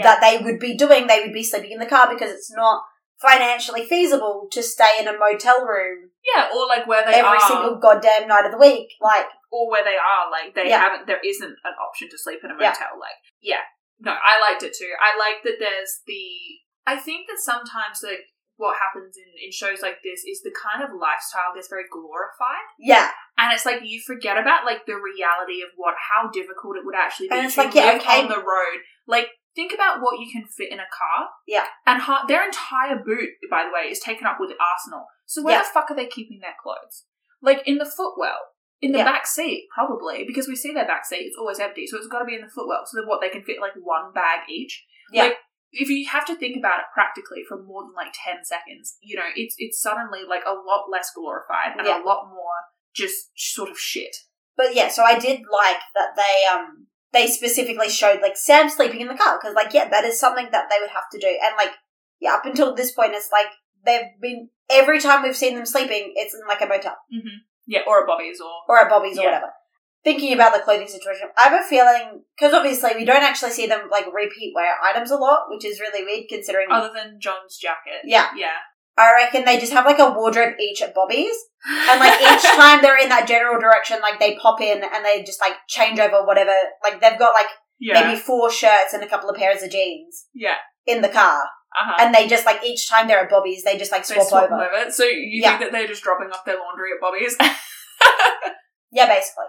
that 0.04 0.20
they 0.22 0.44
would 0.44 0.60
be 0.60 0.76
doing. 0.76 1.08
They 1.08 1.22
would 1.22 1.34
be 1.34 1.44
sleeping 1.44 1.72
in 1.72 1.80
the 1.80 1.86
car 1.86 2.10
because 2.12 2.32
it's 2.32 2.52
not 2.52 2.84
financially 3.22 3.86
feasible 3.86 4.48
to 4.52 4.62
stay 4.62 5.00
in 5.00 5.08
a 5.08 5.18
motel 5.18 5.66
room 5.66 6.10
Yeah, 6.36 6.50
or 6.54 6.68
like 6.68 6.86
where 6.88 7.06
they 7.06 7.14
every 7.20 7.38
are, 7.38 7.48
single 7.48 7.80
goddamn 7.80 8.28
night 8.28 8.46
of 8.46 8.52
the 8.52 8.58
week. 8.58 8.90
Like 9.00 9.28
or 9.52 9.70
where 9.72 9.84
they 9.84 9.96
are, 9.96 10.30
like 10.32 10.54
they 10.54 10.68
Yeah. 10.70 10.80
haven't. 10.80 11.08
There 11.08 11.22
isn't 11.24 11.56
an 11.64 11.74
option 11.80 12.10
to 12.10 12.18
sleep 12.18 12.40
in 12.44 12.52
a 12.52 12.56
Yeah. 12.60 12.72
motel. 12.72 13.00
Like, 13.00 13.16
yeah, 13.42 13.62
no, 14.00 14.12
I 14.12 14.40
liked 14.42 14.64
it 14.64 14.76
too. 14.78 14.92
I 15.00 15.18
like 15.18 15.44
that 15.44 15.58
there's 15.60 16.02
the. 16.06 16.60
I 16.86 16.98
think 16.98 17.28
that 17.28 17.40
sometimes 17.40 18.02
like 18.04 18.26
what 18.58 18.76
happens 18.80 19.16
in 19.18 19.30
in 19.44 19.52
shows 19.52 19.82
like 19.82 20.00
this 20.04 20.24
is 20.24 20.42
the 20.42 20.54
kind 20.56 20.84
of 20.84 20.90
lifestyle 20.96 21.52
that's 21.54 21.68
very 21.68 21.86
glorified, 21.92 22.66
yeah, 22.80 23.12
and 23.38 23.52
it's 23.54 23.66
like 23.66 23.82
you 23.84 24.02
forget 24.06 24.38
about 24.38 24.66
like 24.66 24.86
the 24.86 24.96
reality 24.96 25.62
of 25.62 25.70
what 25.76 25.96
how 26.00 26.30
difficult 26.32 26.78
it 26.78 26.86
would 26.86 26.96
actually 26.96 27.28
be 27.30 27.36
And 27.36 27.46
it's 27.46 27.56
to 27.56 27.64
like, 27.64 27.76
yeah, 27.76 27.94
live 27.94 28.02
okay. 28.02 28.22
on 28.22 28.30
the 28.30 28.38
road. 28.40 28.80
Like. 29.08 29.28
Think 29.56 29.72
about 29.74 30.02
what 30.02 30.20
you 30.20 30.28
can 30.30 30.44
fit 30.52 30.70
in 30.70 30.80
a 30.80 30.92
car. 30.92 31.30
Yeah. 31.48 31.64
And 31.88 32.02
ha- 32.02 32.26
their 32.28 32.44
entire 32.44 32.98
boot, 33.00 33.40
by 33.50 33.64
the 33.64 33.72
way, 33.72 33.90
is 33.90 34.02
taken 34.02 34.28
up 34.28 34.36
with 34.38 34.52
arsenal. 34.60 35.06
So 35.26 35.42
where 35.42 35.56
Yeah. 35.56 35.62
the 35.64 35.70
fuck 35.74 35.90
are 35.90 35.96
they 35.96 36.08
keeping 36.08 36.40
their 36.42 36.60
clothes? 36.62 37.06
Like 37.42 37.64
in 37.66 37.78
the 37.78 37.86
footwell, 37.86 38.52
in 38.82 38.92
the 38.92 38.98
Yeah. 38.98 39.06
back 39.06 39.26
seat, 39.26 39.70
probably, 39.74 40.26
because 40.28 40.50
we 40.50 40.58
see 40.58 40.74
their 40.74 40.84
back 40.86 41.06
seat, 41.06 41.24
it's 41.32 41.38
always 41.40 41.62
empty, 41.62 41.88
so 41.88 41.96
it's 41.96 42.08
got 42.08 42.20
to 42.20 42.26
be 42.26 42.36
in 42.36 42.42
the 42.42 42.50
footwell. 42.50 42.84
So 42.86 43.02
what, 43.06 43.22
they 43.22 43.30
can 43.30 43.44
fit 43.46 43.62
like 43.62 43.72
one 43.80 44.12
bag 44.12 44.42
each? 44.50 44.84
Yeah. 45.14 45.24
Like, 45.24 45.38
if 45.76 45.90
you 45.90 46.08
have 46.10 46.26
to 46.28 46.36
think 46.36 46.58
about 46.58 46.80
it 46.80 46.86
practically 46.94 47.44
for 47.48 47.62
more 47.62 47.84
than 47.84 47.94
like 47.96 48.14
10 48.14 48.44
seconds, 48.46 48.98
you 49.02 49.16
know, 49.16 49.28
it's 49.36 49.56
it's 49.58 49.82
suddenly 49.82 50.22
like 50.28 50.44
a 50.46 50.52
lot 50.54 50.86
less 50.92 51.12
glorified 51.16 51.78
and 51.78 51.86
Yeah. 51.88 52.02
a 52.02 52.06
lot 52.06 52.28
more 52.30 52.56
just 52.94 53.32
sort 53.36 53.70
of 53.70 53.78
shit. 53.78 54.16
But 54.58 54.74
yeah, 54.74 54.88
so 54.90 55.04
I 55.04 55.20
did 55.20 55.42
like 55.52 55.82
that 55.96 56.16
they 56.16 56.46
um 56.52 56.88
they 57.14 57.28
specifically 57.28 57.90
showed 57.90 58.22
like 58.22 58.38
Sam 58.38 58.70
sleeping 58.70 59.02
in 59.02 59.08
the 59.08 59.16
car 59.16 59.38
because 59.40 59.56
like 59.56 59.74
yeah, 59.74 59.90
that 59.90 60.06
is 60.06 60.20
something 60.20 60.48
that 60.52 60.66
they 60.70 60.78
would 60.82 60.92
have 60.92 61.10
to 61.12 61.20
do. 61.20 61.28
And 61.28 61.56
like 61.58 61.72
yeah, 62.20 62.34
up 62.36 62.46
until 62.46 62.74
this 62.74 62.92
point, 62.94 63.14
it's 63.14 63.30
like 63.32 63.48
they've 63.86 64.12
been 64.22 64.50
every 64.70 65.00
time 65.00 65.24
we've 65.24 65.36
seen 65.36 65.56
them 65.56 65.66
sleeping, 65.66 66.14
it's 66.16 66.34
in 66.34 66.42
like 66.48 66.62
a 66.62 66.66
motel 66.68 66.96
Mm-hmm. 67.14 67.38
Yeah, 67.68 67.82
or 67.88 68.02
at 68.02 68.08
Bobby's 68.08 68.40
or. 68.40 68.52
or 68.70 68.80
at 68.80 68.90
Bobby's 68.90 69.18
or 69.18 69.26
whatever. 69.26 69.52
Thinking 70.06 70.32
about 70.34 70.54
the 70.54 70.60
clothing 70.62 70.88
situation, 70.88 71.28
I 71.38 71.50
have 71.50 71.60
a 71.60 71.68
feeling 71.68 72.22
because 72.38 72.54
obviously 72.54 72.92
we 72.96 73.04
don't 73.06 73.24
actually 73.24 73.52
see 73.52 73.66
them 73.68 73.90
like 73.92 74.06
repeat 74.14 74.54
wear 74.56 74.72
items 74.82 75.12
a 75.12 75.18
lot, 75.18 75.48
which 75.50 75.66
is 75.66 75.80
really 75.82 76.06
weird 76.06 76.26
considering. 76.30 76.68
Other 76.72 76.92
than 76.94 77.20
John's 77.20 77.58
jacket. 77.58 78.02
Yeah. 78.06 78.28
Yeah. 78.38 78.56
I 78.98 79.12
reckon 79.14 79.44
they 79.44 79.60
just 79.60 79.74
have 79.74 79.84
like 79.86 80.00
a 80.00 80.12
wardrobe 80.12 80.54
each 80.60 80.82
at 80.82 80.94
Bobby's, 80.96 81.36
and 81.90 82.00
like 82.00 82.22
each 82.22 82.44
time 82.56 82.82
they're 82.82 83.02
in 83.02 83.10
that 83.10 83.28
general 83.28 83.60
direction, 83.60 84.00
like 84.00 84.20
they 84.20 84.38
pop 84.38 84.62
in 84.62 84.84
and 84.84 85.04
they 85.04 85.24
just 85.24 85.42
like 85.42 85.54
change 85.68 86.00
over 86.00 86.24
whatever. 86.24 86.56
Like 86.84 87.02
they've 87.02 87.20
got 87.20 87.34
like 87.34 87.50
yeah. 87.80 88.06
maybe 88.08 88.18
four 88.20 88.50
shirts 88.52 88.94
and 88.94 89.04
a 89.04 89.08
couple 89.08 89.30
of 89.30 89.36
pairs 89.36 89.64
of 89.64 89.72
jeans 89.72 90.28
Yeah. 90.36 90.56
in 90.86 91.02
the 91.02 91.10
car, 91.10 91.42
Uh-huh. 91.42 91.96
and 92.00 92.14
they 92.16 92.28
just 92.28 92.46
like 92.46 92.64
each 92.64 92.88
time 92.88 93.08
they're 93.08 93.20
at 93.24 93.30
Bobby's, 93.30 93.64
they 93.64 93.78
just 93.78 93.92
like 93.92 94.06
They 94.08 94.14
swap, 94.16 94.28
swap 94.28 94.44
over. 94.52 94.64
over. 94.64 94.92
So 94.92 95.04
you 95.04 95.42
Yeah. 95.42 95.58
think 95.58 95.62
that 95.62 95.72
they're 95.78 95.88
just 95.88 96.04
dropping 96.04 96.30
off 96.32 96.46
their 96.46 96.58
laundry 96.60 96.92
at 96.94 97.02
Bobby's? 97.02 97.36
Yeah, 98.96 99.08
basically. 99.08 99.46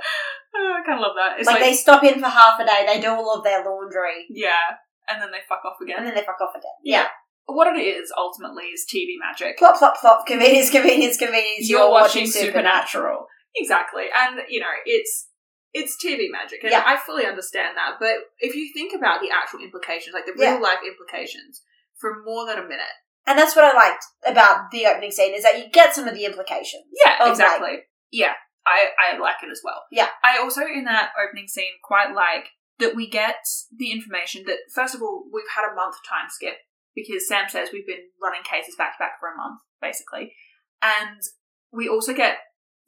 Oh, 0.54 0.74
I 0.82 0.84
kind 0.84 0.98
of 0.98 1.02
love 1.06 1.14
that. 1.16 1.38
It's 1.38 1.46
like, 1.46 1.62
like, 1.62 1.64
they 1.70 1.74
stop 1.74 2.02
in 2.02 2.18
for 2.20 2.28
half 2.28 2.58
a 2.58 2.66
day, 2.66 2.82
they 2.86 3.00
do 3.00 3.10
all 3.14 3.38
of 3.38 3.44
their 3.44 3.64
laundry, 3.64 4.26
yeah, 4.28 4.82
and 5.08 5.22
then 5.22 5.30
they 5.30 5.38
fuck 5.48 5.62
off 5.64 5.78
again. 5.80 5.98
and 5.98 6.06
then 6.06 6.14
they 6.14 6.26
fuck 6.26 6.40
off 6.40 6.54
again. 6.54 6.76
Yeah. 6.82 7.06
Yeah. 7.06 7.08
What 7.48 7.68
it 7.70 7.78
is 7.78 8.10
ultimately 8.18 8.64
is 8.74 8.84
TV 8.92 9.14
magic. 9.22 9.56
Plop, 9.56 9.78
plop, 9.78 9.96
plop. 10.00 10.26
Convenience, 10.26 10.68
convenience, 10.68 11.16
convenience. 11.16 11.70
You're, 11.70 11.88
watching, 11.88 12.26
Supernatural. 12.26 13.26
Exactly, 13.54 14.06
and 14.12 14.40
you 14.48 14.58
know 14.60 14.74
it's 14.84 15.28
it's 15.72 15.94
TV 16.02 16.26
magic, 16.30 16.64
and 16.64 16.72
Yeah. 16.72 16.82
I 16.84 16.96
fully 16.96 17.24
understand 17.24 17.76
that. 17.76 17.96
But 18.00 18.16
if 18.40 18.56
you 18.56 18.72
think 18.74 18.92
about 18.94 19.20
the 19.20 19.30
actual 19.30 19.60
implications, 19.60 20.12
like 20.14 20.26
the 20.26 20.34
Yeah. 20.36 20.54
real 20.54 20.62
life 20.62 20.80
implications, 20.86 21.62
for 22.00 22.22
more 22.24 22.46
than 22.46 22.58
a 22.58 22.62
minute, 22.66 22.96
And 23.28 23.36
that's 23.38 23.54
what 23.56 23.64
I 23.64 23.72
liked 23.74 24.04
about 24.24 24.70
the 24.70 24.86
opening 24.86 25.10
scene 25.10 25.34
is 25.34 25.42
that 25.42 25.58
you 25.58 25.68
get 25.70 25.94
some 25.94 26.06
of 26.08 26.14
the 26.14 26.24
implications. 26.24 26.84
Yeah, 27.04 27.24
of, 27.24 27.30
exactly. 27.30 27.78
yeah, 28.10 28.34
I 28.66 28.90
I 28.98 29.18
like 29.18 29.42
it 29.42 29.50
as 29.50 29.60
well. 29.64 29.84
Yeah. 29.90 30.08
I 30.22 30.38
also 30.38 30.62
in 30.62 30.84
that 30.84 31.12
opening 31.16 31.48
scene 31.48 31.78
quite 31.82 32.14
like 32.14 32.50
that 32.78 32.94
we 32.94 33.08
get 33.08 33.46
the 33.74 33.90
information 33.90 34.44
that 34.46 34.68
first 34.74 34.94
of 34.94 35.00
all 35.00 35.24
we've 35.32 35.48
had 35.54 35.70
a 35.70 35.74
month 35.74 35.96
time 36.08 36.28
skip 36.28 36.58
because 36.94 37.28
Sam 37.28 37.48
says 37.48 37.70
we've 37.72 37.86
been 37.86 38.10
running 38.20 38.42
cases 38.42 38.74
back 38.76 38.96
to 38.96 39.00
back 39.00 39.20
for 39.20 39.32
a 39.32 39.36
month 39.36 39.60
basically, 39.80 40.32
and 40.82 41.20
we 41.72 41.88
also 41.88 42.12
get 42.12 42.38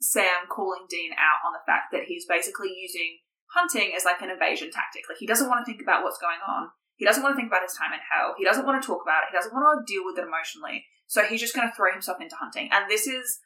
Sam 0.01 0.49
calling 0.49 0.85
Dean 0.89 1.11
out 1.13 1.45
on 1.45 1.53
the 1.53 1.65
fact 1.65 1.91
that 1.91 2.07
he's 2.07 2.25
basically 2.25 2.73
using 2.75 3.19
hunting 3.53 3.93
as 3.95 4.05
like 4.05 4.21
an 4.21 4.29
evasion 4.29 4.71
tactic. 4.71 5.03
Like 5.09 5.19
he 5.19 5.27
doesn't 5.27 5.49
want 5.49 5.61
to 5.61 5.69
think 5.69 5.81
about 5.81 6.03
what's 6.03 6.21
going 6.21 6.41
on. 6.45 6.69
He 6.97 7.05
doesn't 7.05 7.23
want 7.23 7.33
to 7.33 7.37
think 7.39 7.47
about 7.47 7.63
his 7.63 7.77
time 7.77 7.93
in 7.93 8.03
hell. 8.03 8.35
He 8.37 8.43
doesn't 8.43 8.65
want 8.65 8.81
to 8.81 8.85
talk 8.85 9.01
about 9.01 9.23
it. 9.23 9.31
He 9.31 9.37
doesn't 9.37 9.53
want 9.53 9.63
to 9.63 9.87
deal 9.87 10.03
with 10.03 10.19
it 10.19 10.27
emotionally. 10.27 10.83
So 11.07 11.23
he's 11.23 11.39
just 11.39 11.55
going 11.55 11.67
to 11.67 11.73
throw 11.73 11.91
himself 11.91 12.19
into 12.19 12.35
hunting. 12.35 12.69
And 12.71 12.91
this 12.91 13.07
is 13.07 13.39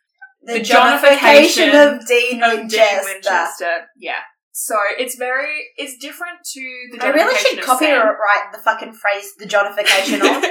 The, 0.45 0.53
The 0.53 0.59
jonification 0.59 1.71
jonification 1.71 1.97
of 2.01 2.07
Dean 2.07 2.43
of 2.43 2.53
Winchester. 2.53 3.03
Winchester. 3.05 3.71
Yeah. 3.97 4.19
So 4.51 4.75
it's 4.99 5.15
very, 5.15 5.55
it's 5.77 5.97
different 5.97 6.39
to 6.53 6.61
the 6.91 7.03
I 7.05 7.09
really 7.09 7.35
should 7.35 7.61
copyright 7.63 8.51
the 8.51 8.59
fucking 8.59 8.93
phrase 8.93 9.31
"the 9.39 9.45
jonification 9.45 10.19
of." 10.21 10.43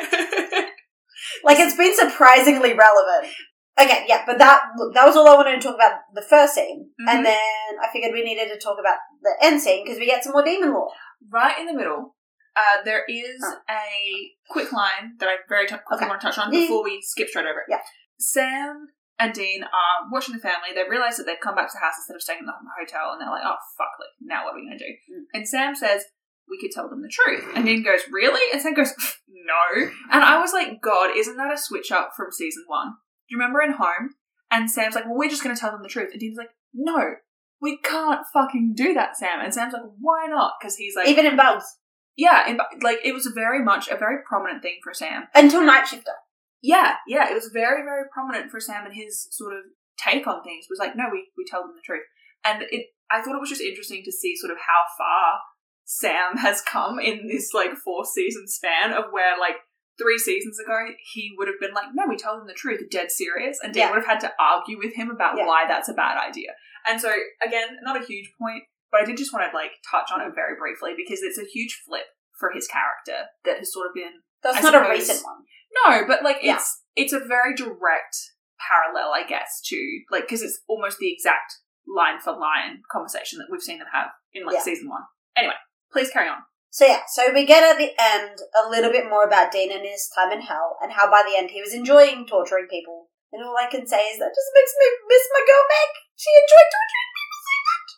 Like 1.45 1.59
it's 1.59 1.76
been 1.76 1.95
surprisingly 1.97 2.72
relevant. 2.74 3.32
Okay, 3.80 4.05
yeah, 4.07 4.22
but 4.26 4.38
that 4.38 4.62
look, 4.76 4.93
that 4.95 5.07
was 5.07 5.16
all 5.16 5.28
I 5.28 5.34
wanted 5.34 5.61
to 5.61 5.66
talk 5.66 5.74
about 5.76 6.01
the 6.14 6.22
first 6.22 6.55
scene, 6.55 6.90
Mhm. 7.01 7.09
and 7.11 7.24
then 7.26 7.36
I 7.82 7.88
figured 7.93 8.12
we 8.12 8.22
needed 8.22 8.49
to 8.53 8.59
talk 8.59 8.76
about 8.78 8.99
the 9.22 9.34
end 9.40 9.61
scene 9.61 9.84
because 9.84 9.99
we 9.99 10.07
get 10.07 10.22
some 10.24 10.32
more 10.32 10.45
demon 10.45 10.72
lore. 10.72 10.90
right 11.30 11.57
in 11.59 11.66
the 11.66 11.72
middle, 11.72 12.16
uh, 12.57 12.82
there 12.84 13.05
is 13.09 13.40
Oh. 13.45 13.59
a 13.70 14.32
quick 14.51 14.72
line 14.72 15.14
that 15.18 15.28
I 15.28 15.36
very 15.49 15.66
t- 15.66 15.76
quickly 15.86 16.05
Okay. 16.05 16.09
want 16.09 16.20
to 16.20 16.26
touch 16.26 16.38
on 16.38 16.51
before 16.51 16.82
we 16.82 17.01
skip 17.01 17.28
straight 17.28 17.47
over 17.47 17.61
it. 17.61 17.66
Yeah. 17.68 17.80
Sam 18.18 18.88
and 19.23 19.33
Dean 19.33 19.62
are 19.62 20.11
watching 20.11 20.35
the 20.35 20.41
family. 20.43 20.75
They 20.75 20.89
realize 20.89 21.16
that 21.16 21.25
they've 21.25 21.41
come 21.43 21.55
back 21.55 21.68
to 21.70 21.75
the 21.79 21.85
house 21.85 21.95
instead 21.99 22.16
of 22.16 22.23
staying 22.23 22.41
in 22.41 22.47
the 22.47 22.53
hotel, 22.53 23.12
and 23.12 23.20
they're 23.20 23.31
like, 23.31 23.47
"Oh 23.47 23.57
fuck! 23.79 23.95
Like 23.99 24.11
now, 24.20 24.45
what 24.45 24.55
are 24.55 24.57
we 24.57 24.66
gonna 24.66 24.79
do?" 24.79 24.93
Mm. 25.11 25.25
And 25.35 25.49
Sam 25.49 25.75
says, 25.75 26.05
"We 26.49 26.59
could 26.61 26.73
tell 26.73 26.89
them 26.89 27.03
the 27.03 27.12
truth." 27.12 27.47
And 27.55 27.64
Dean 27.64 27.83
goes, 27.83 28.03
"Really?" 28.11 28.43
And 28.53 28.61
Sam 28.61 28.75
goes, 28.75 28.93
"No." 29.29 29.91
And 30.11 30.25
I 30.25 30.41
was 30.41 30.53
like, 30.53 30.83
"God, 30.83 31.16
isn't 31.16 31.37
that 31.37 31.53
a 31.53 31.59
switch 31.59 31.93
up 31.93 32.12
from 32.16 32.33
season 32.33 32.64
one?" 32.66 32.99
Do 33.29 33.35
you 33.35 33.39
remember 33.39 33.62
in 33.62 33.73
Home? 33.73 34.16
And 34.51 34.70
Sam's 34.70 34.95
like, 34.95 35.07
"Well, 35.07 35.16
we're 35.16 35.31
just 35.31 35.43
gonna 35.43 35.57
tell 35.57 35.70
them 35.70 35.83
the 35.83 35.89
truth." 35.89 36.11
And 36.12 36.20
Dean's 36.20 36.39
like, 36.39 36.51
"No." 36.75 37.16
We 37.61 37.79
can't 37.79 38.27
fucking 38.33 38.75
do 38.75 38.93
that, 38.95 39.16
Sam. 39.16 39.39
And 39.41 39.55
Sam's 39.55 39.73
like, 39.73 39.85
why 40.01 40.27
not? 40.29 40.55
Because 40.59 40.75
he's 40.75 40.97
like, 40.97 41.07
Even 41.07 41.27
in 41.27 41.37
bugs 41.37 41.77
yeah, 42.16 42.45
and, 42.47 42.61
like 42.83 42.99
it 43.05 43.12
was 43.12 43.31
very 43.35 43.62
much 43.62 43.89
a 43.89 43.97
very 43.97 44.18
prominent 44.27 44.62
thing 44.62 44.79
for 44.83 44.93
Sam. 44.93 45.25
until 45.35 45.62
Nightshifter. 45.62 46.16
Yeah, 46.62 46.96
yeah, 47.08 47.28
it 47.30 47.34
was 47.34 47.50
very, 47.52 47.82
very 47.82 48.04
prominent 48.12 48.50
for 48.50 48.60
Sam, 48.60 48.86
and 48.86 48.94
his 48.94 49.26
sort 49.30 49.52
of 49.52 49.60
take 49.98 50.26
on 50.26 50.42
things 50.42 50.66
was 50.70 50.78
like, 50.78 50.96
no, 50.96 51.04
we 51.10 51.28
we 51.36 51.44
tell 51.44 51.62
them 51.62 51.72
the 51.74 51.82
truth, 51.84 52.06
and 52.44 52.62
it. 52.70 52.86
I 53.10 53.20
thought 53.20 53.36
it 53.36 53.40
was 53.44 53.50
just 53.50 53.60
interesting 53.60 54.02
to 54.06 54.12
see 54.12 54.34
sort 54.36 54.52
of 54.52 54.56
how 54.56 54.84
far 54.96 55.40
Sam 55.84 56.38
has 56.38 56.62
come 56.62 56.98
in 56.98 57.28
this 57.28 57.52
like 57.52 57.76
four 57.84 58.06
season 58.06 58.48
span 58.48 58.94
of 58.94 59.12
where 59.12 59.38
like 59.38 59.56
three 59.98 60.16
seasons 60.16 60.58
ago 60.58 60.78
he 61.12 61.30
would 61.36 61.48
have 61.48 61.60
been 61.60 61.74
like, 61.74 61.88
no, 61.92 62.04
we 62.08 62.16
tell 62.16 62.38
them 62.38 62.46
the 62.46 62.54
truth, 62.54 62.80
dead 62.90 63.10
serious, 63.10 63.58
and 63.62 63.74
Dean 63.74 63.82
Yeah. 63.82 63.90
would 63.90 63.98
have 63.98 64.06
had 64.06 64.20
to 64.20 64.32
argue 64.40 64.78
with 64.78 64.94
him 64.94 65.10
about 65.10 65.36
Yeah. 65.36 65.44
why 65.46 65.66
that's 65.68 65.90
a 65.90 65.92
bad 65.92 66.16
idea. 66.16 66.54
And 66.88 66.98
so 67.00 67.12
again, 67.44 67.76
not 67.82 68.00
a 68.00 68.06
huge 68.06 68.32
point, 68.40 68.64
but 68.90 69.02
I 69.02 69.04
did 69.04 69.18
just 69.18 69.32
want 69.32 69.44
to 69.50 69.54
like 69.54 69.72
touch 69.90 70.10
on 70.10 70.22
it 70.22 70.32
very 70.34 70.56
briefly 70.56 70.94
because 70.96 71.20
it's 71.22 71.38
a 71.38 71.44
huge 71.44 71.82
flip 71.84 72.06
for 72.38 72.50
his 72.54 72.66
character 72.66 73.28
that 73.44 73.58
has 73.58 73.72
sort 73.74 73.88
of 73.88 73.94
been 73.94 74.22
That's 74.42 74.64
I 74.64 74.70
not 74.70 74.86
a 74.86 74.90
recent 74.90 75.22
one. 75.22 75.44
No, 75.85 76.07
but 76.07 76.23
like 76.23 76.39
Yeah. 76.43 76.57
it's 76.57 76.83
it's 76.95 77.12
a 77.12 77.20
very 77.20 77.55
direct 77.55 78.16
parallel, 78.61 79.12
I 79.14 79.25
guess, 79.27 79.61
to 79.66 79.77
like 80.11 80.25
because 80.25 80.43
it's 80.43 80.61
almost 80.68 80.99
the 80.99 81.12
exact 81.12 81.55
line 81.87 82.20
for 82.20 82.33
line 82.33 82.83
conversation 82.91 83.39
that 83.39 83.49
we've 83.51 83.62
seen 83.62 83.79
them 83.79 83.89
have 83.93 84.11
in 84.33 84.45
like 84.45 84.57
Yeah. 84.57 84.62
season 84.62 84.89
one. 84.89 85.03
Anyway, 85.37 85.55
please 85.93 86.11
carry 86.11 86.29
on. 86.29 86.39
So 86.70 86.87
yeah, 86.87 87.01
so 87.09 87.33
we 87.35 87.45
get 87.45 87.62
at 87.62 87.77
the 87.77 87.93
end 88.01 88.39
a 88.64 88.68
little 88.70 88.91
bit 88.91 89.09
more 89.09 89.25
about 89.25 89.53
Dean 89.53 89.70
and 89.73 89.85
his 89.85 90.09
time 90.14 90.33
in 90.33 90.41
hell, 90.41 90.79
and 90.83 90.93
how 90.93 91.11
by 91.11 91.23
the 91.27 91.37
end 91.37 91.51
he 91.51 91.61
was 91.61 91.75
enjoying 91.75 92.27
torturing 92.27 92.66
people. 92.70 93.09
And 93.33 93.43
all 93.45 93.57
I 93.57 93.66
can 93.70 93.87
say 93.87 94.01
is 94.09 94.18
that 94.18 94.29
just 94.29 94.51
makes 94.55 94.73
me 94.79 94.87
miss 95.09 95.23
my 95.33 95.41
girl 95.41 95.64
Meg. 95.68 95.97
She 96.16 96.31
enjoyed 96.31 96.70
torturing 96.73 97.12
people 97.16 97.41
so 97.49 97.57
much. 97.68 97.91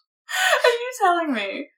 Are 0.65 0.79
you 0.83 0.91
telling 1.03 1.33
me 1.35 1.69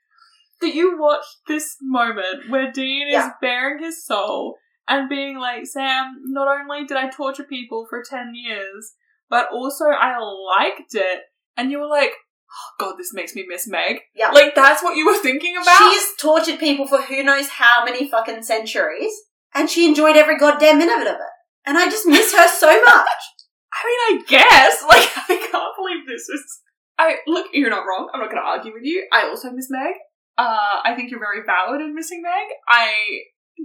that 0.60 0.74
you 0.74 0.98
watched 1.00 1.36
this 1.48 1.76
moment 1.82 2.48
where 2.50 2.70
Dean 2.72 3.08
Yeah. 3.08 3.26
is 3.28 3.32
bearing 3.40 3.82
his 3.82 4.04
soul 4.04 4.56
and 4.88 5.08
being 5.08 5.38
like, 5.38 5.66
Sam, 5.66 6.16
not 6.24 6.48
only 6.48 6.84
did 6.84 6.96
I 6.96 7.08
torture 7.08 7.44
people 7.44 7.86
for 7.88 8.02
10 8.08 8.32
years, 8.34 8.94
but 9.28 9.48
also 9.52 9.86
I 9.86 10.18
liked 10.18 10.94
it. 10.94 11.22
And 11.56 11.70
you 11.70 11.80
were 11.80 11.88
like, 11.88 12.12
oh, 12.50 12.84
God, 12.84 12.94
this 12.98 13.12
makes 13.12 13.34
me 13.34 13.44
miss 13.48 13.66
Meg. 13.66 14.00
Yeah. 14.14 14.30
Like, 14.30 14.54
that's 14.54 14.82
what 14.82 14.96
you 14.96 15.06
were 15.06 15.18
thinking 15.18 15.56
about? 15.56 15.92
She's 15.92 16.16
tortured 16.20 16.58
people 16.58 16.86
for 16.86 17.02
who 17.02 17.22
knows 17.22 17.48
how 17.48 17.84
many 17.84 18.08
fucking 18.08 18.42
centuries, 18.42 19.12
and 19.54 19.68
she 19.68 19.86
enjoyed 19.86 20.16
every 20.16 20.38
goddamn 20.38 20.78
minute 20.78 21.08
of 21.08 21.14
it. 21.14 21.34
And 21.66 21.76
I 21.76 21.86
just 21.86 22.06
miss 22.06 22.32
her 22.34 22.48
so 22.48 22.68
much. 22.68 23.08
I 23.72 23.84
mean, 23.84 24.20
I 24.20 24.24
guess. 24.28 24.84
Like, 24.88 25.08
I 25.28 25.48
can't 25.50 25.76
believe 25.76 26.06
this 26.06 26.28
is. 26.28 26.60
I 26.98 27.16
look, 27.26 27.48
you're 27.52 27.70
not 27.70 27.84
wrong. 27.86 28.08
I'm 28.14 28.20
not 28.20 28.30
going 28.30 28.40
to 28.40 28.48
argue 28.48 28.72
with 28.72 28.84
you. 28.84 29.06
I 29.12 29.28
also 29.28 29.50
miss 29.50 29.66
Meg. 29.68 29.94
Uh, 30.38 30.80
I 30.84 30.94
think 30.94 31.10
you're 31.10 31.20
very 31.20 31.44
valid 31.44 31.80
in 31.80 31.94
missing 31.94 32.22
Meg. 32.22 32.46
I 32.68 32.92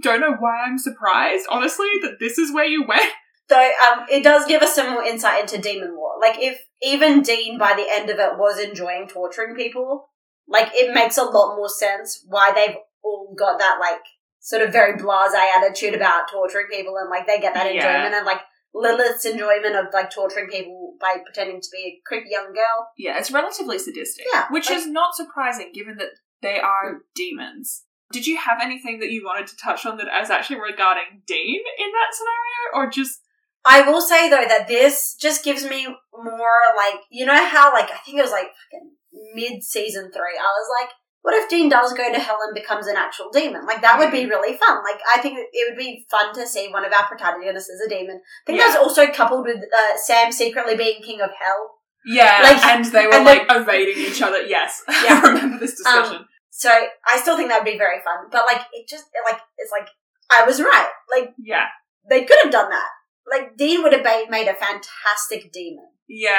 don't 0.00 0.20
know 0.20 0.34
why 0.38 0.62
I'm 0.66 0.78
surprised, 0.78 1.46
honestly, 1.50 1.88
that 2.02 2.16
this 2.20 2.38
is 2.38 2.52
where 2.52 2.64
you 2.64 2.84
went. 2.86 3.10
Though 3.48 3.70
um, 3.92 4.06
it 4.10 4.22
does 4.22 4.46
give 4.46 4.62
us 4.62 4.74
some 4.74 4.90
more 4.92 5.02
insight 5.04 5.42
into 5.42 5.58
demon 5.58 5.94
lore. 5.94 6.14
Like 6.20 6.36
if 6.38 6.58
even 6.80 7.22
Dean 7.22 7.58
by 7.58 7.74
the 7.74 7.86
end 7.90 8.08
of 8.08 8.18
it 8.18 8.38
was 8.38 8.58
enjoying 8.58 9.08
torturing 9.08 9.54
people, 9.56 10.08
like 10.48 10.70
it 10.72 10.94
makes 10.94 11.18
a 11.18 11.24
lot 11.24 11.56
more 11.56 11.68
sense 11.68 12.24
why 12.26 12.52
they've 12.54 12.76
all 13.04 13.34
got 13.36 13.58
that 13.58 13.78
like 13.80 14.00
sort 14.40 14.62
of 14.62 14.72
very 14.72 14.96
blasé 14.98 15.34
attitude 15.56 15.92
about 15.94 16.30
torturing 16.30 16.66
people 16.70 16.96
and 16.96 17.10
like 17.10 17.26
they 17.26 17.40
get 17.40 17.52
that 17.54 17.74
Yeah. 17.74 17.88
enjoyment 17.88 18.14
and 18.14 18.26
like 18.26 18.40
Lilith's 18.74 19.26
enjoyment 19.26 19.76
of 19.76 19.86
like 19.92 20.10
torturing 20.10 20.48
people 20.48 20.94
by 21.00 21.16
pretending 21.24 21.60
to 21.60 21.68
be 21.72 21.78
a 21.84 22.00
creepy 22.08 22.30
young 22.30 22.54
girl. 22.54 22.88
Yeah, 22.96 23.18
it's 23.18 23.30
relatively 23.30 23.78
sadistic. 23.78 24.24
Yeah, 24.32 24.46
Which 24.50 24.70
like- 24.70 24.78
is 24.78 24.86
not 24.86 25.14
surprising 25.14 25.72
given 25.74 25.96
that 25.98 26.10
they 26.40 26.58
are 26.58 27.02
demons. 27.14 27.84
Did 28.12 28.26
you 28.26 28.36
have 28.36 28.58
anything 28.62 29.00
that 29.00 29.10
you 29.10 29.24
wanted 29.24 29.46
to 29.48 29.56
touch 29.56 29.84
on 29.86 29.96
that 29.98 30.08
as 30.12 30.30
actually 30.30 30.60
regarding 30.60 31.22
Dean 31.26 31.60
in 31.78 31.90
that 31.92 32.12
scenario? 32.12 32.62
Or 32.86 32.90
just. 32.90 33.20
I 33.64 33.82
will 33.88 34.00
say 34.00 34.28
though 34.28 34.44
that 34.48 34.66
this 34.66 35.14
just 35.14 35.44
gives 35.44 35.64
me 35.64 35.86
more 35.86 36.60
like 36.76 37.00
you 37.10 37.24
know 37.24 37.46
how 37.46 37.72
like 37.72 37.90
I 37.92 37.98
think 38.04 38.18
it 38.18 38.22
was 38.22 38.32
like 38.32 38.48
fucking 38.72 38.90
mid 39.34 39.62
season 39.62 40.10
three. 40.12 40.36
I 40.38 40.50
was 40.50 40.68
like, 40.80 40.90
what 41.22 41.34
if 41.34 41.48
Dean 41.48 41.68
does 41.68 41.92
go 41.92 42.12
to 42.12 42.18
hell 42.18 42.38
and 42.44 42.54
becomes 42.54 42.88
an 42.88 42.96
actual 42.96 43.30
demon? 43.32 43.64
Like 43.64 43.80
that 43.82 43.98
would 44.00 44.10
be 44.10 44.26
really 44.26 44.56
fun. 44.56 44.78
Like 44.82 45.00
I 45.14 45.20
think 45.20 45.38
it 45.52 45.70
would 45.70 45.78
be 45.78 46.04
fun 46.10 46.34
to 46.34 46.46
see 46.46 46.68
one 46.72 46.84
of 46.84 46.92
our 46.92 47.06
protagonists 47.06 47.70
as 47.70 47.80
a 47.86 47.88
demon. 47.88 48.20
I 48.20 48.42
think 48.46 48.58
Yeah. 48.58 48.66
that's 48.66 48.78
also 48.78 49.06
coupled 49.12 49.44
with 49.46 49.58
uh, 49.58 49.96
Sam 49.96 50.32
secretly 50.32 50.76
being 50.76 51.00
king 51.02 51.20
of 51.20 51.30
hell. 51.38 51.70
Yeah, 52.04 52.40
Like- 52.42 52.64
and 52.64 52.84
they 52.86 53.06
were 53.06 53.14
and 53.14 53.24
like 53.24 53.42
evading 53.48 53.96
each 53.96 54.20
other. 54.22 54.42
Yes. 54.42 54.82
Yeah. 54.88 55.20
I 55.22 55.28
remember 55.28 55.58
this 55.60 55.76
discussion. 55.76 56.26
So 56.54 56.70
I 57.08 57.18
still 57.18 57.36
think 57.36 57.48
that 57.48 57.64
would 57.64 57.72
be 57.72 57.78
very 57.78 58.00
fun. 58.04 58.26
But 58.30 58.44
like 58.46 58.60
it 58.72 58.86
just 58.86 59.06
like 59.26 59.40
it's 59.56 59.72
like 59.72 59.88
I 60.30 60.44
was 60.44 60.60
right. 60.60 60.90
Like 61.10 61.34
yeah. 61.42 61.66
they 62.08 62.24
could 62.24 62.38
have 62.42 62.52
done 62.52 62.68
that. 62.68 62.88
Like 63.28 63.56
Dean 63.56 63.82
would 63.82 63.92
have 63.94 64.04
made 64.30 64.48
a 64.48 64.54
fantastic 64.54 65.50
demon. 65.50 65.88
Yeah. 66.08 66.38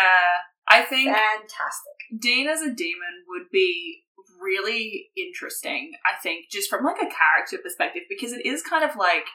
I 0.67 0.83
think 0.83 1.09
Fantastic. 1.09 2.19
Dean 2.19 2.47
as 2.47 2.61
a 2.61 2.71
demon 2.71 3.25
would 3.27 3.49
be 3.51 4.03
really 4.39 5.09
interesting, 5.17 5.91
I 6.05 6.21
think, 6.21 6.45
just 6.51 6.69
from 6.69 6.85
like 6.85 6.97
a 6.97 7.09
character 7.09 7.57
perspective, 7.61 8.03
because 8.07 8.31
it 8.33 8.45
is 8.45 8.61
kind 8.61 8.83
of 8.83 8.95
like 8.95 9.25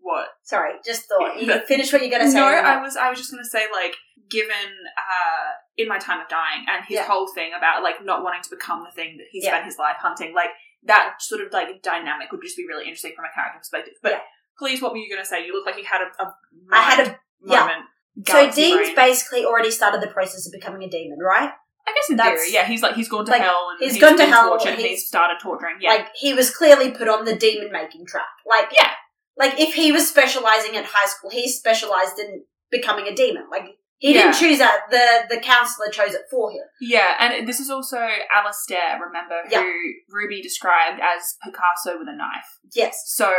what? 0.00 0.28
Sorry, 0.42 0.72
just 0.84 1.08
thought 1.08 1.40
you 1.40 1.58
finish 1.60 1.92
what 1.92 2.02
you're 2.02 2.10
gonna 2.10 2.30
say. 2.30 2.36
No, 2.36 2.46
I 2.46 2.82
was 2.82 2.96
I 2.96 3.08
was 3.08 3.18
just 3.18 3.30
gonna 3.30 3.44
say 3.44 3.66
like 3.72 3.94
given 4.30 4.68
uh 4.96 5.52
in 5.76 5.88
my 5.88 5.98
time 5.98 6.20
of 6.20 6.28
dying 6.28 6.64
and 6.68 6.84
his 6.84 6.96
Yeah. 6.96 7.04
whole 7.06 7.28
thing 7.32 7.52
about 7.56 7.82
like 7.82 8.04
not 8.04 8.22
wanting 8.24 8.42
to 8.42 8.50
become 8.50 8.84
the 8.84 8.90
thing 8.90 9.16
that 9.18 9.26
he 9.30 9.42
Yeah. 9.42 9.50
spent 9.50 9.64
his 9.66 9.78
life 9.78 9.96
hunting, 10.00 10.34
like 10.34 10.50
that 10.84 11.16
sort 11.20 11.40
of 11.40 11.52
like 11.52 11.82
dynamic 11.82 12.30
would 12.32 12.42
just 12.42 12.56
be 12.56 12.66
really 12.66 12.84
interesting 12.84 13.12
from 13.14 13.24
a 13.24 13.32
character 13.34 13.58
perspective. 13.58 13.94
But 14.02 14.12
Yeah. 14.12 14.20
please, 14.58 14.80
what 14.82 14.92
were 14.92 14.98
you 14.98 15.08
gonna 15.12 15.24
say? 15.24 15.44
You 15.46 15.52
look 15.52 15.66
like 15.66 15.76
you 15.78 15.84
had 15.84 16.00
a, 16.02 16.22
a 16.22 16.34
I 16.72 16.80
had 16.82 17.06
a 17.06 17.20
yeah. 17.44 17.60
moment. 17.60 17.84
So 18.26 18.50
Dean's 18.50 18.76
brain. 18.88 18.94
basically 18.96 19.44
already 19.44 19.70
started 19.70 20.00
the 20.00 20.06
process 20.08 20.46
of 20.46 20.52
becoming 20.52 20.82
a 20.82 20.88
demon, 20.88 21.18
right? 21.20 21.52
I 21.88 21.92
guess 21.92 22.10
in 22.10 22.16
That's- 22.16 22.40
theory, 22.40 22.52
yeah, 22.54 22.64
he's 22.64 22.82
like 22.82 22.94
he's 22.96 23.08
gone 23.08 23.24
to 23.26 23.30
like, 23.30 23.42
hell 23.42 23.68
and 23.70 23.78
he's 23.90 24.00
gone 24.00 24.16
to 24.16 24.26
hell, 24.26 24.48
tortured 24.48 24.70
and 24.70 24.78
he's- 24.78 24.90
he's 25.00 25.06
started 25.06 25.36
torturing. 25.40 25.76
Yeah, 25.80 25.90
Like 25.90 26.08
he 26.16 26.32
was 26.34 26.50
clearly 26.50 26.90
put 26.90 27.08
on 27.08 27.24
the 27.24 27.36
demon 27.36 27.70
making 27.70 28.06
track. 28.06 28.26
Like 28.46 28.72
Yeah. 28.72 28.92
like 29.36 29.60
if 29.60 29.74
he 29.74 29.92
was 29.92 30.08
specializing 30.08 30.76
at 30.76 30.86
high 30.86 31.06
school, 31.06 31.30
he 31.30 31.46
specialized 31.48 32.18
in 32.18 32.44
becoming 32.70 33.06
a 33.06 33.14
demon. 33.14 33.48
Like 33.50 33.66
he 33.98 34.12
didn't 34.12 34.34
choose 34.34 34.58
that; 34.58 34.82
the 34.90 35.34
the 35.34 35.40
counselor 35.40 35.88
chose 35.90 36.14
it 36.14 36.22
for 36.30 36.50
him. 36.50 36.62
yeah, 36.80 37.14
and 37.18 37.48
this 37.48 37.60
is 37.60 37.70
also 37.70 37.98
Alistair. 38.34 38.98
Remember 39.04 39.42
Yeah. 39.48 39.62
who 39.62 39.72
Ruby 40.10 40.42
described 40.42 41.00
as 41.00 41.36
Picasso 41.42 41.98
with 41.98 42.08
a 42.08 42.16
knife. 42.16 42.48
Yes. 42.74 42.96
So 43.06 43.32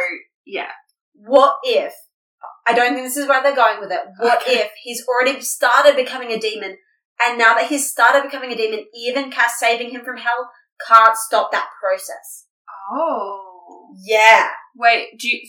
yeah, 0.45 0.71
What 1.13 1.55
if? 1.63 1.93
I 2.67 2.73
don't 2.73 2.93
think 2.93 3.05
this 3.07 3.17
is 3.17 3.27
where 3.27 3.41
they're 3.41 3.55
going 3.55 3.79
with 3.79 3.91
it. 3.91 4.01
What 4.19 4.41
Okay. 4.41 4.59
if 4.59 4.71
he's 4.83 5.03
already 5.07 5.41
started 5.41 5.95
becoming 5.95 6.31
a 6.31 6.39
demon, 6.39 6.77
and 7.23 7.37
now 7.37 7.53
that 7.55 7.67
he's 7.67 7.89
started 7.89 8.23
becoming 8.23 8.51
a 8.51 8.55
demon, 8.55 8.85
even 8.93 9.31
Cass 9.31 9.57
saving 9.59 9.89
him 9.91 10.03
from 10.05 10.17
hell 10.17 10.49
can't 10.87 11.17
stop 11.17 11.51
that 11.51 11.69
process. 11.81 12.45
Oh. 12.91 13.89
Yeah. 14.03 14.49
Wait, 14.75 15.17
do 15.17 15.27
you 15.27 15.41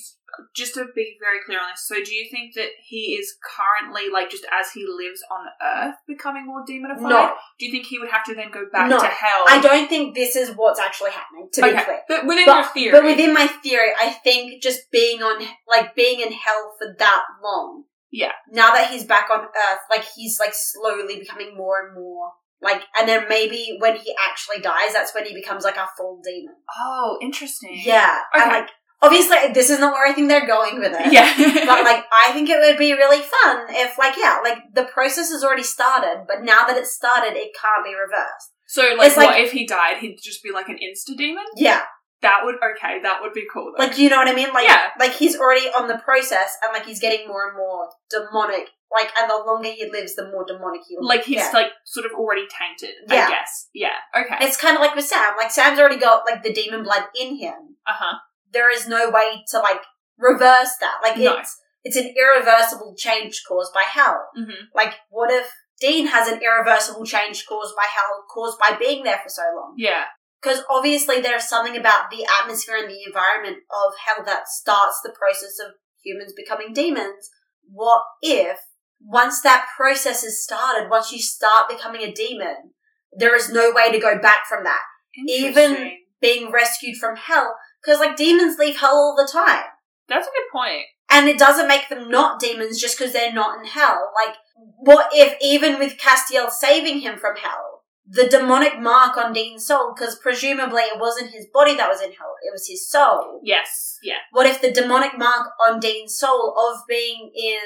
just 0.55 0.75
to 0.75 0.87
be 0.95 1.17
very 1.21 1.39
clear 1.45 1.59
on 1.59 1.71
this, 1.73 1.87
so 1.87 1.97
do 2.03 2.15
you 2.15 2.29
think 2.31 2.55
that 2.55 2.69
he 2.87 3.17
is 3.19 3.35
currently 3.43 4.11
like 4.13 4.31
just 4.31 4.45
as 4.53 4.71
he 4.73 4.85
lives 4.87 5.23
on 5.31 5.47
Earth 5.63 5.97
becoming 6.07 6.47
more 6.47 6.65
demonified? 6.69 7.09
No. 7.09 7.35
Do 7.59 7.67
you 7.67 7.73
think 7.73 7.87
he 7.87 7.99
would 7.99 8.11
have 8.11 8.25
to 8.25 8.35
then 8.35 8.51
go 8.51 8.65
back 8.73 8.89
No. 8.91 8.99
to 9.01 9.07
hell? 9.07 9.45
I 9.49 9.61
don't 9.61 9.89
think 9.89 10.15
this 10.15 10.37
is 10.37 10.51
what's 10.57 10.79
actually 10.81 11.11
happening. 11.11 11.49
To 11.53 11.63
be 11.63 11.71
clear, 11.71 12.03
but 12.09 12.27
within 12.27 12.47
But- 12.47 12.57
your 12.57 12.65
theory, 12.73 12.93
but 12.93 13.05
within 13.05 13.33
my 13.33 13.47
theory, 13.47 13.91
I 13.99 14.11
think 14.11 14.63
just 14.63 14.91
being 14.91 15.23
on 15.23 15.47
like 15.67 15.95
being 15.95 16.21
in 16.21 16.33
hell 16.33 16.75
for 16.79 16.95
that 16.99 17.23
long. 17.43 17.85
Yeah. 18.11 18.33
Now 18.51 18.73
that 18.73 18.91
he's 18.91 19.05
back 19.05 19.29
on 19.31 19.41
Earth, 19.41 19.81
like 19.91 20.05
he's 20.17 20.39
like 20.41 20.55
slowly 20.55 21.19
becoming 21.19 21.57
more 21.57 21.87
and 21.87 21.95
more 21.95 22.33
like, 22.61 22.83
and 22.99 23.09
then 23.09 23.27
maybe 23.29 23.77
when 23.79 23.95
he 23.97 24.13
actually 24.29 24.61
dies, 24.61 24.93
that's 24.93 25.15
when 25.15 25.25
he 25.25 25.33
becomes 25.33 25.63
like 25.63 25.77
a 25.77 25.87
full 25.97 26.21
demon. 26.25 26.57
oh, 26.77 27.17
interesting. 27.23 27.81
Yeah, 27.85 28.19
and 28.35 28.43
Okay. 28.43 28.51
like 28.61 28.71
obviously 29.03 29.37
this 29.53 29.71
is 29.71 29.79
not 29.79 29.93
where 29.93 30.07
I 30.07 30.13
think 30.13 30.29
they're 30.29 30.47
going 30.47 30.79
with 30.81 30.93
it. 30.95 31.13
yeah. 31.13 31.33
but 31.67 31.85
like 31.85 32.05
I 32.13 32.33
think 32.33 32.49
it 32.51 32.59
would 32.59 32.79
be 32.79 32.93
really 32.93 33.23
fun 33.23 33.67
if 33.71 33.99
like 33.99 34.17
yeah, 34.17 34.41
like 34.43 34.59
the 34.75 34.85
process 34.85 35.31
has 35.31 35.45
already 35.45 35.63
started, 35.63 36.25
but 36.27 36.43
now 36.43 36.67
that 36.67 36.77
it's 36.77 36.93
started, 36.95 37.37
it 37.37 37.53
can't 37.61 37.85
be 37.85 37.95
reversed. 37.95 38.51
so 38.67 38.83
like, 38.97 39.09
it's 39.09 39.17
what 39.17 39.27
like- 39.27 39.45
if 39.45 39.53
he 39.53 39.67
died? 39.67 39.99
He'd 40.01 40.19
just 40.23 40.43
be 40.43 40.51
like 40.53 40.69
an 40.69 40.77
insta 40.77 41.17
demon. 41.17 41.45
Yeah, 41.57 41.83
That 42.23 42.41
would 42.45 42.57
okay. 42.57 43.01
That 43.03 43.21
would 43.23 43.33
be 43.33 43.47
cool. 43.53 43.73
Though. 43.77 43.85
like 43.85 43.99
you 43.99 44.09
know 44.11 44.17
what 44.17 44.29
I 44.29 44.35
mean? 44.35 44.53
Like 44.53 44.67
Yeah. 44.69 44.89
like 44.99 45.13
he's 45.13 45.37
already 45.37 45.67
on 45.69 45.87
the 45.89 45.99
process, 45.99 46.57
and 46.65 46.73
like 46.73 46.87
he's 46.87 47.01
getting 47.01 47.27
more 47.29 47.49
and 47.49 47.57
more 47.57 47.89
demonic. 48.11 48.69
Like, 48.91 49.11
and 49.21 49.29
the 49.29 49.37
longer 49.47 49.69
he 49.69 49.85
lives, 49.93 50.15
the 50.15 50.31
more 50.33 50.47
demonic 50.49 50.81
he'll 50.89 51.07
like 51.07 51.23
he's 51.25 51.53
like 51.53 51.67
sort 51.85 52.07
of 52.07 52.13
already 52.13 52.47
tainted. 52.49 52.97
Yeah. 53.07 53.27
I 53.27 53.31
guess. 53.31 53.69
Yeah. 53.75 53.99
Okay. 54.19 54.37
It's 54.47 54.57
kind 54.57 54.77
of 54.77 54.81
like 54.81 54.97
with 54.97 55.05
Sam. 55.05 55.35
Like 55.37 55.51
Sam's 55.51 55.79
already 55.79 55.99
got 55.99 56.23
like 56.25 56.43
the 56.43 56.55
demon 56.55 56.83
blood 56.85 57.05
in 57.15 57.37
him. 57.37 57.77
Uh 57.87 57.93
huh. 57.93 58.17
There 58.53 58.73
is 58.73 58.89
no 58.89 59.11
way 59.11 59.45
to 59.51 59.59
like 59.59 59.83
reverse 60.19 60.71
that. 60.81 60.97
Like 61.03 61.19
No. 61.19 61.39
it's 61.39 61.57
it's 61.85 61.97
an 61.97 62.13
irreversible 62.17 62.95
change 62.97 63.43
caused 63.49 63.73
by 63.73 63.83
hell. 63.83 64.29
hmm 64.35 64.51
Like, 64.75 64.95
what 65.11 65.31
if 65.31 65.51
Dean 65.81 66.09
has 66.09 66.27
an 66.29 66.41
irreversible 66.43 67.05
change 67.07 67.47
caused 67.47 67.75
by 67.77 67.85
hell, 67.89 68.25
caused 68.33 68.59
by 68.59 68.77
being 68.77 69.05
there 69.05 69.21
for 69.23 69.29
so 69.29 69.43
long? 69.55 69.75
Yeah. 69.77 70.05
Because 70.43 70.63
obviously 70.69 71.21
there's 71.21 71.49
something 71.49 71.77
about 71.77 72.11
the 72.11 72.27
atmosphere 72.43 72.77
and 72.77 72.91
the 72.91 73.03
environment 73.07 73.59
of 73.71 73.93
hell 74.05 74.25
that 74.27 74.49
starts 74.49 75.01
the 75.03 75.15
process 75.19 75.59
of 75.65 75.75
humans 76.05 76.33
becoming 76.37 76.73
demons. 76.73 77.31
What 77.71 78.03
if, 78.23 78.59
once 79.01 79.41
that 79.43 79.67
process 79.77 80.25
is 80.25 80.43
started, 80.43 80.91
once 80.91 81.13
you 81.13 81.21
start 81.21 81.69
becoming 81.69 82.03
a 82.03 82.13
demon, 82.13 82.73
there 83.13 83.37
is 83.37 83.51
no 83.51 83.73
way 83.75 83.91
to 83.93 83.99
go 84.01 84.19
back 84.19 84.47
from 84.49 84.65
that? 84.65 84.83
Even- 85.27 85.93
Being 86.21 86.51
rescued 86.51 86.97
from 86.97 87.15
hell, 87.15 87.55
because 87.83 88.01
like 88.01 88.17
demons 88.17 88.59
leave 88.59 88.79
hell 88.79 88.95
all 88.95 89.17
the 89.17 89.31
time. 89.31 89.65
That's 90.09 90.27
a 90.27 90.31
good 90.31 90.51
point. 90.53 90.85
And 91.11 91.29
it 91.29 91.39
doesn't 91.39 91.69
make 91.69 91.89
them 91.89 92.11
not 92.11 92.41
demons 92.41 92.81
just 92.81 92.99
because 92.99 93.13
they're 93.13 93.33
not 93.33 93.59
in 93.59 93.67
hell. 93.67 94.11
Like, 94.15 94.37
what 94.79 95.09
if 95.13 95.37
even 95.41 95.79
with 95.79 95.99
Castiel 95.99 96.51
saving 96.51 97.01
him 97.01 97.19
from 97.19 97.37
hell, 97.37 97.83
the 98.07 98.27
demonic 98.27 98.79
mark 98.81 99.17
on 99.17 99.33
Dean's 99.33 99.67
soul, 99.67 99.95
because 99.95 100.19
presumably 100.19 100.83
it 100.83 100.99
wasn't 100.99 101.31
his 101.31 101.47
body 101.53 101.77
that 101.77 101.89
was 101.89 102.01
in 102.01 102.13
hell, 102.13 102.35
it 102.43 102.53
was 102.53 102.67
his 102.67 102.89
soul. 102.89 103.41
Yes. 103.43 103.99
Yeah. 104.03 104.19
What 104.33 104.47
if 104.47 104.61
the 104.61 104.73
demonic 104.73 105.19
mark 105.19 105.49
on 105.67 105.79
Dean's 105.81 106.17
soul 106.17 106.55
of 106.59 106.81
being 106.89 107.31
in 107.35 107.61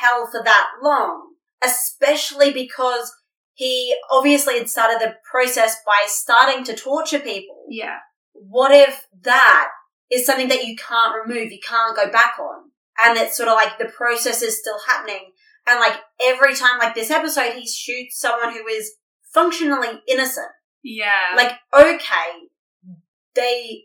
hell 0.00 0.28
for 0.30 0.42
that 0.42 0.68
long, 0.82 1.34
especially 1.64 2.52
because 2.52 3.12
he 3.54 3.96
obviously 4.10 4.58
had 4.58 4.68
started 4.68 5.00
the 5.00 5.14
process 5.30 5.76
by 5.86 6.04
starting 6.06 6.64
to 6.64 6.74
torture 6.74 7.20
people? 7.20 7.64
Yeah. 7.68 7.98
What 8.40 8.72
if 8.72 9.06
that 9.22 9.68
is 10.10 10.26
something 10.26 10.48
that 10.48 10.64
you 10.64 10.76
can't 10.76 11.14
remove, 11.14 11.52
you 11.52 11.60
can't 11.66 11.96
go 11.96 12.10
back 12.10 12.38
on? 12.38 12.70
And 12.98 13.18
it's 13.18 13.36
sort 13.36 13.48
of 13.48 13.54
like 13.54 13.78
the 13.78 13.92
process 13.96 14.42
is 14.42 14.58
still 14.58 14.78
happening. 14.86 15.32
And 15.66 15.80
like 15.80 16.00
every 16.22 16.54
time, 16.54 16.78
like 16.78 16.94
this 16.94 17.10
episode, 17.10 17.52
he 17.52 17.66
shoots 17.66 18.20
someone 18.20 18.52
who 18.52 18.66
is 18.66 18.92
functionally 19.34 20.00
innocent. 20.08 20.48
Yeah. 20.82 21.34
Like, 21.36 21.52
okay, 21.76 22.30
they, 23.34 23.82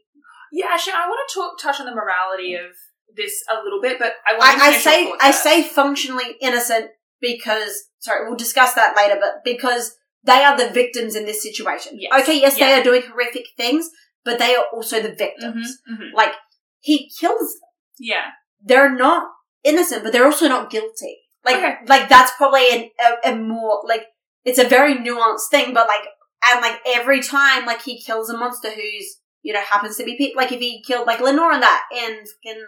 yeah. 0.52 0.68
Actually, 0.72 0.94
I 0.94 1.08
want 1.08 1.28
to 1.28 1.34
talk, 1.34 1.60
touch 1.60 1.80
on 1.80 1.88
the 1.88 1.96
morality 1.96 2.54
mm. 2.54 2.66
of 2.66 2.76
this 3.16 3.44
a 3.52 3.62
little 3.64 3.82
bit, 3.82 3.98
but 4.00 4.14
I 4.28 4.38
want 4.38 4.58
to 4.58 4.64
I, 4.64 4.68
I 4.68 4.78
say, 4.78 5.14
I 5.20 5.32
say 5.32 5.64
functionally 5.64 6.36
innocent 6.42 6.92
because, 7.20 7.86
sorry, 8.00 8.28
we'll 8.28 8.38
discuss 8.38 8.76
that 8.76 8.96
later, 8.96 9.18
but 9.20 9.44
because 9.44 9.98
they 10.24 10.44
are 10.44 10.58
the 10.58 10.70
victims 10.70 11.16
in 11.16 11.26
this 11.26 11.42
situation. 11.42 11.94
Yes. 12.00 12.22
Okay, 12.22 12.40
yes, 12.40 12.58
they 12.58 12.72
are 12.74 12.84
doing 12.84 13.02
horrific 13.02 13.48
things, 13.58 13.90
but 14.26 14.40
they 14.40 14.56
are 14.56 14.66
also 14.74 15.02
the 15.02 15.14
victims. 15.14 15.80
Mhm, 15.90 15.98
mhm. 15.98 16.14
Like, 16.14 16.34
he 16.80 17.10
kills 17.20 17.54
them. 17.60 17.70
Yeah. 18.00 18.26
they're 18.64 18.94
not 18.96 19.28
innocent, 19.64 20.04
but 20.04 20.12
they're 20.14 20.26
also 20.26 20.48
not 20.48 20.70
guilty. 20.70 21.18
Like, 21.44 21.56
Okay. 21.58 21.76
like 21.88 22.08
that's 22.10 22.32
probably 22.38 22.68
an, 22.72 22.90
a, 23.00 23.32
a 23.32 23.36
more 23.36 23.82
like 23.88 24.06
it's 24.46 24.60
a 24.60 24.68
very 24.68 24.96
nuanced 24.96 25.50
thing, 25.50 25.74
but 25.74 25.88
like, 25.88 26.08
and 26.46 26.62
like 26.62 26.80
every 26.86 27.22
time 27.22 27.66
like 27.66 27.82
he 27.82 28.00
kills 28.02 28.30
a 28.30 28.38
monster 28.38 28.70
who's 28.72 29.18
you 29.44 29.52
know 29.54 29.62
happens 29.62 29.98
to 29.98 30.04
be 30.04 30.16
pe- 30.18 30.36
like 30.36 30.52
if 30.52 30.60
he 30.60 30.84
killed 30.84 31.08
like 31.08 31.20
Lenore 31.22 31.54
and 31.54 31.64
that, 31.64 31.82
and 31.92 32.28
fucking 32.28 32.64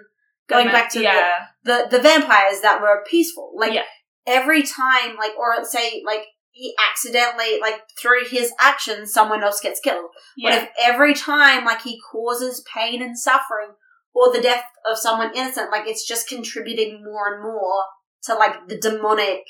going 0.49 0.67
back 0.67 0.89
to 0.93 1.01
yeah. 1.01 1.45
the, 1.63 1.87
the 1.89 1.97
the 1.97 2.03
vampires 2.03 2.61
that 2.61 2.81
were 2.81 3.03
peaceful, 3.07 3.53
like 3.55 3.73
Yeah. 3.73 3.83
every 4.27 4.63
time, 4.63 5.15
like 5.17 5.37
or 5.37 5.63
say 5.65 6.01
like 6.05 6.25
he 6.53 6.73
accidentally 6.89 7.59
like 7.59 7.81
through 7.99 8.25
his 8.29 8.53
actions 8.59 9.11
someone 9.11 9.43
else 9.43 9.59
gets 9.59 9.79
killed. 9.79 10.09
What 10.37 10.53
yeah. 10.53 10.63
if 10.63 10.69
every 10.81 11.13
time, 11.13 11.65
like, 11.65 11.81
he 11.81 11.99
causes 12.11 12.63
pain 12.73 13.01
and 13.01 13.17
suffering 13.17 13.71
or 14.13 14.31
the 14.31 14.41
death 14.41 14.63
of 14.89 14.97
someone 14.97 15.35
innocent, 15.35 15.71
like, 15.71 15.87
it's 15.87 16.07
just 16.07 16.29
contributing 16.29 17.03
more 17.03 17.33
and 17.33 17.43
more 17.43 17.83
to, 18.25 18.35
like, 18.35 18.67
the 18.67 18.77
demonic 18.77 19.41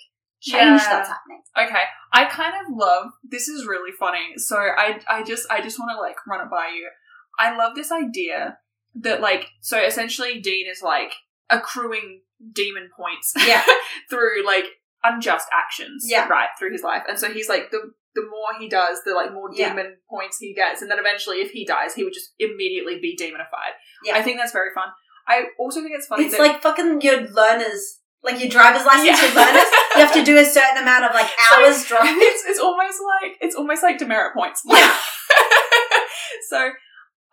change 0.42 0.82
Yeah. 0.82 0.90
that's 0.90 1.10
happening? 1.10 1.42
Okay, 1.58 1.84
I 2.14 2.26
kind 2.26 2.54
of 2.62 2.74
love. 2.76 3.12
This 3.24 3.48
is 3.48 3.68
really 3.68 3.92
funny. 4.00 4.34
So 4.38 4.58
I, 4.58 5.00
I 5.10 5.24
just, 5.24 5.46
I 5.52 5.62
just 5.62 5.80
want 5.80 5.92
to 5.96 6.02
like 6.02 6.16
run 6.28 6.42
it 6.46 6.50
by 6.50 6.72
you. 6.76 6.90
I 7.40 7.56
love 7.56 7.76
this 7.76 7.92
idea 7.92 8.58
that 8.96 9.22
like, 9.22 9.48
so 9.62 9.80
essentially, 9.80 10.40
Dean 10.40 10.66
is 10.70 10.82
like 10.82 11.14
accruing 11.50 12.22
demon 12.54 12.90
points 12.98 13.34
Yeah. 13.48 13.64
through 14.10 14.46
like 14.46 14.66
unjust 15.04 15.48
actions, 15.52 16.06
Yeah. 16.10 16.28
right, 16.28 16.50
through 16.58 16.72
his 16.72 16.84
life, 16.84 17.04
and 17.08 17.20
so 17.20 17.32
he's 17.32 17.50
like 17.50 17.72
the 17.72 17.92
the 18.16 18.22
more 18.30 18.54
he 18.60 18.70
does, 18.70 19.00
the 19.06 19.14
like 19.14 19.34
more 19.34 19.50
Yeah. 19.52 19.70
demon 19.70 19.98
points 20.10 20.38
he 20.40 20.54
gets, 20.54 20.82
and 20.82 20.90
then 20.92 21.00
eventually, 21.00 21.38
if 21.42 21.52
he 21.52 21.66
dies, 21.66 21.96
he 21.96 22.04
would 22.04 22.14
just 22.14 22.34
immediately 22.40 23.00
be 23.00 23.18
demonified. 23.20 23.74
Yeah. 24.06 24.16
I 24.16 24.22
think 24.22 24.38
that's 24.38 24.52
very 24.52 24.70
fun. 24.74 24.90
I 25.28 25.46
also 25.58 25.82
think 25.82 25.94
it's 25.96 26.06
funny 26.08 26.26
It's 26.26 26.38
like 26.38 26.62
fucking 26.62 27.02
your 27.02 27.22
learners, 27.22 28.00
like 28.22 28.40
your 28.40 28.50
driver's 28.50 28.86
license, 28.86 29.06
Yeah. 29.20 29.26
your 29.26 29.36
learners. 29.36 29.70
You 29.96 30.02
have 30.02 30.14
to 30.14 30.24
do 30.24 30.38
a 30.38 30.46
certain 30.46 30.84
amount 30.84 31.06
of, 31.06 31.14
like, 31.14 31.30
hours 31.54 31.86
driving. 31.86 32.18
it's, 32.20 32.44
it's 32.46 32.60
almost 32.60 33.00
like 33.22 33.38
it's 33.42 33.56
almost 33.56 33.82
like 33.84 33.98
demerit 33.98 34.34
points. 34.36 34.62
Yeah. 34.66 34.96
so 36.50 36.70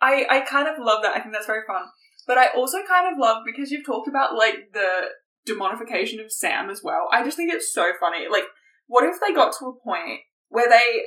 I 0.01 0.25
I 0.29 0.39
kind 0.41 0.67
of 0.67 0.75
love 0.79 1.03
that. 1.03 1.15
I 1.15 1.19
think 1.19 1.33
that's 1.33 1.45
very 1.45 1.63
fun. 1.67 1.83
But 2.27 2.37
I 2.37 2.47
also 2.55 2.77
kind 2.87 3.11
of 3.11 3.19
love 3.19 3.43
because 3.45 3.71
you've 3.71 3.85
talked 3.85 4.07
about 4.07 4.35
like 4.35 4.71
the 4.73 5.09
demonification 5.47 6.23
of 6.23 6.31
Sam 6.31 6.69
as 6.69 6.81
well. 6.83 7.07
I 7.11 7.23
just 7.23 7.37
think 7.37 7.51
it's 7.51 7.73
so 7.73 7.91
funny. 7.99 8.25
Like, 8.31 8.45
what 8.87 9.05
if 9.05 9.19
they 9.19 9.33
got 9.33 9.53
to 9.59 9.65
a 9.65 9.83
point 9.83 10.21
where 10.49 10.69
they 10.69 11.03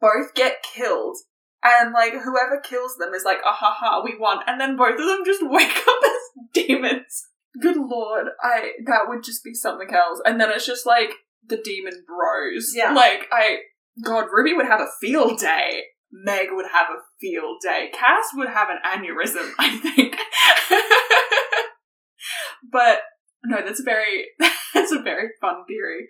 both 0.00 0.34
get 0.34 0.62
killed 0.62 1.16
and 1.62 1.92
like 1.92 2.12
whoever 2.12 2.60
kills 2.62 2.96
them 2.98 3.14
is 3.14 3.24
like, 3.24 3.38
ah 3.44 3.56
ha 3.58 3.76
ha, 3.78 4.02
we 4.04 4.16
won, 4.18 4.38
and 4.46 4.60
then 4.60 4.76
both 4.76 5.00
of 5.00 5.06
them 5.06 5.22
just 5.24 5.40
wake 5.42 5.76
up 5.88 6.04
as 6.04 6.52
demons. 6.52 7.28
Good 7.60 7.76
lord, 7.76 8.26
I 8.42 8.72
that 8.86 9.08
would 9.08 9.22
just 9.22 9.44
be 9.44 9.54
something 9.54 9.88
else. 9.92 10.20
And 10.24 10.40
then 10.40 10.50
it's 10.50 10.66
just 10.66 10.86
like 10.86 11.10
the 11.46 11.56
demon 11.56 12.04
bros. 12.06 12.72
Yeah. 12.74 12.92
Like 12.92 13.26
I 13.32 13.58
God, 14.02 14.26
Ruby 14.32 14.54
would 14.54 14.66
have 14.66 14.80
a 14.80 14.88
field 15.00 15.38
day. 15.38 15.84
Meg 16.10 16.48
would 16.50 16.66
have 16.72 16.86
a 16.90 17.02
field 17.20 17.58
day. 17.62 17.90
Cass 17.92 18.26
would 18.34 18.48
have 18.48 18.68
an 18.70 18.78
aneurysm, 18.86 19.50
I 19.58 19.76
think. 19.78 20.16
but 22.70 23.00
no, 23.46 23.58
that's 23.64 23.80
a 23.80 23.84
very 23.84 24.26
that's 24.74 24.92
a 24.92 25.00
very 25.00 25.28
fun 25.40 25.64
theory. 25.66 26.08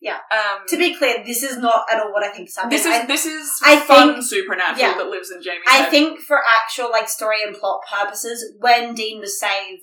Yeah. 0.00 0.18
Um 0.30 0.64
To 0.68 0.76
be 0.76 0.94
clear, 0.96 1.22
this 1.24 1.42
is 1.42 1.56
not 1.58 1.86
at 1.90 2.00
all 2.00 2.12
what 2.12 2.22
I 2.22 2.30
think 2.30 2.48
is 2.48 2.56
happening. 2.56 2.76
this 2.78 2.86
is 2.86 2.92
I, 2.92 3.06
this 3.06 3.26
is 3.26 3.50
I 3.64 3.80
fun 3.80 4.12
think- 4.14 4.24
supernatural 4.24 4.78
yeah. 4.88 4.94
that 4.98 5.06
lives 5.08 5.30
in 5.30 5.42
Jamie's 5.42 5.64
I 5.68 5.76
head. 5.78 5.90
think 5.90 6.20
for 6.20 6.38
actual, 6.62 6.90
like, 6.90 7.08
story 7.08 7.38
and 7.44 7.56
plot 7.56 7.80
purposes, 7.92 8.38
when 8.60 8.94
Dean 8.94 9.20
was 9.20 9.38
saved, 9.40 9.82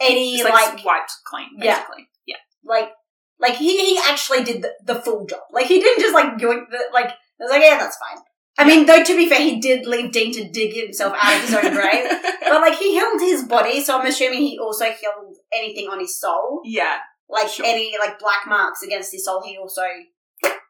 it's 0.00 0.42
like, 0.44 0.74
like 0.74 0.84
wiped 0.84 1.12
clean, 1.26 1.48
Yeah. 1.58 1.76
basically. 1.76 2.08
Yeah. 2.26 2.36
like 2.64 2.90
like 3.38 3.54
he 3.54 3.94
he 3.94 4.00
actually 4.08 4.42
did 4.44 4.62
the, 4.62 4.72
the 4.84 4.96
full 5.00 5.26
job. 5.26 5.42
Like 5.52 5.66
he 5.66 5.78
didn't 5.80 6.02
just 6.02 6.14
like 6.14 6.34
yoink 6.38 6.64
the 6.70 6.80
like 6.92 7.10
I 7.10 7.44
was 7.44 7.50
like, 7.50 7.62
yeah, 7.62 7.78
that's 7.78 7.96
fine. 7.96 8.22
I 8.58 8.64
mean, 8.66 8.84
though 8.84 9.02
to 9.02 9.16
be 9.16 9.28
fair, 9.28 9.40
he 9.40 9.58
did 9.60 9.86
leave 9.86 10.12
Dean 10.12 10.32
to 10.34 10.50
dig 10.50 10.74
himself 10.74 11.14
out 11.18 11.36
of 11.36 11.42
his 11.42 11.54
own 11.54 11.72
grave. 11.72 12.06
But 12.50 12.60
like 12.62 12.78
he 12.78 12.92
healed 12.98 13.20
his 13.20 13.44
body, 13.44 13.80
so 13.80 13.96
I'm 13.98 14.06
assuming 14.06 14.40
he 14.40 14.58
also 14.58 14.86
healed 14.86 15.36
anything 15.54 15.88
on 15.88 15.98
his 16.00 16.18
soul. 16.20 16.60
yeah. 16.64 16.98
Like 17.28 17.48
Sure. 17.48 17.64
any 17.64 17.96
like 17.98 18.18
black 18.18 18.46
marks 18.48 18.82
against 18.82 19.12
his 19.12 19.24
soul, 19.24 19.40
he 19.42 19.56
also 19.56 19.82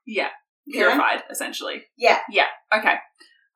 Yeah. 0.06 0.28
Purified, 0.70 1.22
essentially. 1.30 1.84
Yeah. 1.96 2.20
Yeah. 2.30 2.46
Okay. 2.74 2.96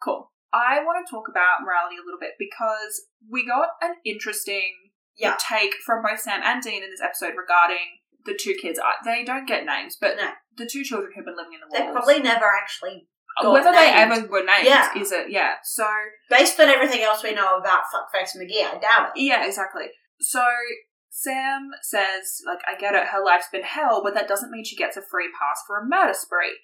Cool. 0.03 0.33
I 0.53 0.81
want 0.81 1.07
to 1.07 1.11
talk 1.11 1.29
about 1.29 1.63
morality 1.63 1.97
a 1.97 2.05
little 2.05 2.19
bit 2.21 2.33
because 2.39 3.07
we 3.31 3.47
got 3.47 3.69
an 3.83 3.97
interesting 4.05 4.73
Yeah. 5.17 5.37
take 5.39 5.75
from 5.85 6.03
both 6.03 6.21
Sam 6.21 6.41
and 6.43 6.63
Dean 6.63 6.83
in 6.83 6.91
this 6.91 7.01
episode 7.03 7.35
regarding 7.37 8.01
the 8.25 8.39
two 8.41 8.55
kids. 8.55 8.81
They 9.05 9.23
don't 9.23 9.47
get 9.47 9.65
names, 9.67 9.97
but 10.01 10.17
No. 10.17 10.31
the 10.57 10.67
two 10.67 10.83
children 10.83 11.13
who've 11.15 11.25
been 11.27 11.37
living 11.37 11.53
in 11.55 11.61
the 11.61 11.67
world. 11.67 11.89
They 11.89 11.93
probably 11.93 12.21
never 12.21 12.47
actually, 12.47 13.07
uh, 13.39 13.43
got 13.43 13.53
whether 13.53 13.71
they 13.73 13.91
ever 13.93 14.27
were 14.29 14.43
named, 14.45 14.67
Yeah. 14.67 14.97
is 14.99 15.13
it? 15.13 15.29
Yeah. 15.31 15.57
So 15.63 15.87
based 16.31 16.59
on 16.59 16.69
everything 16.71 17.03
else 17.03 17.23
we 17.23 17.33
know 17.35 17.57
about 17.59 17.85
Fuckface 17.93 18.35
McGee, 18.37 18.65
I 18.65 18.79
doubt 18.79 19.13
it. 19.15 19.21
Yeah, 19.21 19.45
exactly. 19.45 19.91
So 20.21 20.43
Sam 21.17 21.71
says, 21.81 22.43
like, 22.45 22.59
I 22.67 22.77
get 22.77 22.97
it, 22.97 23.07
her 23.13 23.25
life's 23.25 23.47
been 23.53 23.63
hell, 23.63 24.03
but 24.03 24.15
that 24.15 24.27
doesn't 24.27 24.51
mean 24.51 24.65
she 24.65 24.75
gets 24.75 24.97
a 24.97 25.01
free 25.03 25.29
pass 25.39 25.63
for 25.65 25.79
a 25.79 25.87
murder 25.87 26.13
spree. 26.13 26.59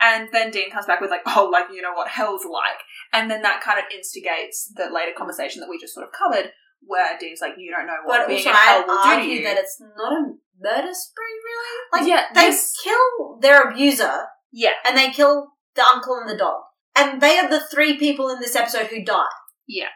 And 0.00 0.28
then 0.32 0.50
Dean 0.50 0.72
comes 0.72 0.86
back 0.86 1.00
with, 1.00 1.10
like, 1.10 1.20
oh, 1.24 1.48
like, 1.52 1.66
you 1.72 1.80
know 1.80 1.92
what 1.92 2.08
hell's 2.08 2.44
like. 2.44 2.82
And 3.12 3.30
then 3.30 3.42
that 3.42 3.60
kind 3.62 3.78
of 3.78 3.84
instigates 3.94 4.72
the 4.74 4.90
later 4.92 5.12
conversation 5.16 5.60
that 5.60 5.68
we 5.70 5.78
just 5.78 5.94
sort 5.94 6.04
of 6.04 6.12
covered, 6.12 6.50
where 6.84 7.16
Dean's 7.20 7.40
like, 7.40 7.52
you 7.56 7.70
don't 7.70 7.86
know 7.86 7.98
what 8.04 8.22
But 8.22 8.26
being 8.26 8.38
also, 8.38 8.50
in 8.50 8.56
hell 8.56 8.84
will 8.88 8.96
do 8.96 9.02
to 9.02 9.08
argue 9.14 9.34
you. 9.34 9.44
that 9.44 9.56
it's 9.58 9.80
not 9.96 10.12
a 10.12 10.22
murder 10.60 10.92
spree, 10.92 11.38
really. 11.44 11.78
Like, 11.92 12.08
yeah, 12.08 12.24
they 12.34 12.50
this- 12.50 12.76
kill 12.82 13.38
their 13.40 13.70
abuser, 13.70 14.24
yeah, 14.50 14.72
and 14.84 14.98
they 14.98 15.10
kill 15.10 15.52
the 15.76 15.84
uncle 15.84 16.16
and 16.16 16.28
the 16.28 16.36
dog. 16.36 16.62
And 16.96 17.20
they 17.20 17.38
are 17.38 17.48
the 17.48 17.60
three 17.72 17.96
people 17.98 18.28
in 18.30 18.40
this 18.40 18.56
episode 18.56 18.86
who 18.88 19.04
die. 19.04 19.22
Yeah. 19.68 19.90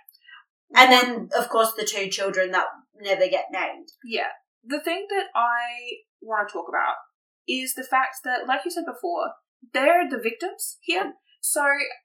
And 0.76 0.92
then, 0.92 1.28
of 1.36 1.48
course, 1.48 1.72
the 1.72 1.84
two 1.84 2.08
children 2.08 2.52
that 2.52 2.66
never 3.00 3.28
get 3.28 3.46
named. 3.52 3.88
Yeah. 4.04 4.32
The 4.64 4.80
thing 4.80 5.06
that 5.10 5.26
I 5.34 6.02
want 6.20 6.48
to 6.48 6.52
talk 6.52 6.66
about 6.68 6.96
is 7.48 7.74
the 7.74 7.84
fact 7.84 8.16
that, 8.24 8.46
like 8.46 8.64
you 8.64 8.70
said 8.70 8.84
before, 8.86 9.32
they're 9.72 10.08
the 10.08 10.18
victims 10.18 10.78
here. 10.80 11.14
So, 11.40 11.62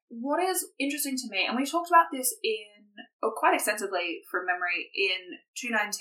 what 0.10 0.42
is 0.42 0.68
interesting 0.80 1.18
to 1.18 1.30
me, 1.30 1.46
and 1.48 1.58
we 1.58 1.66
talked 1.66 1.90
about 1.90 2.14
this 2.14 2.36
in, 2.44 3.02
or 3.24 3.34
quite 3.36 3.56
extensively 3.56 4.22
from 4.30 4.46
memory, 4.46 4.92
in 4.94 5.40
219 5.58 5.92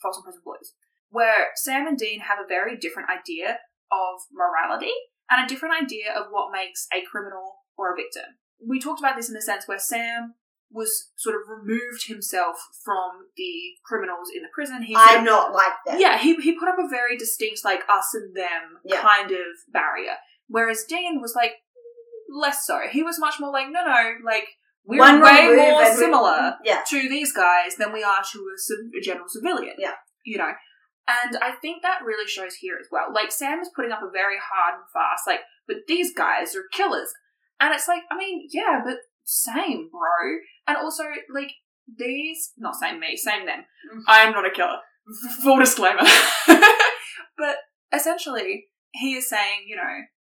Folsom 0.00 0.22
Prison 0.22 0.42
Blues, 0.44 0.74
where 1.10 1.50
Sam 1.56 1.86
and 1.86 1.98
Dean 1.98 2.20
have 2.20 2.38
a 2.38 2.48
very 2.48 2.76
different 2.76 3.08
idea 3.10 3.58
of 3.90 4.20
morality 4.32 4.94
and 5.30 5.44
a 5.44 5.48
different 5.48 5.82
idea 5.82 6.12
of 6.14 6.26
what 6.30 6.52
makes 6.52 6.86
a 6.94 7.02
criminal 7.02 7.66
or 7.76 7.92
a 7.92 7.96
victim. 7.96 8.38
We 8.64 8.78
talked 8.80 9.00
about 9.00 9.16
this 9.16 9.28
in 9.28 9.34
the 9.34 9.42
sense 9.42 9.66
where 9.66 9.78
Sam 9.78 10.34
was 10.72 11.10
sort 11.16 11.34
of 11.34 11.42
removed 11.48 12.06
himself 12.06 12.56
from 12.84 13.26
the 13.36 13.52
criminals 13.84 14.28
in 14.34 14.42
the 14.42 14.48
prison. 14.54 14.82
He 14.82 14.94
I'm 14.96 15.20
of- 15.20 15.24
not 15.24 15.52
like 15.52 15.72
that. 15.86 15.98
yeah, 16.00 16.16
he 16.18 16.36
he 16.36 16.58
put 16.58 16.68
up 16.68 16.76
a 16.78 16.88
very 16.88 17.16
distinct 17.16 17.64
like 17.64 17.80
us 17.88 18.14
and 18.14 18.34
them 18.36 18.78
Yeah. 18.84 19.00
kind 19.02 19.30
of 19.30 19.46
barrier. 19.72 20.16
Whereas 20.48 20.84
Dean 20.88 21.20
was 21.20 21.34
like 21.34 21.54
less 22.28 22.66
so. 22.66 22.80
He 22.90 23.02
was 23.02 23.18
much 23.18 23.40
more 23.40 23.52
like, 23.52 23.66
no, 23.70 23.84
no, 23.84 24.14
like 24.24 24.46
we're 24.84 24.98
One 24.98 25.20
way 25.20 25.46
more 25.56 25.82
and 25.82 25.94
we- 25.94 26.00
similar 26.00 26.56
Yeah. 26.64 26.82
to 26.88 27.08
these 27.08 27.32
guys 27.32 27.76
than 27.76 27.92
we 27.92 28.02
are 28.02 28.22
to 28.32 28.38
a, 28.38 28.98
a 28.98 29.00
general 29.00 29.28
civilian. 29.28 29.74
Yeah. 29.78 29.94
you 30.24 30.38
know. 30.38 30.52
And 31.08 31.36
I 31.42 31.52
think 31.52 31.82
that 31.82 32.04
really 32.04 32.28
shows 32.28 32.54
here 32.54 32.76
as 32.80 32.86
well. 32.92 33.12
Like 33.12 33.32
Sam 33.32 33.58
is 33.60 33.70
putting 33.74 33.90
up 33.90 34.02
a 34.02 34.10
very 34.10 34.36
hard 34.38 34.74
and 34.74 34.84
fast, 34.92 35.26
like, 35.26 35.40
but 35.66 35.78
these 35.88 36.14
guys 36.14 36.54
are 36.54 36.62
killers, 36.72 37.12
and 37.58 37.74
it's 37.74 37.88
like, 37.88 38.02
I 38.12 38.16
mean, 38.16 38.46
yeah, 38.52 38.80
but 38.84 38.98
same, 39.24 39.88
bro. 39.90 40.38
And 40.70 40.78
also, 40.78 41.02
like, 41.34 41.50
these, 41.98 42.52
not 42.56 42.76
saying 42.76 43.00
me, 43.00 43.16
same 43.16 43.44
them. 43.44 43.64
Mm. 43.92 44.02
I 44.06 44.20
am 44.20 44.32
not 44.32 44.46
a 44.46 44.50
killer. 44.52 44.78
Full 45.42 45.58
disclaimer. 45.58 46.02
but 46.46 47.56
essentially, 47.92 48.66
he 48.92 49.14
is 49.14 49.28
saying, 49.28 49.64
you 49.66 49.74
know, 49.74 49.82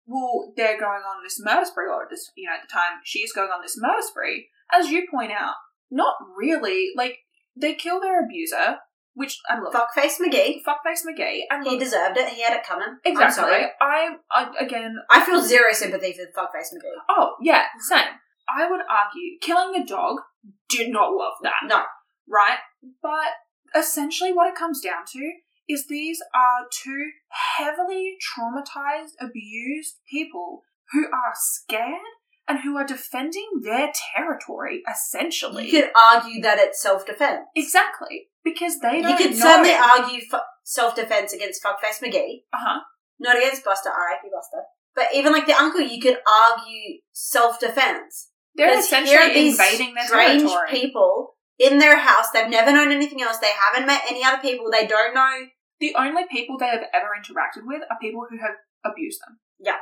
well, 0.05 0.51
they're 0.57 0.77
going 0.77 1.01
on 1.01 1.23
this 1.23 1.39
murder 1.39 1.63
spree, 1.63 1.87
or 1.89 2.07
this, 2.09 2.29
you 2.35 2.45
know, 2.45 2.55
at 2.55 2.67
the 2.67 2.73
time 2.73 2.99
she's 3.05 3.31
going 3.31 3.51
on 3.51 3.61
this 3.61 3.77
murder 3.77 4.01
spree. 4.01 4.49
As 4.73 4.89
you 4.89 5.07
point 5.09 5.31
out, 5.31 5.53
not 5.89 6.15
really. 6.37 6.89
Like, 6.97 7.19
they 7.55 7.73
kill 7.73 8.01
their 8.01 8.25
abuser, 8.25 8.79
which, 9.13 9.39
look, 9.61 9.73
Fuckface 9.73 10.19
McGee. 10.19 10.57
fuckface 10.67 11.05
McGee, 11.09 11.43
and 11.49 11.63
He 11.63 11.69
look, 11.71 11.79
deserved 11.79 12.17
it. 12.17 12.33
He 12.33 12.41
had 12.41 12.57
it 12.57 12.65
coming. 12.65 12.97
I'm 13.05 13.11
exactly. 13.13 13.43
sorry. 13.43 13.65
I, 13.79 14.09
I, 14.29 14.51
again, 14.59 14.97
I 15.09 15.23
feel 15.23 15.41
zero 15.41 15.71
sympathy 15.71 16.11
for 16.11 16.23
Fuckface 16.37 16.73
McGee. 16.75 16.99
oh, 17.07 17.35
yeah, 17.41 17.63
same. 17.79 18.07
I 18.47 18.69
would 18.69 18.81
argue 18.81 19.37
killing 19.41 19.81
a 19.81 19.85
dog 19.85 20.17
did 20.69 20.91
not 20.91 21.13
love 21.13 21.33
that. 21.43 21.67
No. 21.67 21.83
right? 22.27 22.59
But 23.01 23.33
essentially, 23.79 24.33
what 24.33 24.47
it 24.47 24.55
comes 24.55 24.81
down 24.81 25.05
to 25.13 25.31
is 25.69 25.87
these 25.87 26.21
are 26.35 26.67
two 26.71 27.11
heavily 27.57 28.15
traumatized, 28.19 29.11
abused 29.19 29.95
people 30.09 30.61
who 30.91 31.05
are 31.05 31.33
scared 31.35 32.01
and 32.47 32.59
who 32.59 32.75
are 32.75 32.85
defending 32.85 33.47
their 33.63 33.91
territory, 34.15 34.83
essentially. 34.91 35.65
You 35.69 35.83
could 35.83 35.91
argue 35.95 36.41
that 36.41 36.59
it's 36.59 36.81
self 36.81 37.05
defense. 37.05 37.45
exactly. 37.55 38.27
Because 38.43 38.79
they 38.79 38.97
You 38.97 39.03
don't 39.03 39.11
know. 39.11 39.17
You 39.17 39.17
could 39.17 39.37
know. 39.37 39.45
certainly 39.45 39.73
argue 39.73 40.21
self 40.65 40.95
defense 40.95 41.31
against 41.31 41.63
Fuckface 41.63 42.03
McGee, 42.05 42.43
uh-huh. 42.51 42.81
not 43.19 43.37
against 43.37 43.63
Buster, 43.63 43.89
R.I.P. 43.89 44.27
Buster. 44.33 44.63
But 44.95 45.07
even 45.15 45.31
like 45.31 45.47
the 45.47 45.53
uncle, 45.53 45.81
you 45.81 46.01
could 46.01 46.17
argue 46.43 46.99
self 47.13 47.59
defense. 47.59 48.29
They're 48.55 48.77
essentially 48.77 49.49
invading 49.49 49.95
their 49.95 50.05
strange 50.05 50.43
territory. 50.43 50.69
people 50.69 51.35
in 51.59 51.79
their 51.79 51.97
house. 51.97 52.27
They've 52.33 52.49
never 52.49 52.71
known 52.71 52.91
anything 52.91 53.21
else. 53.21 53.37
They 53.37 53.51
haven't 53.71 53.87
met 53.87 54.01
any 54.09 54.23
other 54.23 54.41
people. 54.41 54.69
They 54.71 54.87
don't 54.87 55.13
know. 55.13 55.47
the 55.79 55.95
only 55.97 56.23
people 56.31 56.57
they 56.57 56.67
have 56.67 56.83
ever 56.93 57.09
interacted 57.17 57.65
with 57.65 57.81
are 57.89 57.97
people 58.01 58.25
who 58.29 58.37
have 58.37 58.55
abused 58.85 59.19
them. 59.25 59.39
Yeah. 59.59 59.77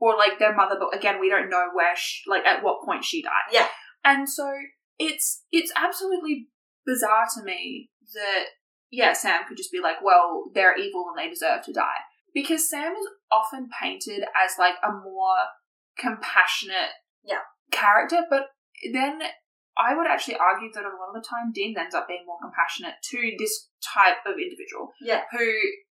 Or 0.00 0.16
like 0.16 0.38
their 0.38 0.54
mother, 0.54 0.76
but 0.78 0.96
again, 0.96 1.20
we 1.20 1.28
don't 1.28 1.50
know 1.50 1.66
where, 1.74 1.94
she, 1.96 2.22
like, 2.28 2.44
at 2.44 2.62
what 2.62 2.84
point 2.84 3.04
she 3.04 3.22
died. 3.22 3.52
Yeah. 3.52 3.66
And 4.04 4.28
so 4.28 4.52
it's 4.98 5.44
it's 5.52 5.72
absolutely 5.76 6.48
bizarre 6.86 7.26
to 7.36 7.44
me 7.44 7.90
that 8.14 8.44
yeah, 8.90 9.12
Sam 9.14 9.42
could 9.48 9.56
just 9.56 9.72
be 9.72 9.80
like, 9.80 9.96
well, 10.04 10.50
they're 10.54 10.76
evil 10.76 11.06
and 11.08 11.18
they 11.18 11.30
deserve 11.30 11.64
to 11.64 11.72
die. 11.72 12.02
Because 12.34 12.68
Sam 12.68 12.92
is 12.92 13.06
often 13.30 13.68
painted 13.80 14.22
as 14.22 14.52
like 14.58 14.74
a 14.82 14.90
more 14.92 15.36
compassionate 15.98 16.92
Yeah. 17.24 17.44
Character, 17.72 18.20
but 18.30 18.46
then 18.92 19.20
I 19.76 19.96
would 19.96 20.06
actually 20.06 20.36
argue 20.36 20.70
that 20.74 20.84
a 20.84 20.92
lot 20.92 21.14
of 21.14 21.22
the 21.22 21.26
time 21.26 21.52
Dean 21.52 21.74
ends 21.78 21.94
up 21.94 22.06
being 22.06 22.24
more 22.26 22.38
compassionate 22.40 22.96
to 23.10 23.32
this 23.38 23.68
type 23.82 24.20
of 24.26 24.34
individual. 24.38 24.92
Yeah. 25.00 25.22
Who 25.32 25.48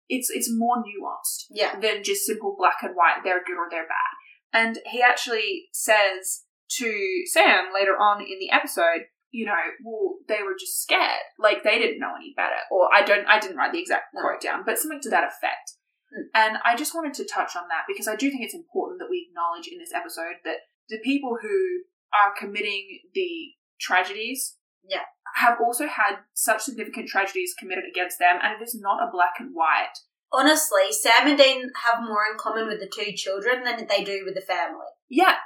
it's 0.09 0.31
it's 0.31 0.51
more 0.53 0.77
nuanced 0.79 1.47
Yeah. 1.51 1.79
than 1.81 2.05
just 2.05 2.27
simple 2.27 2.55
black 2.57 2.83
and 2.83 2.95
white, 2.95 3.25
they're 3.25 3.43
good 3.45 3.57
or 3.59 3.69
they're 3.71 3.89
bad. 3.89 4.15
And 4.53 4.79
he 4.87 5.03
actually 5.03 5.67
says 5.73 6.45
to 6.79 7.23
Sam 7.27 7.67
later 7.75 7.97
on 7.99 8.21
in 8.21 8.39
the 8.39 8.51
episode, 8.53 9.07
you 9.33 9.45
know, 9.47 9.59
well, 9.85 10.17
they 10.29 10.43
were 10.45 10.55
just 10.59 10.81
scared. 10.81 11.27
Like 11.39 11.65
they 11.65 11.79
didn't 11.79 11.99
know 11.99 12.15
any 12.15 12.33
better. 12.37 12.63
Or 12.71 12.89
I 12.95 13.03
don't 13.03 13.27
I 13.27 13.41
didn't 13.41 13.57
write 13.57 13.73
the 13.73 13.81
exact 13.81 14.15
quote 14.15 14.41
down, 14.41 14.63
but 14.65 14.79
something 14.79 15.01
to 15.03 15.11
that 15.11 15.25
effect. 15.25 15.75
Hmm. 16.15 16.27
And 16.35 16.59
I 16.65 16.77
just 16.77 16.95
wanted 16.95 17.15
to 17.15 17.25
touch 17.27 17.57
on 17.57 17.65
that 17.69 17.85
because 17.89 18.07
I 18.07 18.15
do 18.15 18.31
think 18.31 18.43
it's 18.45 18.55
important 18.55 19.01
that 19.01 19.11
we 19.11 19.27
acknowledge 19.29 19.67
in 19.67 19.79
this 19.81 19.93
episode 19.93 20.39
that 20.45 20.59
the 20.89 20.99
people 21.03 21.39
who 21.41 21.83
are 22.13 22.35
committing 22.39 23.01
the 23.15 23.53
tragedies 23.81 24.57
Yeah. 24.89 25.05
have 25.37 25.59
also 25.61 25.87
had 25.87 26.19
such 26.35 26.63
significant 26.63 27.09
tragedies 27.09 27.55
committed 27.59 27.85
against 27.91 28.19
them 28.19 28.39
and 28.43 28.61
it 28.61 28.65
is 28.65 28.75
not 28.79 29.03
a 29.03 29.11
black 29.11 29.35
and 29.39 29.55
white 29.55 29.99
Honestly, 30.35 30.91
Sam 30.91 31.29
and 31.29 31.39
Dean 31.39 31.71
have 31.85 32.03
more 32.03 32.25
in 32.31 32.37
common 32.37 32.67
with 32.67 32.81
the 32.81 32.89
two 32.93 33.13
children 33.13 33.63
than 33.63 33.87
they 33.87 34.03
do 34.03 34.23
with 34.25 34.35
the 34.35 34.41
family. 34.41 34.87
Yeah, 35.09 35.37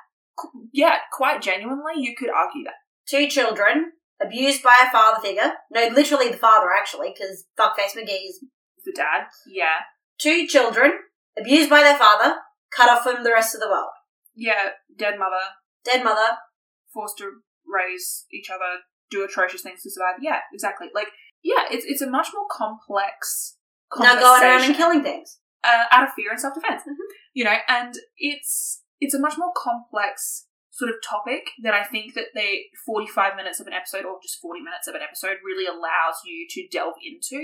yeah, 0.73 0.97
quite 1.13 1.43
genuinely, 1.43 1.95
you 1.97 2.17
could 2.17 2.31
argue 2.31 2.65
that. 2.65 2.77
Two 3.07 3.29
children 3.29 3.93
abused 4.19 4.63
by 4.63 4.75
a 4.83 4.91
father 4.91 5.21
figure. 5.21 5.53
No, 5.71 5.89
literally 5.89 6.31
the 6.31 6.39
father, 6.39 6.69
actually, 6.73 7.13
because 7.13 7.45
Fuckface 7.59 7.97
McGee 7.99 8.29
is 8.29 8.41
The 8.85 8.93
dad, 8.93 9.27
yeah, 9.47 9.85
two 10.19 10.47
children 10.47 10.93
abused 11.39 11.69
by 11.69 11.83
their 11.83 11.99
father, 11.99 12.37
cut 12.75 12.89
off 12.89 13.03
from 13.03 13.25
the 13.25 13.33
rest 13.33 13.55
of 13.55 13.61
the 13.61 13.69
world. 13.69 13.91
Yeah, 14.39 14.71
dead 14.97 15.19
mother, 15.19 15.43
Dead 15.85 16.05
mother. 16.05 16.39
forced 16.95 17.19
to 17.19 17.43
raise 17.67 18.25
each 18.33 18.49
other, 18.51 18.81
do 19.11 19.25
atrocious 19.25 19.63
things 19.63 19.83
to 19.83 19.91
survive. 19.91 20.17
Yeah, 20.23 20.41
exactly. 20.53 20.89
Like, 20.95 21.09
yeah, 21.43 21.65
it's 21.71 21.85
it's 21.87 22.03
a 22.03 22.09
much 22.11 22.29
more 22.33 22.47
complex. 22.51 23.57
Now 23.99 24.15
going 24.15 24.23
around 24.23 24.43
and 24.43 24.43
conversation. 24.45 24.75
killing 24.77 25.03
things. 25.03 25.39
uh, 25.65 25.85
out 25.91 26.05
of 26.07 26.15
fear 26.15 26.31
and 26.31 26.41
self 26.41 26.55
defense. 26.55 26.83
Mhm. 26.87 26.95
You 27.35 27.45
know, 27.45 27.57
and 27.69 27.95
it's 28.17 28.83
it's 29.01 29.15
a 29.15 29.19
much 29.21 29.35
more 29.39 29.53
complex 29.57 30.47
sort 30.71 30.91
of 30.91 30.97
topic 31.03 31.51
that 31.63 31.75
I 31.75 31.83
think 31.85 32.15
that 32.15 32.27
they 32.35 32.67
forty 32.87 33.07
five 33.07 33.35
minutes 33.37 33.59
of 33.61 33.67
an 33.67 33.73
episode 33.73 34.05
or 34.05 34.19
just 34.23 34.41
forty 34.41 34.61
minutes 34.61 34.87
of 34.89 34.95
an 34.95 35.03
episode 35.03 35.39
really 35.45 35.67
allows 35.67 36.23
you 36.25 36.47
to 36.51 36.69
delve 36.71 36.95
into. 37.05 37.41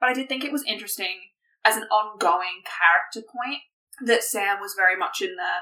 But 0.00 0.08
I 0.10 0.14
did 0.14 0.28
think 0.28 0.44
it 0.44 0.52
was 0.52 0.64
interesting 0.64 1.30
as 1.64 1.76
an 1.76 1.84
ongoing 1.84 2.62
character 2.64 3.20
point 3.28 3.60
that 4.06 4.22
Sam 4.22 4.60
was 4.60 4.74
very 4.76 4.96
much 4.96 5.20
in 5.20 5.34
the 5.36 5.52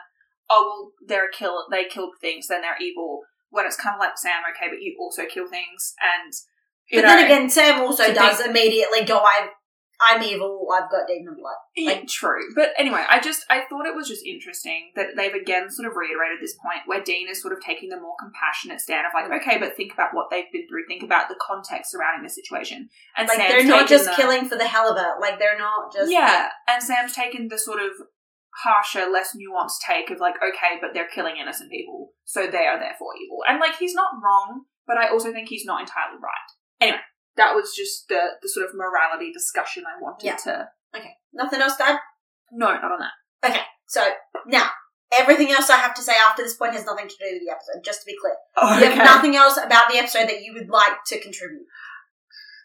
oh 0.51 0.65
well 0.67 0.93
they're 1.07 1.29
a 1.29 1.33
kill 1.33 1.65
they 1.71 1.85
killed 1.85 2.15
things 2.21 2.49
then 2.49 2.63
they're 2.63 2.79
evil 2.81 3.21
when 3.51 3.67
it's 3.67 3.77
kind 3.77 3.95
of 3.95 4.01
like 4.01 4.17
Sam 4.19 4.43
okay 4.55 4.69
but 4.71 4.81
you 4.83 4.97
also 5.01 5.23
kill 5.27 5.47
things 5.49 5.95
and 6.03 6.33
But 6.91 7.03
know 7.03 7.17
then 7.17 7.25
again, 7.25 7.51
Sam 7.51 7.81
also 7.81 8.13
does 8.15 8.41
immediately 8.41 9.05
go, 9.05 9.19
"I'm 9.19 9.49
I'm 9.99 10.23
evil, 10.23 10.69
I've 10.73 10.91
got 10.91 11.09
demon 11.09 11.37
blood. 11.41 11.57
Yeah, 11.75 12.03
true. 12.07 12.53
But 12.55 12.73
anyway, 12.79 13.03
I 13.09 13.19
just 13.19 13.47
I 13.49 13.63
thought 13.69 13.87
it 13.87 13.95
was 13.95 14.07
just 14.09 14.27
interesting 14.27 14.93
that 14.95 15.17
they've 15.17 15.33
again 15.33 15.71
sort 15.71 15.89
of 15.89 15.97
reiterated 15.97 16.39
this 16.41 16.55
point 16.55 16.83
where 16.87 17.03
Dean 17.03 17.29
is 17.31 17.41
sort 17.41 17.55
of 17.55 17.61
taking 17.61 17.89
the 17.89 17.99
more 17.99 18.15
compassionate 18.21 18.81
stand 18.81 19.07
of 19.07 19.13
like, 19.15 19.41
okay, 19.41 19.59
but 19.59 19.75
think 19.75 19.95
about 19.95 20.11
what 20.13 20.29
they've 20.31 20.53
been 20.53 20.69
through, 20.69 20.85
think 20.87 21.03
about 21.03 21.29
the 21.29 21.37
context 21.41 21.93
surrounding 21.93 22.23
the 22.23 22.29
situation. 22.29 22.89
And 23.17 23.27
Like 23.27 23.39
Sam's 23.39 23.53
they're 23.53 23.65
not 23.65 23.89
just 23.89 24.05
the- 24.05 24.13
killing 24.17 24.47
for 24.47 24.57
the 24.57 24.69
hell 24.69 24.91
of 24.93 24.99
it. 24.99 25.21
Like 25.21 25.39
they're 25.39 25.59
not 25.59 25.93
just 25.93 26.11
Yeah, 26.13 26.51
and 26.69 26.83
Sam's 26.83 27.15
taken 27.15 27.49
the 27.49 27.59
sort 27.59 27.81
of 27.81 27.91
harsher, 28.65 29.07
less 29.11 29.37
nuanced 29.37 29.81
take 29.87 30.11
of 30.11 30.19
like, 30.21 30.37
okay, 30.37 30.79
but 30.81 30.91
they're 30.95 31.09
killing 31.13 31.37
innocent 31.37 31.71
people, 31.71 32.13
so 32.25 32.47
they 32.47 32.67
are 32.67 32.79
therefore 32.79 33.13
evil. 33.23 33.39
And 33.49 33.61
like 33.61 33.77
he's 33.79 33.95
not 33.95 34.15
wrong, 34.23 34.63
but 34.87 34.97
I 34.99 35.09
also 35.09 35.33
think 35.33 35.49
he's 35.49 35.65
not 35.65 35.81
entirely 35.81 36.19
right. 36.23 36.49
Anyway, 36.81 37.01
that 37.37 37.55
was 37.55 37.75
just 37.77 38.09
the 38.09 38.21
the 38.43 38.49
sort 38.49 38.67
of 38.67 38.75
morality 38.75 39.33
discussion 39.33 39.85
I 39.87 40.01
wanted 40.01 40.25
Yeah. 40.27 40.37
to 40.37 40.69
Okay. 40.95 41.13
Nothing 41.33 41.61
else, 41.61 41.77
Dad? 41.77 41.99
No, 42.53 42.73
not 42.73 42.85
on 42.93 43.01
that. 43.01 43.51
Okay. 43.51 43.61
So 43.87 44.03
now 44.47 44.71
everything 45.13 45.51
else 45.51 45.69
I 45.69 45.77
have 45.77 45.95
to 45.95 46.03
say 46.03 46.15
after 46.15 46.43
this 46.43 46.57
point 46.57 46.73
has 46.75 46.87
nothing 46.87 47.09
to 47.09 47.15
do 47.19 47.27
with 47.35 47.43
the 47.45 47.53
episode, 47.53 47.85
just 47.85 48.01
to 48.01 48.07
be 48.07 48.17
clear. 48.21 48.35
Oh, 48.57 48.79
You 48.79 48.87
have 48.91 49.05
nothing 49.05 49.37
else 49.37 49.59
about 49.59 49.91
the 49.91 49.99
episode 49.99 50.29
that 50.29 50.43
you 50.43 50.55
would 50.55 50.69
like 50.71 51.05
to 51.09 51.21
contribute. 51.21 51.67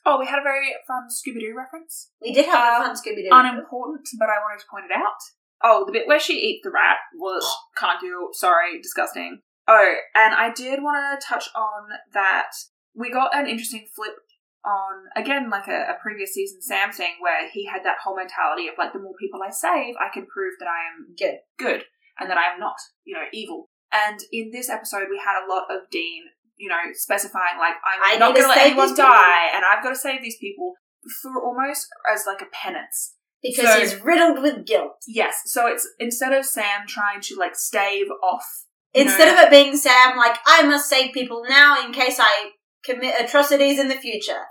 Oh, 0.06 0.18
we 0.18 0.26
had 0.26 0.40
a 0.40 0.44
very 0.44 0.74
fun 0.88 1.06
Scooby 1.14 1.42
Doo 1.42 1.54
reference. 1.56 2.10
We 2.22 2.34
did 2.34 2.46
have 2.48 2.56
Uh, 2.56 2.84
a 2.84 2.88
fun 2.88 2.96
Scooby 2.96 3.22
Doo. 3.22 3.30
Unimportant, 3.32 4.08
but 4.18 4.30
I 4.30 4.40
wanted 4.42 4.62
to 4.62 4.68
point 4.72 4.86
it 4.90 4.96
out. 4.96 5.20
Oh, 5.64 5.86
the 5.86 5.92
bit 5.92 6.08
where 6.08 6.20
she 6.20 6.34
eats 6.34 6.62
the 6.64 6.72
rat 6.72 6.98
was 7.16 7.46
can't 7.78 8.00
do. 8.02 8.30
Sorry, 8.34 8.82
disgusting. 8.82 9.40
Oh, 9.68 9.94
and 10.16 10.34
I 10.34 10.52
did 10.54 10.82
want 10.82 11.20
to 11.22 11.26
touch 11.26 11.48
on 11.56 11.90
that 12.14 12.52
we 12.96 13.12
got 13.12 13.36
an 13.36 13.48
interesting 13.48 13.88
flip 13.96 14.16
on 14.64 15.06
again 15.16 15.50
like 15.50 15.68
a, 15.68 15.90
a 15.90 15.98
previous 16.02 16.34
season 16.34 16.62
Sam 16.62 16.92
thing 16.92 17.14
where 17.20 17.50
he 17.50 17.66
had 17.66 17.84
that 17.84 17.98
whole 18.04 18.16
mentality 18.16 18.68
of 18.68 18.76
like 18.78 18.94
the 18.94 19.00
more 19.00 19.14
people 19.20 19.40
I 19.42 19.50
save, 19.52 19.96
I 20.00 20.14
can 20.14 20.26
prove 20.28 20.54
that 20.60 20.68
I 20.68 20.80
am 20.92 21.16
Good. 21.18 21.40
good 21.58 21.84
and 22.20 22.30
that 22.30 22.38
I 22.38 22.54
am 22.54 22.60
not, 22.60 22.76
you 23.04 23.16
know, 23.16 23.26
evil. 23.34 23.70
And 23.92 24.20
in 24.32 24.52
this 24.52 24.70
episode, 24.70 25.08
we 25.10 25.20
had 25.24 25.42
a 25.44 25.50
lot 25.50 25.66
of 25.70 25.90
Dean, 25.90 26.24
you 26.58 26.70
know, 26.70 26.78
specifying 26.94 27.58
like 27.58 27.74
I'm 27.84 28.16
I 28.16 28.20
not 28.20 28.36
going 28.36 28.46
to 28.46 28.50
let 28.50 28.68
anyone 28.68 28.90
people. 28.90 29.04
die, 29.04 29.50
and 29.56 29.64
I've 29.66 29.84
got 29.84 29.90
to 29.90 29.96
save 29.96 30.22
these 30.22 30.38
people 30.40 30.76
for 31.22 31.42
almost 31.44 31.88
as 32.12 32.24
like 32.28 32.42
a 32.42 32.50
penance. 32.54 33.16
Because 33.42 33.66
So- 33.74 33.80
he's 33.80 34.02
riddled 34.02 34.42
with 34.42 34.66
guilt. 34.66 34.98
Yes, 35.08 35.42
so 35.46 35.68
it's 35.68 35.88
instead 36.00 36.34
of 36.34 36.46
Sam 36.46 36.86
trying 36.88 37.22
to 37.22 37.36
like 37.36 37.56
stave 37.56 38.08
off, 38.24 38.46
Instead 38.94 39.34
know, 39.34 39.40
of 39.42 39.46
it 39.46 39.52
being 39.52 39.76
Sam, 39.78 40.18
like, 40.18 40.38
I 40.46 40.64
must 40.64 40.90
save 40.90 41.14
people 41.14 41.44
now 41.48 41.84
in 41.86 41.94
case 41.94 42.18
I 42.20 42.52
commit 42.84 43.16
atrocities 43.20 43.80
in 43.80 43.88
the 43.88 43.96
future. 43.96 44.44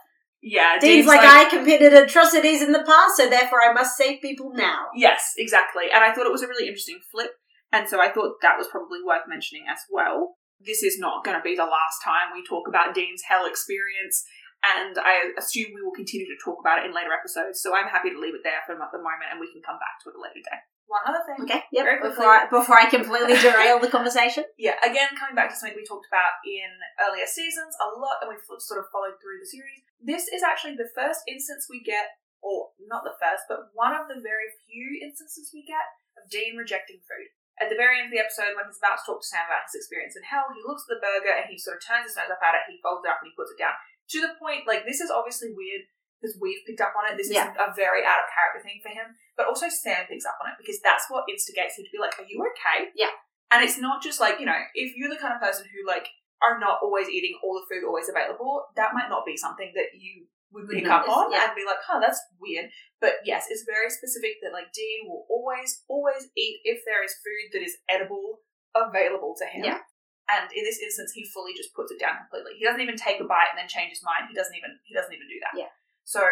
yeah, 0.43 0.79
Dean's, 0.81 1.07
like, 1.07 1.21
I 1.21 1.45
committed 1.51 1.93
atrocities 1.93 2.63
in 2.63 2.73
the 2.73 2.83
past, 2.83 3.19
so 3.19 3.29
therefore 3.29 3.63
I 3.63 3.75
must 3.75 3.99
save 3.99 4.23
people 4.23 4.53
now. 4.55 4.87
Yes, 4.95 5.35
exactly. 5.37 5.91
And 5.93 6.03
I 6.03 6.15
thought 6.15 6.25
it 6.25 6.33
was 6.33 6.43
a 6.43 6.49
really 6.49 6.67
interesting 6.67 7.01
flip. 7.13 7.33
And 7.71 7.87
so 7.87 8.01
I 8.01 8.11
thought 8.11 8.37
that 8.41 8.57
was 8.57 8.67
probably 8.69 9.03
worth 9.05 9.29
mentioning 9.29 9.65
as 9.71 9.81
well. 9.91 10.37
This 10.59 10.83
is 10.83 10.99
not 10.99 11.25
going 11.25 11.37
to 11.37 11.43
be 11.43 11.55
the 11.55 11.65
last 11.65 12.03
time 12.03 12.33
we 12.33 12.43
talk 12.43 12.67
about 12.67 12.95
Dean's 12.95 13.23
hell 13.29 13.45
experience. 13.47 14.25
And 14.61 14.99
I 15.01 15.33
assume 15.41 15.73
we 15.73 15.81
will 15.81 15.97
continue 15.97 16.29
to 16.29 16.37
talk 16.37 16.61
about 16.61 16.85
it 16.85 16.87
in 16.87 16.93
later 16.93 17.17
episodes. 17.17 17.65
So 17.65 17.73
I'm 17.73 17.89
happy 17.89 18.13
to 18.13 18.21
leave 18.21 18.37
it 18.37 18.45
there 18.45 18.61
for 18.69 18.77
the 18.77 19.01
moment 19.01 19.33
and 19.33 19.41
we 19.41 19.49
can 19.49 19.65
come 19.65 19.81
back 19.81 19.97
to 20.05 20.13
it 20.13 20.19
a 20.19 20.21
later 20.21 20.45
day. 20.45 20.61
One 20.91 21.07
other 21.07 21.23
thing. 21.23 21.39
Okay, 21.47 21.63
yep. 21.71 21.87
Very 21.87 22.03
Before. 22.03 22.35
I, 22.35 22.51
before 22.51 22.75
I 22.75 22.91
completely 22.91 23.39
derail 23.47 23.79
the 23.79 23.87
conversation. 23.87 24.43
Yeah, 24.59 24.75
again, 24.83 25.15
coming 25.15 25.39
back 25.39 25.47
to 25.47 25.55
something 25.55 25.79
we 25.79 25.87
talked 25.87 26.11
about 26.11 26.43
in 26.43 26.67
earlier 26.99 27.31
seasons 27.31 27.79
a 27.79 27.95
lot, 27.95 28.19
and 28.19 28.27
we've 28.27 28.43
sort 28.43 28.83
of 28.83 28.91
followed 28.91 29.15
through 29.23 29.39
the 29.39 29.47
series. 29.47 29.87
This 30.03 30.27
is 30.27 30.43
actually 30.43 30.75
the 30.75 30.91
first 30.91 31.23
instance 31.31 31.71
we 31.71 31.79
get, 31.87 32.19
or 32.43 32.75
not 32.91 33.07
the 33.07 33.15
first, 33.23 33.47
but 33.47 33.71
one 33.71 33.95
of 33.95 34.11
the 34.11 34.19
very 34.19 34.51
few 34.67 34.99
instances 34.99 35.55
we 35.55 35.63
get 35.63 35.95
of 36.19 36.27
Dean 36.27 36.59
rejecting 36.59 36.99
food. 37.07 37.31
At 37.63 37.71
the 37.71 37.79
very 37.79 38.03
end 38.03 38.11
of 38.11 38.15
the 38.17 38.25
episode, 38.27 38.59
when 38.59 38.67
he's 38.67 38.83
about 38.83 38.99
to 38.99 39.07
talk 39.07 39.23
to 39.23 39.31
Sam 39.31 39.47
about 39.47 39.71
his 39.71 39.79
experience 39.79 40.19
in 40.19 40.27
hell, 40.27 40.51
he 40.51 40.65
looks 40.67 40.91
at 40.91 40.99
the 40.99 41.05
burger 41.05 41.31
and 41.31 41.47
he 41.47 41.55
sort 41.55 41.79
of 41.79 41.87
turns 41.87 42.11
his 42.11 42.19
nose 42.19 42.35
up 42.35 42.43
at 42.43 42.59
it, 42.59 42.67
he 42.67 42.83
folds 42.83 43.07
it 43.07 43.13
up 43.15 43.23
and 43.23 43.31
he 43.31 43.39
puts 43.39 43.55
it 43.55 43.63
down. 43.63 43.79
To 44.11 44.19
the 44.21 44.35
point, 44.39 44.67
like, 44.67 44.85
this 44.85 45.01
is 45.01 45.11
obviously 45.11 45.55
weird 45.55 45.87
because 46.21 46.37
we've 46.37 46.61
picked 46.67 46.81
up 46.81 46.93
on 46.99 47.09
it. 47.09 47.17
This 47.17 47.31
Yeah. 47.31 47.51
is 47.51 47.57
a 47.57 47.73
very 47.73 48.05
out 48.05 48.21
of 48.21 48.29
character 48.29 48.61
thing 48.61 48.81
for 48.83 48.91
him. 48.91 49.17
But 49.37 49.47
also 49.47 49.69
Sam 49.69 50.07
picks 50.07 50.27
up 50.27 50.37
on 50.43 50.53
it 50.53 50.59
because 50.59 50.81
that's 50.81 51.09
what 51.09 51.25
instigates 51.29 51.79
him 51.79 51.85
to 51.85 51.91
be 51.91 51.99
like, 51.99 52.19
Are 52.19 52.27
you 52.29 52.45
okay? 52.53 52.91
Yeah. 52.95 53.11
And 53.51 53.65
it's 53.65 53.79
not 53.79 54.03
just 54.03 54.21
like, 54.21 54.39
you 54.39 54.47
know, 54.47 54.61
if 54.75 54.95
you're 54.97 55.11
the 55.11 55.19
kind 55.19 55.35
of 55.35 55.41
person 55.41 55.67
who 55.67 55.87
like 55.87 56.07
are 56.43 56.59
not 56.59 56.79
always 56.83 57.09
eating 57.09 57.39
all 57.43 57.55
the 57.55 57.67
food 57.67 57.85
always 57.85 58.09
available, 58.09 58.67
that 58.77 58.95
might 58.95 59.09
not 59.09 59.27
be 59.27 59.37
something 59.37 59.73
that 59.75 59.97
you 59.99 60.27
would 60.53 60.69
pick 60.69 60.87
up 60.87 61.09
on 61.09 61.31
yeah. 61.31 61.47
and 61.47 61.55
be 61.55 61.65
like, 61.65 61.79
huh, 61.87 62.01
that's 62.01 62.21
weird. 62.41 62.71
But 63.01 63.23
yes, 63.25 63.47
it's 63.51 63.65
very 63.65 63.91
specific 63.91 64.43
that 64.43 64.53
like 64.53 64.73
Dean 64.73 65.09
will 65.09 65.27
always, 65.31 65.83
always 65.89 66.29
eat 66.37 66.61
if 66.65 66.83
there 66.85 67.05
is 67.05 67.15
food 67.23 67.55
that 67.55 67.65
is 67.65 67.79
edible 67.89 68.43
available 68.75 69.35
to 69.39 69.47
him. 69.47 69.65
Yeah. 69.65 69.79
And 70.37 70.47
in 70.55 70.63
this 70.63 70.79
instance, 70.79 71.11
he 71.11 71.27
fully 71.27 71.53
just 71.53 71.75
puts 71.75 71.91
it 71.91 71.99
down 71.99 72.23
completely. 72.23 72.55
He 72.59 72.65
doesn't 72.65 72.81
even 72.81 72.95
take 72.95 73.19
a 73.19 73.27
bite 73.27 73.51
and 73.51 73.59
then 73.59 73.67
change 73.67 73.91
his 73.91 74.05
mind. 74.07 74.31
He 74.31 74.37
doesn't 74.37 74.55
even 74.55 74.79
he 74.87 74.95
doesn't 74.95 75.13
even 75.13 75.27
do 75.27 75.39
that. 75.43 75.55
Yeah. 75.59 75.73
So 76.07 76.23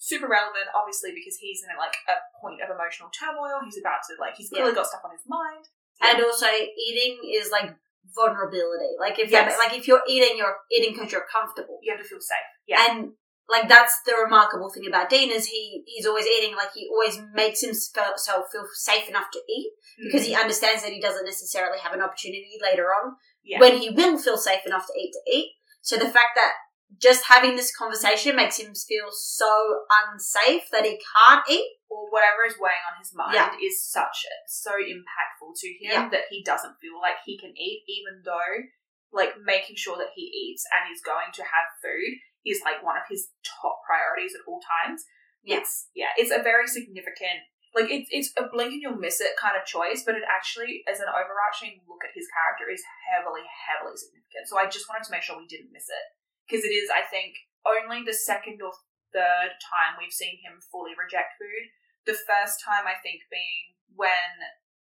super 0.00 0.26
relevant, 0.26 0.70
obviously, 0.72 1.12
because 1.12 1.36
he's 1.36 1.60
in 1.66 1.74
like 1.76 1.94
a 2.08 2.16
point 2.40 2.64
of 2.64 2.72
emotional 2.72 3.12
turmoil. 3.12 3.60
He's 3.66 3.78
about 3.78 4.06
to 4.08 4.16
like 4.16 4.34
he's 4.38 4.48
clearly 4.48 4.72
got 4.72 4.88
stuff 4.88 5.04
on 5.04 5.12
his 5.12 5.26
mind. 5.28 5.66
And 6.00 6.16
also, 6.24 6.48
eating 6.48 7.20
is 7.28 7.52
like 7.52 7.76
vulnerability. 8.16 8.96
Like 8.98 9.18
if 9.18 9.30
Yes. 9.30 9.52
you're, 9.52 9.60
like 9.60 9.76
if 9.76 9.86
you're 9.86 10.02
eating, 10.08 10.38
you're 10.38 10.56
eating 10.72 10.94
because 10.94 11.12
you're 11.12 11.28
comfortable. 11.28 11.78
You 11.82 11.92
have 11.92 12.00
to 12.00 12.08
feel 12.08 12.20
safe. 12.20 12.48
Yeah. 12.66 12.86
And 12.88 13.12
like 13.50 13.68
that's 13.68 14.00
the 14.06 14.14
remarkable 14.14 14.70
thing 14.70 14.86
about 14.86 15.10
Dean 15.10 15.30
is 15.30 15.46
he 15.46 15.82
he's 15.86 16.06
always 16.06 16.26
eating. 16.26 16.56
Like 16.56 16.72
he 16.72 16.88
always 16.88 17.20
makes 17.34 17.60
himself 17.60 18.16
feel 18.50 18.64
safe 18.72 19.08
enough 19.08 19.30
to 19.32 19.40
eat 19.48 19.72
because 19.98 20.24
he 20.24 20.32
mm-hmm. 20.32 20.42
understands 20.42 20.82
that 20.82 20.92
he 20.92 21.00
doesn't 21.00 21.26
necessarily 21.26 21.78
have 21.78 21.92
an 21.92 22.00
opportunity 22.00 22.58
later 22.62 22.86
on 22.86 23.16
yeah. 23.42 23.58
when 23.60 23.78
he 23.78 23.90
will 23.90 24.18
feel 24.18 24.36
safe 24.36 24.64
enough 24.66 24.86
to 24.86 24.98
eat 24.98 25.12
to 25.12 25.30
eat. 25.32 25.52
So 25.82 25.96
the 25.96 26.08
fact 26.08 26.36
that 26.36 26.52
just 26.98 27.24
having 27.26 27.54
this 27.56 27.74
conversation 27.74 28.34
makes 28.34 28.58
him 28.58 28.74
feel 28.74 29.08
so 29.12 29.80
unsafe 30.02 30.64
that 30.72 30.84
he 30.84 31.00
can't 31.14 31.44
eat. 31.48 31.66
or 31.90 32.06
whatever 32.14 32.46
is 32.46 32.54
weighing 32.54 32.86
on 32.86 32.94
his 33.02 33.10
mind 33.12 33.34
Yeah. 33.34 33.50
is 33.60 33.82
such 33.82 34.22
so 34.46 34.70
impactful 34.78 35.50
to 35.58 35.66
him 35.82 35.90
Yeah. 35.90 36.08
that 36.10 36.26
he 36.30 36.40
doesn't 36.44 36.78
feel 36.80 37.00
like 37.00 37.18
he 37.26 37.36
can 37.36 37.50
eat, 37.58 37.82
even 37.88 38.22
though 38.24 38.62
like 39.10 39.34
making 39.42 39.74
sure 39.74 39.98
that 39.98 40.12
he 40.14 40.22
eats 40.22 40.64
and 40.70 40.86
is 40.94 41.02
going 41.02 41.32
to 41.34 41.42
have 41.42 41.66
food 41.82 42.14
is 42.46 42.62
like 42.64 42.80
one 42.84 42.96
of 42.96 43.02
his 43.10 43.30
top 43.42 43.80
priorities 43.84 44.36
at 44.38 44.46
all 44.46 44.60
times. 44.62 45.04
Yeah. 45.42 45.64
Yeah, 45.94 46.12
it's 46.16 46.30
a 46.30 46.42
very 46.42 46.68
significant 46.68 47.42
like 47.74 47.86
it's 47.86 48.10
it's 48.10 48.34
a 48.34 48.50
blink 48.50 48.74
and 48.74 48.82
you'll 48.82 48.98
miss 48.98 49.22
it 49.22 49.38
kind 49.38 49.54
of 49.54 49.62
choice, 49.62 50.02
but 50.02 50.18
it 50.18 50.26
actually 50.26 50.82
as 50.90 50.98
an 50.98 51.10
overarching 51.10 51.82
look 51.86 52.02
at 52.02 52.16
his 52.16 52.26
character 52.34 52.66
is 52.66 52.82
heavily, 53.06 53.46
heavily 53.46 53.94
significant. 53.94 54.50
So 54.50 54.58
I 54.58 54.66
just 54.66 54.90
wanted 54.90 55.06
to 55.06 55.14
make 55.14 55.22
sure 55.22 55.38
we 55.38 55.46
didn't 55.46 55.74
miss 55.74 55.86
it. 55.86 56.06
Because 56.50 56.66
it 56.66 56.74
is, 56.74 56.90
I 56.90 57.06
think, 57.06 57.38
only 57.62 58.02
the 58.02 58.16
second 58.16 58.58
or 58.58 58.74
third 59.14 59.54
time 59.62 59.94
we've 59.94 60.14
seen 60.14 60.42
him 60.42 60.58
fully 60.58 60.98
reject 60.98 61.38
food. 61.38 61.70
The 62.10 62.18
first 62.18 62.58
time, 62.58 62.90
I 62.90 62.98
think, 62.98 63.22
being 63.30 63.78
when 63.94 64.34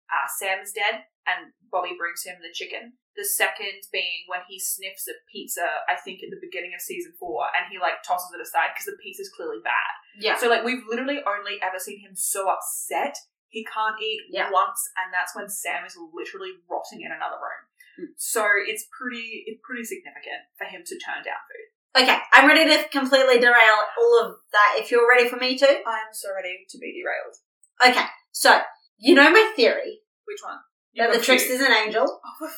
uh, 0.09 0.25
Sam's 0.25 0.73
dead 0.73 1.05
and 1.29 1.53
Bobby 1.69 1.93
brings 1.93 2.25
him 2.25 2.41
the 2.41 2.49
chicken. 2.49 2.97
The 3.13 3.27
second 3.27 3.85
being 3.93 4.25
when 4.25 4.41
he 4.49 4.57
sniffs 4.57 5.05
a 5.05 5.13
pizza, 5.29 5.85
I 5.85 5.99
think, 6.01 6.25
at 6.25 6.33
the 6.33 6.41
beginning 6.41 6.73
of 6.73 6.81
season 6.81 7.13
four, 7.21 7.45
and 7.53 7.69
he 7.69 7.77
like 7.77 8.01
tosses 8.01 8.33
it 8.33 8.41
aside 8.41 8.73
because 8.73 8.89
the 8.89 8.97
pizza's 8.97 9.29
clearly 9.29 9.61
bad. 9.61 9.93
Yeah. 10.17 10.37
So 10.37 10.47
like 10.49 10.63
we've 10.63 10.83
literally 10.89 11.19
only 11.27 11.59
ever 11.61 11.77
seen 11.79 11.99
him 11.99 12.15
so 12.15 12.49
upset 12.49 13.15
he 13.49 13.65
can't 13.65 13.99
eat 14.01 14.21
Yeah. 14.29 14.49
once, 14.51 14.79
and 14.97 15.13
that's 15.13 15.35
when 15.35 15.49
Sam 15.49 15.83
is 15.85 15.97
literally 16.13 16.51
rotting 16.69 17.01
in 17.01 17.11
another 17.11 17.37
room. 17.41 17.65
Hmm. 17.97 18.11
So 18.17 18.45
it's 18.65 18.85
pretty 18.95 19.43
it's 19.47 19.59
pretty 19.65 19.83
significant 19.83 20.45
for 20.57 20.65
him 20.65 20.81
to 20.85 20.95
turn 20.99 21.23
down 21.23 21.41
food. 21.49 22.03
Okay, 22.03 22.17
I'm 22.33 22.47
ready 22.47 22.65
to 22.69 22.87
completely 22.89 23.39
derail 23.39 23.77
all 23.99 24.21
of 24.25 24.35
that. 24.51 24.75
If 24.77 24.91
you're 24.91 25.09
ready 25.09 25.27
for 25.27 25.37
me 25.37 25.57
to. 25.57 25.65
I'm 25.65 26.13
so 26.13 26.29
ready 26.35 26.65
to 26.69 26.77
be 26.77 27.01
derailed. 27.01 27.35
Okay, 27.83 28.05
so 28.31 28.61
you 28.99 29.15
know 29.15 29.31
my 29.31 29.51
theory 29.55 30.01
Which 30.25 30.39
one? 30.43 30.57
that 30.95 31.05
You've 31.05 31.11
the 31.13 31.17
got 31.17 31.23
a 31.23 31.25
trickster 31.25 31.47
few. 31.47 31.55
is 31.55 31.61
an 31.61 31.73
angel. 31.73 32.19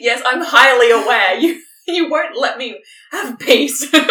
yes, 0.00 0.22
I'm 0.24 0.40
highly 0.42 0.90
aware. 0.90 1.34
You 1.38 1.60
you 1.86 2.10
won't 2.10 2.36
let 2.36 2.58
me 2.58 2.80
have 3.12 3.38
peace. 3.38 3.94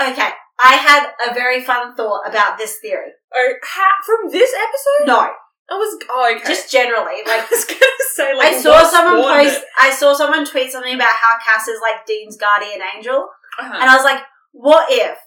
Okay, 0.00 0.28
I 0.60 0.74
had 0.74 1.12
a 1.30 1.34
very 1.34 1.62
fun 1.62 1.94
thought 1.94 2.28
about 2.28 2.58
this 2.58 2.78
theory. 2.82 3.12
oh, 3.34 3.52
ha- 3.62 4.02
from 4.04 4.30
this 4.30 4.52
episode? 4.52 5.06
No, 5.06 5.30
I 5.70 5.74
was 5.74 5.98
oh, 6.08 6.34
okay. 6.36 6.48
just 6.48 6.70
generally, 6.70 7.22
I 7.26 7.38
like 7.38 7.50
was 7.50 7.64
gonna 7.64 7.80
say 8.14 8.34
like 8.34 8.54
I 8.54 8.60
saw 8.60 8.82
someone 8.88 9.22
post. 9.22 9.60
I 9.80 9.90
saw 9.90 10.14
someone 10.14 10.44
tweet 10.44 10.72
something 10.72 10.94
about 10.94 11.10
how 11.10 11.36
Cass 11.44 11.68
is 11.68 11.80
like 11.80 12.06
Dean's 12.06 12.36
guardian 12.36 12.80
angel. 12.96 13.28
Uh-huh. 13.60 13.74
and 13.74 13.90
I 13.90 13.96
was 13.96 14.04
like, 14.04 14.22
"What 14.52 14.86
if 14.90 15.18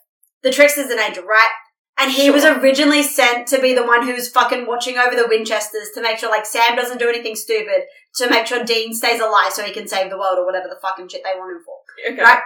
the 0.41 0.51
trickster's 0.51 0.89
an 0.89 0.99
angel, 0.99 1.23
right?" 1.23 1.51
And 1.97 2.11
he 2.11 2.31
was 2.31 2.45
originally 2.45 3.03
sent 3.03 3.47
to 3.49 3.61
be 3.61 3.75
the 3.75 3.85
one 3.85 4.03
who's 4.03 4.29
fucking 4.29 4.65
watching 4.65 4.97
over 4.97 5.15
the 5.15 5.27
Winchesters 5.27 5.89
to 5.93 6.01
make 6.01 6.17
sure 6.17 6.31
like 6.31 6.45
Sam 6.45 6.75
doesn't 6.75 6.97
do 6.97 7.09
anything 7.09 7.35
stupid 7.35 7.83
to 8.15 8.29
make 8.29 8.47
sure 8.47 8.63
Dean 8.63 8.93
stays 8.93 9.21
alive 9.21 9.53
so 9.53 9.63
he 9.63 9.73
can 9.73 9.87
save 9.87 10.09
the 10.09 10.17
world 10.17 10.39
or 10.39 10.45
whatever 10.45 10.67
the 10.67 10.79
fucking 10.81 11.09
shit 11.09 11.21
they 11.23 11.37
want 11.37 11.55
him 11.55 11.63
for. 11.63 12.13
okay. 12.13 12.21
right? 12.21 12.41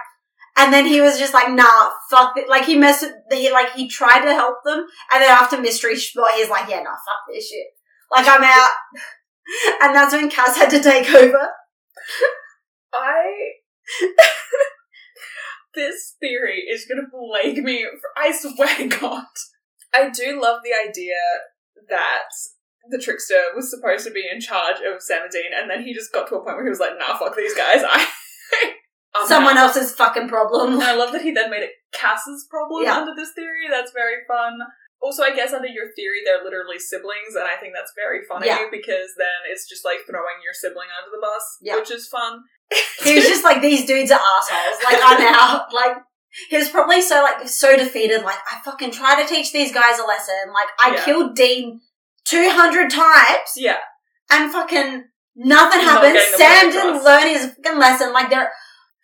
And 0.58 0.72
then 0.72 0.86
he 0.86 1.00
was 1.00 1.18
just 1.18 1.34
like, 1.34 1.50
nah, 1.50 1.90
fuck 2.10 2.36
it. 2.36 2.48
Like 2.48 2.64
he 2.64 2.76
messed 2.76 3.02
with, 3.02 3.12
he 3.30 3.52
like, 3.52 3.72
he 3.72 3.88
tried 3.88 4.24
to 4.24 4.32
help 4.32 4.58
them. 4.64 4.86
And 5.12 5.22
then 5.22 5.30
after 5.30 5.60
Mystery 5.60 5.96
Spot, 5.96 6.30
he's 6.34 6.48
like, 6.48 6.68
yeah, 6.68 6.82
nah, 6.82 6.90
fuck 6.90 7.20
this 7.30 7.48
shit. 7.48 7.66
Like 8.10 8.26
I'm 8.26 8.42
out. 8.42 8.70
and 9.82 9.94
that's 9.94 10.14
when 10.14 10.30
Cass 10.30 10.56
had 10.56 10.70
to 10.70 10.82
take 10.82 11.08
over. 11.10 11.48
I. 12.94 13.52
this 15.74 16.16
theory 16.18 16.60
is 16.60 16.86
gonna 16.88 17.08
plague 17.10 17.62
me. 17.62 17.84
For, 17.84 18.10
I 18.16 18.32
swear 18.32 18.76
to 18.76 18.88
God. 18.88 19.24
I 19.94 20.10
do 20.10 20.40
love 20.40 20.60
the 20.64 20.72
idea 20.88 21.14
that 21.88 22.28
the 22.90 22.98
trickster 22.98 23.34
was 23.54 23.70
supposed 23.70 24.06
to 24.06 24.12
be 24.12 24.24
in 24.30 24.40
charge 24.40 24.76
of 24.76 25.02
Sam 25.02 25.22
and 25.22 25.30
Dean, 25.30 25.52
and 25.54 25.70
then 25.70 25.82
he 25.82 25.94
just 25.94 26.12
got 26.12 26.28
to 26.28 26.36
a 26.36 26.44
point 26.44 26.56
where 26.56 26.64
he 26.64 26.70
was 26.70 26.80
like, 26.80 26.98
"Nah, 26.98 27.16
fuck 27.16 27.36
these 27.36 27.54
guys." 27.54 27.82
I. 27.84 28.08
I'm 29.20 29.26
Someone 29.26 29.56
else's 29.58 29.92
fucking 29.92 30.28
problem. 30.28 30.80
I 30.80 30.94
love 30.94 31.12
that 31.12 31.22
he 31.22 31.32
then 31.32 31.50
made 31.50 31.62
it 31.62 31.72
Cass's 31.92 32.46
problem 32.50 32.84
Yeah. 32.84 32.98
under 32.98 33.14
this 33.14 33.32
theory. 33.34 33.66
That's 33.70 33.92
very 33.92 34.24
fun. 34.28 34.58
Also, 35.00 35.22
I 35.22 35.34
guess 35.34 35.52
under 35.52 35.68
your 35.68 35.92
theory, 35.94 36.22
they're 36.24 36.42
literally 36.42 36.78
siblings, 36.78 37.34
and 37.34 37.44
I 37.44 37.56
think 37.60 37.74
that's 37.74 37.92
very 37.94 38.24
funny 38.28 38.46
Yeah. 38.46 38.64
because 38.70 39.12
then 39.18 39.38
it's 39.50 39.68
just 39.68 39.84
like 39.84 39.98
throwing 40.08 40.40
your 40.42 40.54
sibling 40.54 40.88
under 40.98 41.10
the 41.14 41.20
bus, 41.20 41.44
Yeah. 41.60 41.76
which 41.76 41.90
is 41.90 42.08
fun. 42.08 42.40
He 43.04 43.14
was 43.14 43.24
just 43.26 43.44
like, 43.44 43.60
these 43.62 43.84
dudes 43.86 44.10
are 44.10 44.18
assholes. 44.20 44.82
Like, 44.82 44.98
I'm 45.00 45.20
out. 45.34 45.72
Like, 45.72 45.96
he 46.48 46.56
was 46.56 46.68
probably 46.70 47.00
so, 47.02 47.22
like, 47.22 47.46
so 47.48 47.76
defeated. 47.76 48.22
Like, 48.22 48.38
I 48.50 48.58
fucking 48.64 48.90
try 48.90 49.22
to 49.22 49.28
teach 49.28 49.52
these 49.52 49.72
guys 49.72 49.98
a 49.98 50.04
lesson. 50.04 50.34
Like, 50.52 50.68
I 50.82 51.04
killed 51.04 51.36
Dean 51.36 51.80
200 52.24 52.90
times 52.90 53.50
yeah, 53.56 53.76
and 54.30 54.50
fucking 54.52 55.04
nothing 55.36 55.84
Not 55.84 56.02
happened. 56.02 56.18
Sam 56.36 56.70
didn't 56.70 57.04
learn 57.04 57.28
his 57.28 57.52
fucking 57.54 57.78
lesson. 57.78 58.12
Like, 58.12 58.30
they're, 58.30 58.50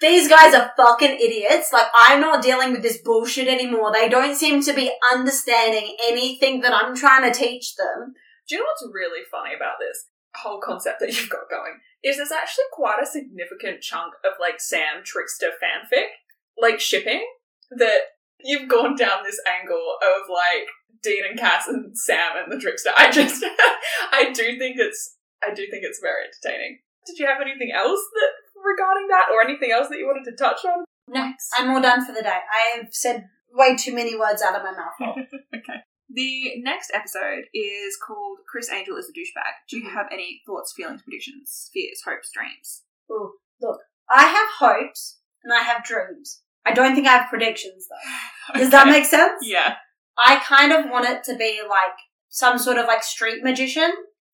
these 0.03 0.29
guys 0.29 0.53
are 0.53 0.73
fucking 0.77 1.19
idiots. 1.19 1.73
Like, 1.73 1.87
I'm 1.97 2.21
not 2.21 2.43
dealing 2.43 2.73
with 2.73 2.83
this 2.83 2.99
bullshit 2.99 3.47
anymore. 3.47 3.93
They 3.93 4.09
don't 4.09 4.37
seem 4.37 4.61
to 4.65 4.75
be 4.75 4.93
understanding 5.13 5.97
anything 6.05 6.61
that 6.61 6.75
I'm 6.75 6.95
trying 6.95 7.23
to 7.33 7.39
teach 7.39 7.77
them. 7.77 8.13
Do 8.49 8.57
you 8.57 8.61
know 8.61 8.67
what's 8.67 8.93
really 8.93 9.23
funny 9.31 9.55
about 9.55 9.77
this 9.79 10.09
whole 10.35 10.61
concept 10.61 10.99
that 11.01 11.17
you've 11.17 11.31
got 11.31 11.49
going? 11.49 11.79
Is 12.03 12.17
there's 12.17 12.33
actually 12.33 12.65
quite 12.73 12.99
a 13.01 13.07
significant 13.07 13.81
chunk 13.81 14.15
of 14.25 14.33
like 14.41 14.61
Sam 14.61 15.05
trickster 15.05 15.51
fanfic, 15.63 16.19
like 16.61 16.81
shipping, 16.81 17.25
that 17.71 18.19
you've 18.41 18.69
gone 18.69 18.97
down 18.97 19.23
this 19.23 19.41
angle 19.47 19.97
of 20.03 20.29
like 20.29 20.67
Dean 21.01 21.23
and 21.31 21.39
Cass 21.39 21.69
and 21.69 21.97
Sam 21.97 22.33
and 22.43 22.51
the 22.51 22.59
trickster. 22.59 22.91
I 22.97 23.13
just, 23.13 23.45
I 24.13 24.33
do 24.33 24.59
think 24.59 24.77
it's, 24.79 25.17
I 25.47 25.55
do 25.55 25.69
think 25.71 25.85
it's 25.85 26.01
very 26.03 26.25
entertaining. 26.27 26.81
Did 27.07 27.19
you 27.19 27.27
have 27.27 27.41
anything 27.41 27.71
else 27.75 28.01
that 28.15 28.31
regarding 28.65 29.09
that, 29.09 29.27
or 29.33 29.43
anything 29.43 29.71
else 29.71 29.89
that 29.89 29.99
you 29.99 30.07
wanted 30.07 30.31
to 30.31 30.37
touch 30.37 30.65
on? 30.65 30.85
No, 31.09 31.33
I'm 31.59 31.71
all 31.71 31.83
done 31.83 32.05
for 32.05 32.13
the 32.13 32.23
day. 32.23 32.39
I've 32.39 32.93
said 32.93 33.27
way 33.53 33.77
too 33.77 33.95
many 33.95 34.19
words 34.19 34.43
out 34.43 34.57
of 34.57 34.63
my 34.63 34.73
mouth. 34.73 35.27
okay. 35.55 35.81
The 36.09 36.61
next 36.63 36.91
episode 36.95 37.45
is 37.55 37.97
called 37.97 38.39
Criss 38.51 38.71
Angel 38.71 38.97
is 38.97 39.09
a 39.09 39.13
douchebag. 39.13 39.53
Do 39.69 39.79
you 39.79 39.85
mm-hmm. 39.85 39.97
have 39.97 40.07
any 40.13 40.43
thoughts, 40.47 40.73
feelings, 40.77 41.03
predictions, 41.03 41.71
fears, 41.73 42.03
hopes, 42.05 42.31
dreams? 42.35 42.83
Ooh, 43.11 43.33
look, 43.61 43.81
I 44.11 44.27
have 44.27 44.49
hopes 44.59 45.21
and 45.43 45.53
I 45.53 45.63
have 45.63 45.85
dreams. 45.85 46.43
I 46.67 46.73
don't 46.73 46.95
think 46.95 47.07
I 47.07 47.17
have 47.17 47.31
predictions 47.31 47.89
though. 47.89 48.59
Does 48.59 48.71
that 48.71 48.89
make 48.89 49.05
sense? 49.05 49.41
Yeah. 49.43 49.77
I 50.19 50.37
kind 50.37 50.73
of 50.73 50.91
want 50.91 51.09
it 51.09 51.25
to 51.25 51.37
be 51.37 51.61
like 51.69 51.97
some 52.29 52.59
sort 52.59 52.79
of 52.79 52.87
like 52.87 53.03
street 53.03 53.43
magician. 53.43 53.93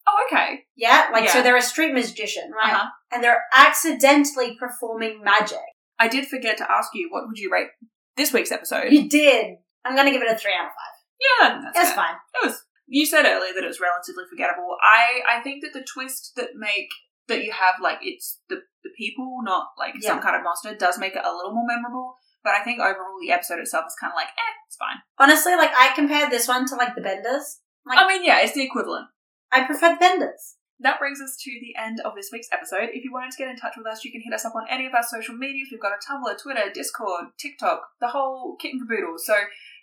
Oh, 0.09 0.25
okay. 0.27 0.61
Yeah, 0.77 1.09
like 1.13 1.29
so 1.29 1.43
they're 1.43 1.57
a 1.57 1.63
street 1.63 1.93
magician, 1.93 2.51
right? 2.51 2.73
Uh-huh. 2.73 2.89
And 3.13 3.23
they're 3.23 3.43
accidentally 3.55 4.57
performing 4.59 5.23
magic. 5.23 5.59
I 5.99 6.09
did 6.09 6.27
forget 6.29 6.57
to 6.59 6.71
ask 6.71 6.91
you, 6.95 7.09
what 7.11 7.27
would 7.27 7.39
you 7.39 7.51
rate 7.53 7.69
this 8.17 8.33
week's 8.33 8.53
episode? 8.53 8.91
You 8.93 9.09
did. 9.09 9.57
I'm 9.85 9.95
gonna 9.97 10.11
give 10.11 10.23
it 10.23 10.31
a 10.31 10.37
three 10.39 10.53
out 10.53 10.67
of 10.67 10.73
five. 10.73 11.63
yeah, 11.63 11.71
that's 11.75 11.93
fine. 11.93 12.15
It 12.43 12.47
was. 12.47 12.65
You 12.87 13.05
said 13.05 13.27
earlier 13.27 13.53
that 13.55 13.65
it 13.65 13.69
was 13.69 13.81
relatively 13.81 14.25
forgettable. 14.31 14.77
I 14.83 15.21
I 15.39 15.43
think 15.43 15.63
that 15.63 15.73
the 15.75 15.85
twist 15.85 16.33
that 16.37 16.51
make 16.57 16.89
that 17.29 17.45
you 17.45 17.53
have 17.53 17.75
like 17.83 17.99
it's 18.03 18.41
the 18.49 18.63
the 18.83 18.91
people, 18.97 19.41
not 19.43 19.67
like 19.79 19.95
some 20.01 20.21
kind 20.21 20.37
of 20.37 20.43
monster, 20.43 20.75
does 20.75 20.99
make 20.99 21.15
it 21.15 21.23
a 21.25 21.33
little 21.35 21.53
more 21.53 21.67
memorable. 21.67 22.15
But 22.45 22.55
I 22.55 22.63
think 22.65 22.81
overall 22.81 23.19
the 23.21 23.33
episode 23.33 23.59
itself 23.59 23.85
is 23.89 23.97
kind 24.01 24.13
of 24.13 24.17
like, 24.17 24.29
eh, 24.29 24.55
it's 24.67 24.77
fine. 24.77 24.97
Honestly, 25.19 25.55
like 25.57 25.73
I 25.77 25.93
compared 25.95 26.31
this 26.31 26.49
one 26.49 26.67
to 26.69 26.77
like 26.77 26.95
the 26.95 27.03
Benders. 27.03 27.59
Like 27.85 27.99
I 27.99 28.07
mean, 28.07 28.25
yeah, 28.25 28.41
it's 28.41 28.55
the 28.55 28.63
equivalent. 28.65 29.09
I 29.51 29.65
prefer 29.65 29.91
the 29.91 29.97
Benders. 29.97 30.57
That 30.81 31.01
brings 31.01 31.21
us 31.21 31.37
to 31.43 31.51
the 31.51 31.75
end 31.81 32.01
of 32.05 32.15
this 32.15 32.31
week's 32.33 32.49
episode. 32.53 32.91
If 32.93 33.03
you 33.03 33.13
wanted 33.13 33.33
to 33.33 33.39
get 33.39 33.49
in 33.49 33.57
touch 33.57 33.75
with 33.77 33.87
us, 33.87 34.05
you 34.05 34.13
can 34.13 34.21
hit 34.21 34.33
us 34.33 34.45
up 34.45 34.55
on 34.55 34.67
any 34.71 34.87
of 34.87 34.95
our 34.95 35.03
social 35.03 35.35
medias. 35.35 35.69
We've 35.71 35.81
got 35.81 35.93
a 35.93 36.13
Tumblr, 36.13 36.41
Twitter, 36.41 36.71
Discord, 36.73 37.27
TikTok, 37.37 37.83
the 38.01 38.09
whole 38.09 38.57
kit 38.61 38.73
and 38.75 38.83
caboodle. 38.83 39.19
So 39.19 39.35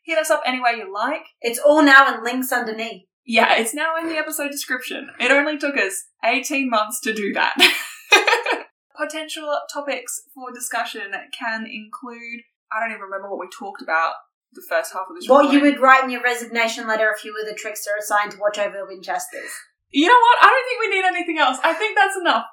hit 0.06 0.18
us 0.18 0.30
up 0.30 0.42
any 0.46 0.62
way 0.62 0.76
you 0.78 0.94
like. 0.94 1.26
It's 1.42 1.60
all 1.60 1.84
now 1.84 2.14
in 2.14 2.24
links 2.24 2.54
underneath. 2.54 3.04
Yeah, 3.26 3.56
it's 3.58 3.74
now 3.74 3.98
in 3.98 4.08
the 4.08 4.18
episode 4.18 4.52
description. 4.52 5.10
It 5.20 5.32
only 5.32 5.58
took 5.58 5.76
us 5.76 6.06
18 6.24 6.70
months 6.70 7.02
to 7.02 7.14
do 7.14 7.34
that. 7.34 7.56
Potential 8.98 9.58
topics 9.74 10.22
for 10.34 10.54
discussion 10.54 11.12
can 11.38 11.66
include 11.66 12.44
I 12.72 12.80
don't 12.80 12.92
even 12.92 13.02
remember 13.02 13.30
what 13.30 13.40
we 13.40 13.48
talked 13.48 13.82
about 13.82 14.14
the 14.56 14.66
first 14.68 14.94
half 14.94 15.06
of 15.10 15.16
this 15.16 15.30
What 15.30 15.54
you 15.54 15.62
would 15.62 15.80
write 15.80 16.04
in 16.04 16.10
your 16.10 16.24
resignation 16.24 16.88
letter 16.88 17.14
if 17.16 17.24
you 17.24 17.34
were 17.34 17.50
the 17.50 17.58
trickster 17.58 17.92
assigned 18.00 18.32
to 18.32 18.40
watch 18.40 18.58
over 18.58 18.78
the 18.78 18.86
Winchesters. 18.86 19.52
You 19.92 20.08
know 20.08 20.20
what? 20.20 20.38
I 20.42 20.48
don't 20.48 20.66
think 20.68 20.80
we 20.82 20.96
need 20.96 21.06
anything 21.06 21.38
else. 21.40 21.58
I 21.64 21.74
think 21.74 21.98
that's 21.98 22.18
enough. 22.18 22.46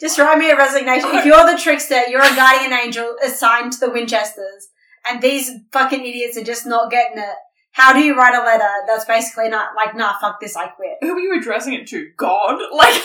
Just 0.00 0.18
write 0.18 0.38
me 0.38 0.50
a 0.50 0.56
resignation. 0.56 1.08
If 1.14 1.24
you're 1.24 1.50
the 1.50 1.58
trickster, 1.58 2.06
you're 2.08 2.22
a 2.22 2.34
guardian 2.34 2.72
angel 2.72 3.16
assigned 3.24 3.72
to 3.72 3.80
the 3.80 3.90
Winchesters, 3.90 4.68
and 5.08 5.22
these 5.22 5.50
fucking 5.72 6.04
idiots 6.04 6.36
are 6.36 6.44
just 6.44 6.66
not 6.66 6.90
getting 6.90 7.18
it. 7.18 7.36
How 7.72 7.92
do 7.92 8.00
you 8.00 8.16
write 8.16 8.34
a 8.34 8.44
letter 8.44 8.68
that's 8.86 9.04
basically 9.04 9.48
not 9.48 9.76
like, 9.76 9.94
nah, 9.94 10.18
fuck 10.18 10.40
this, 10.40 10.56
I 10.56 10.68
quit? 10.68 10.96
Who 11.02 11.14
are 11.14 11.20
you 11.20 11.38
addressing 11.38 11.74
it 11.74 11.86
to? 11.88 12.08
God? 12.16 12.58
Like 12.72 13.02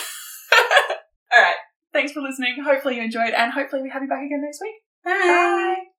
Alright. 1.34 1.56
Thanks 1.94 2.12
for 2.12 2.22
listening. 2.22 2.56
Hopefully 2.64 2.96
you 2.96 3.04
enjoyed 3.04 3.34
and 3.34 3.52
hopefully 3.52 3.82
we 3.82 3.90
have 3.90 4.02
you 4.02 4.08
back 4.08 4.24
again 4.24 4.42
next 4.42 4.62
week. 4.62 4.76
Bye. 5.04 5.12
Bye. 5.12 5.91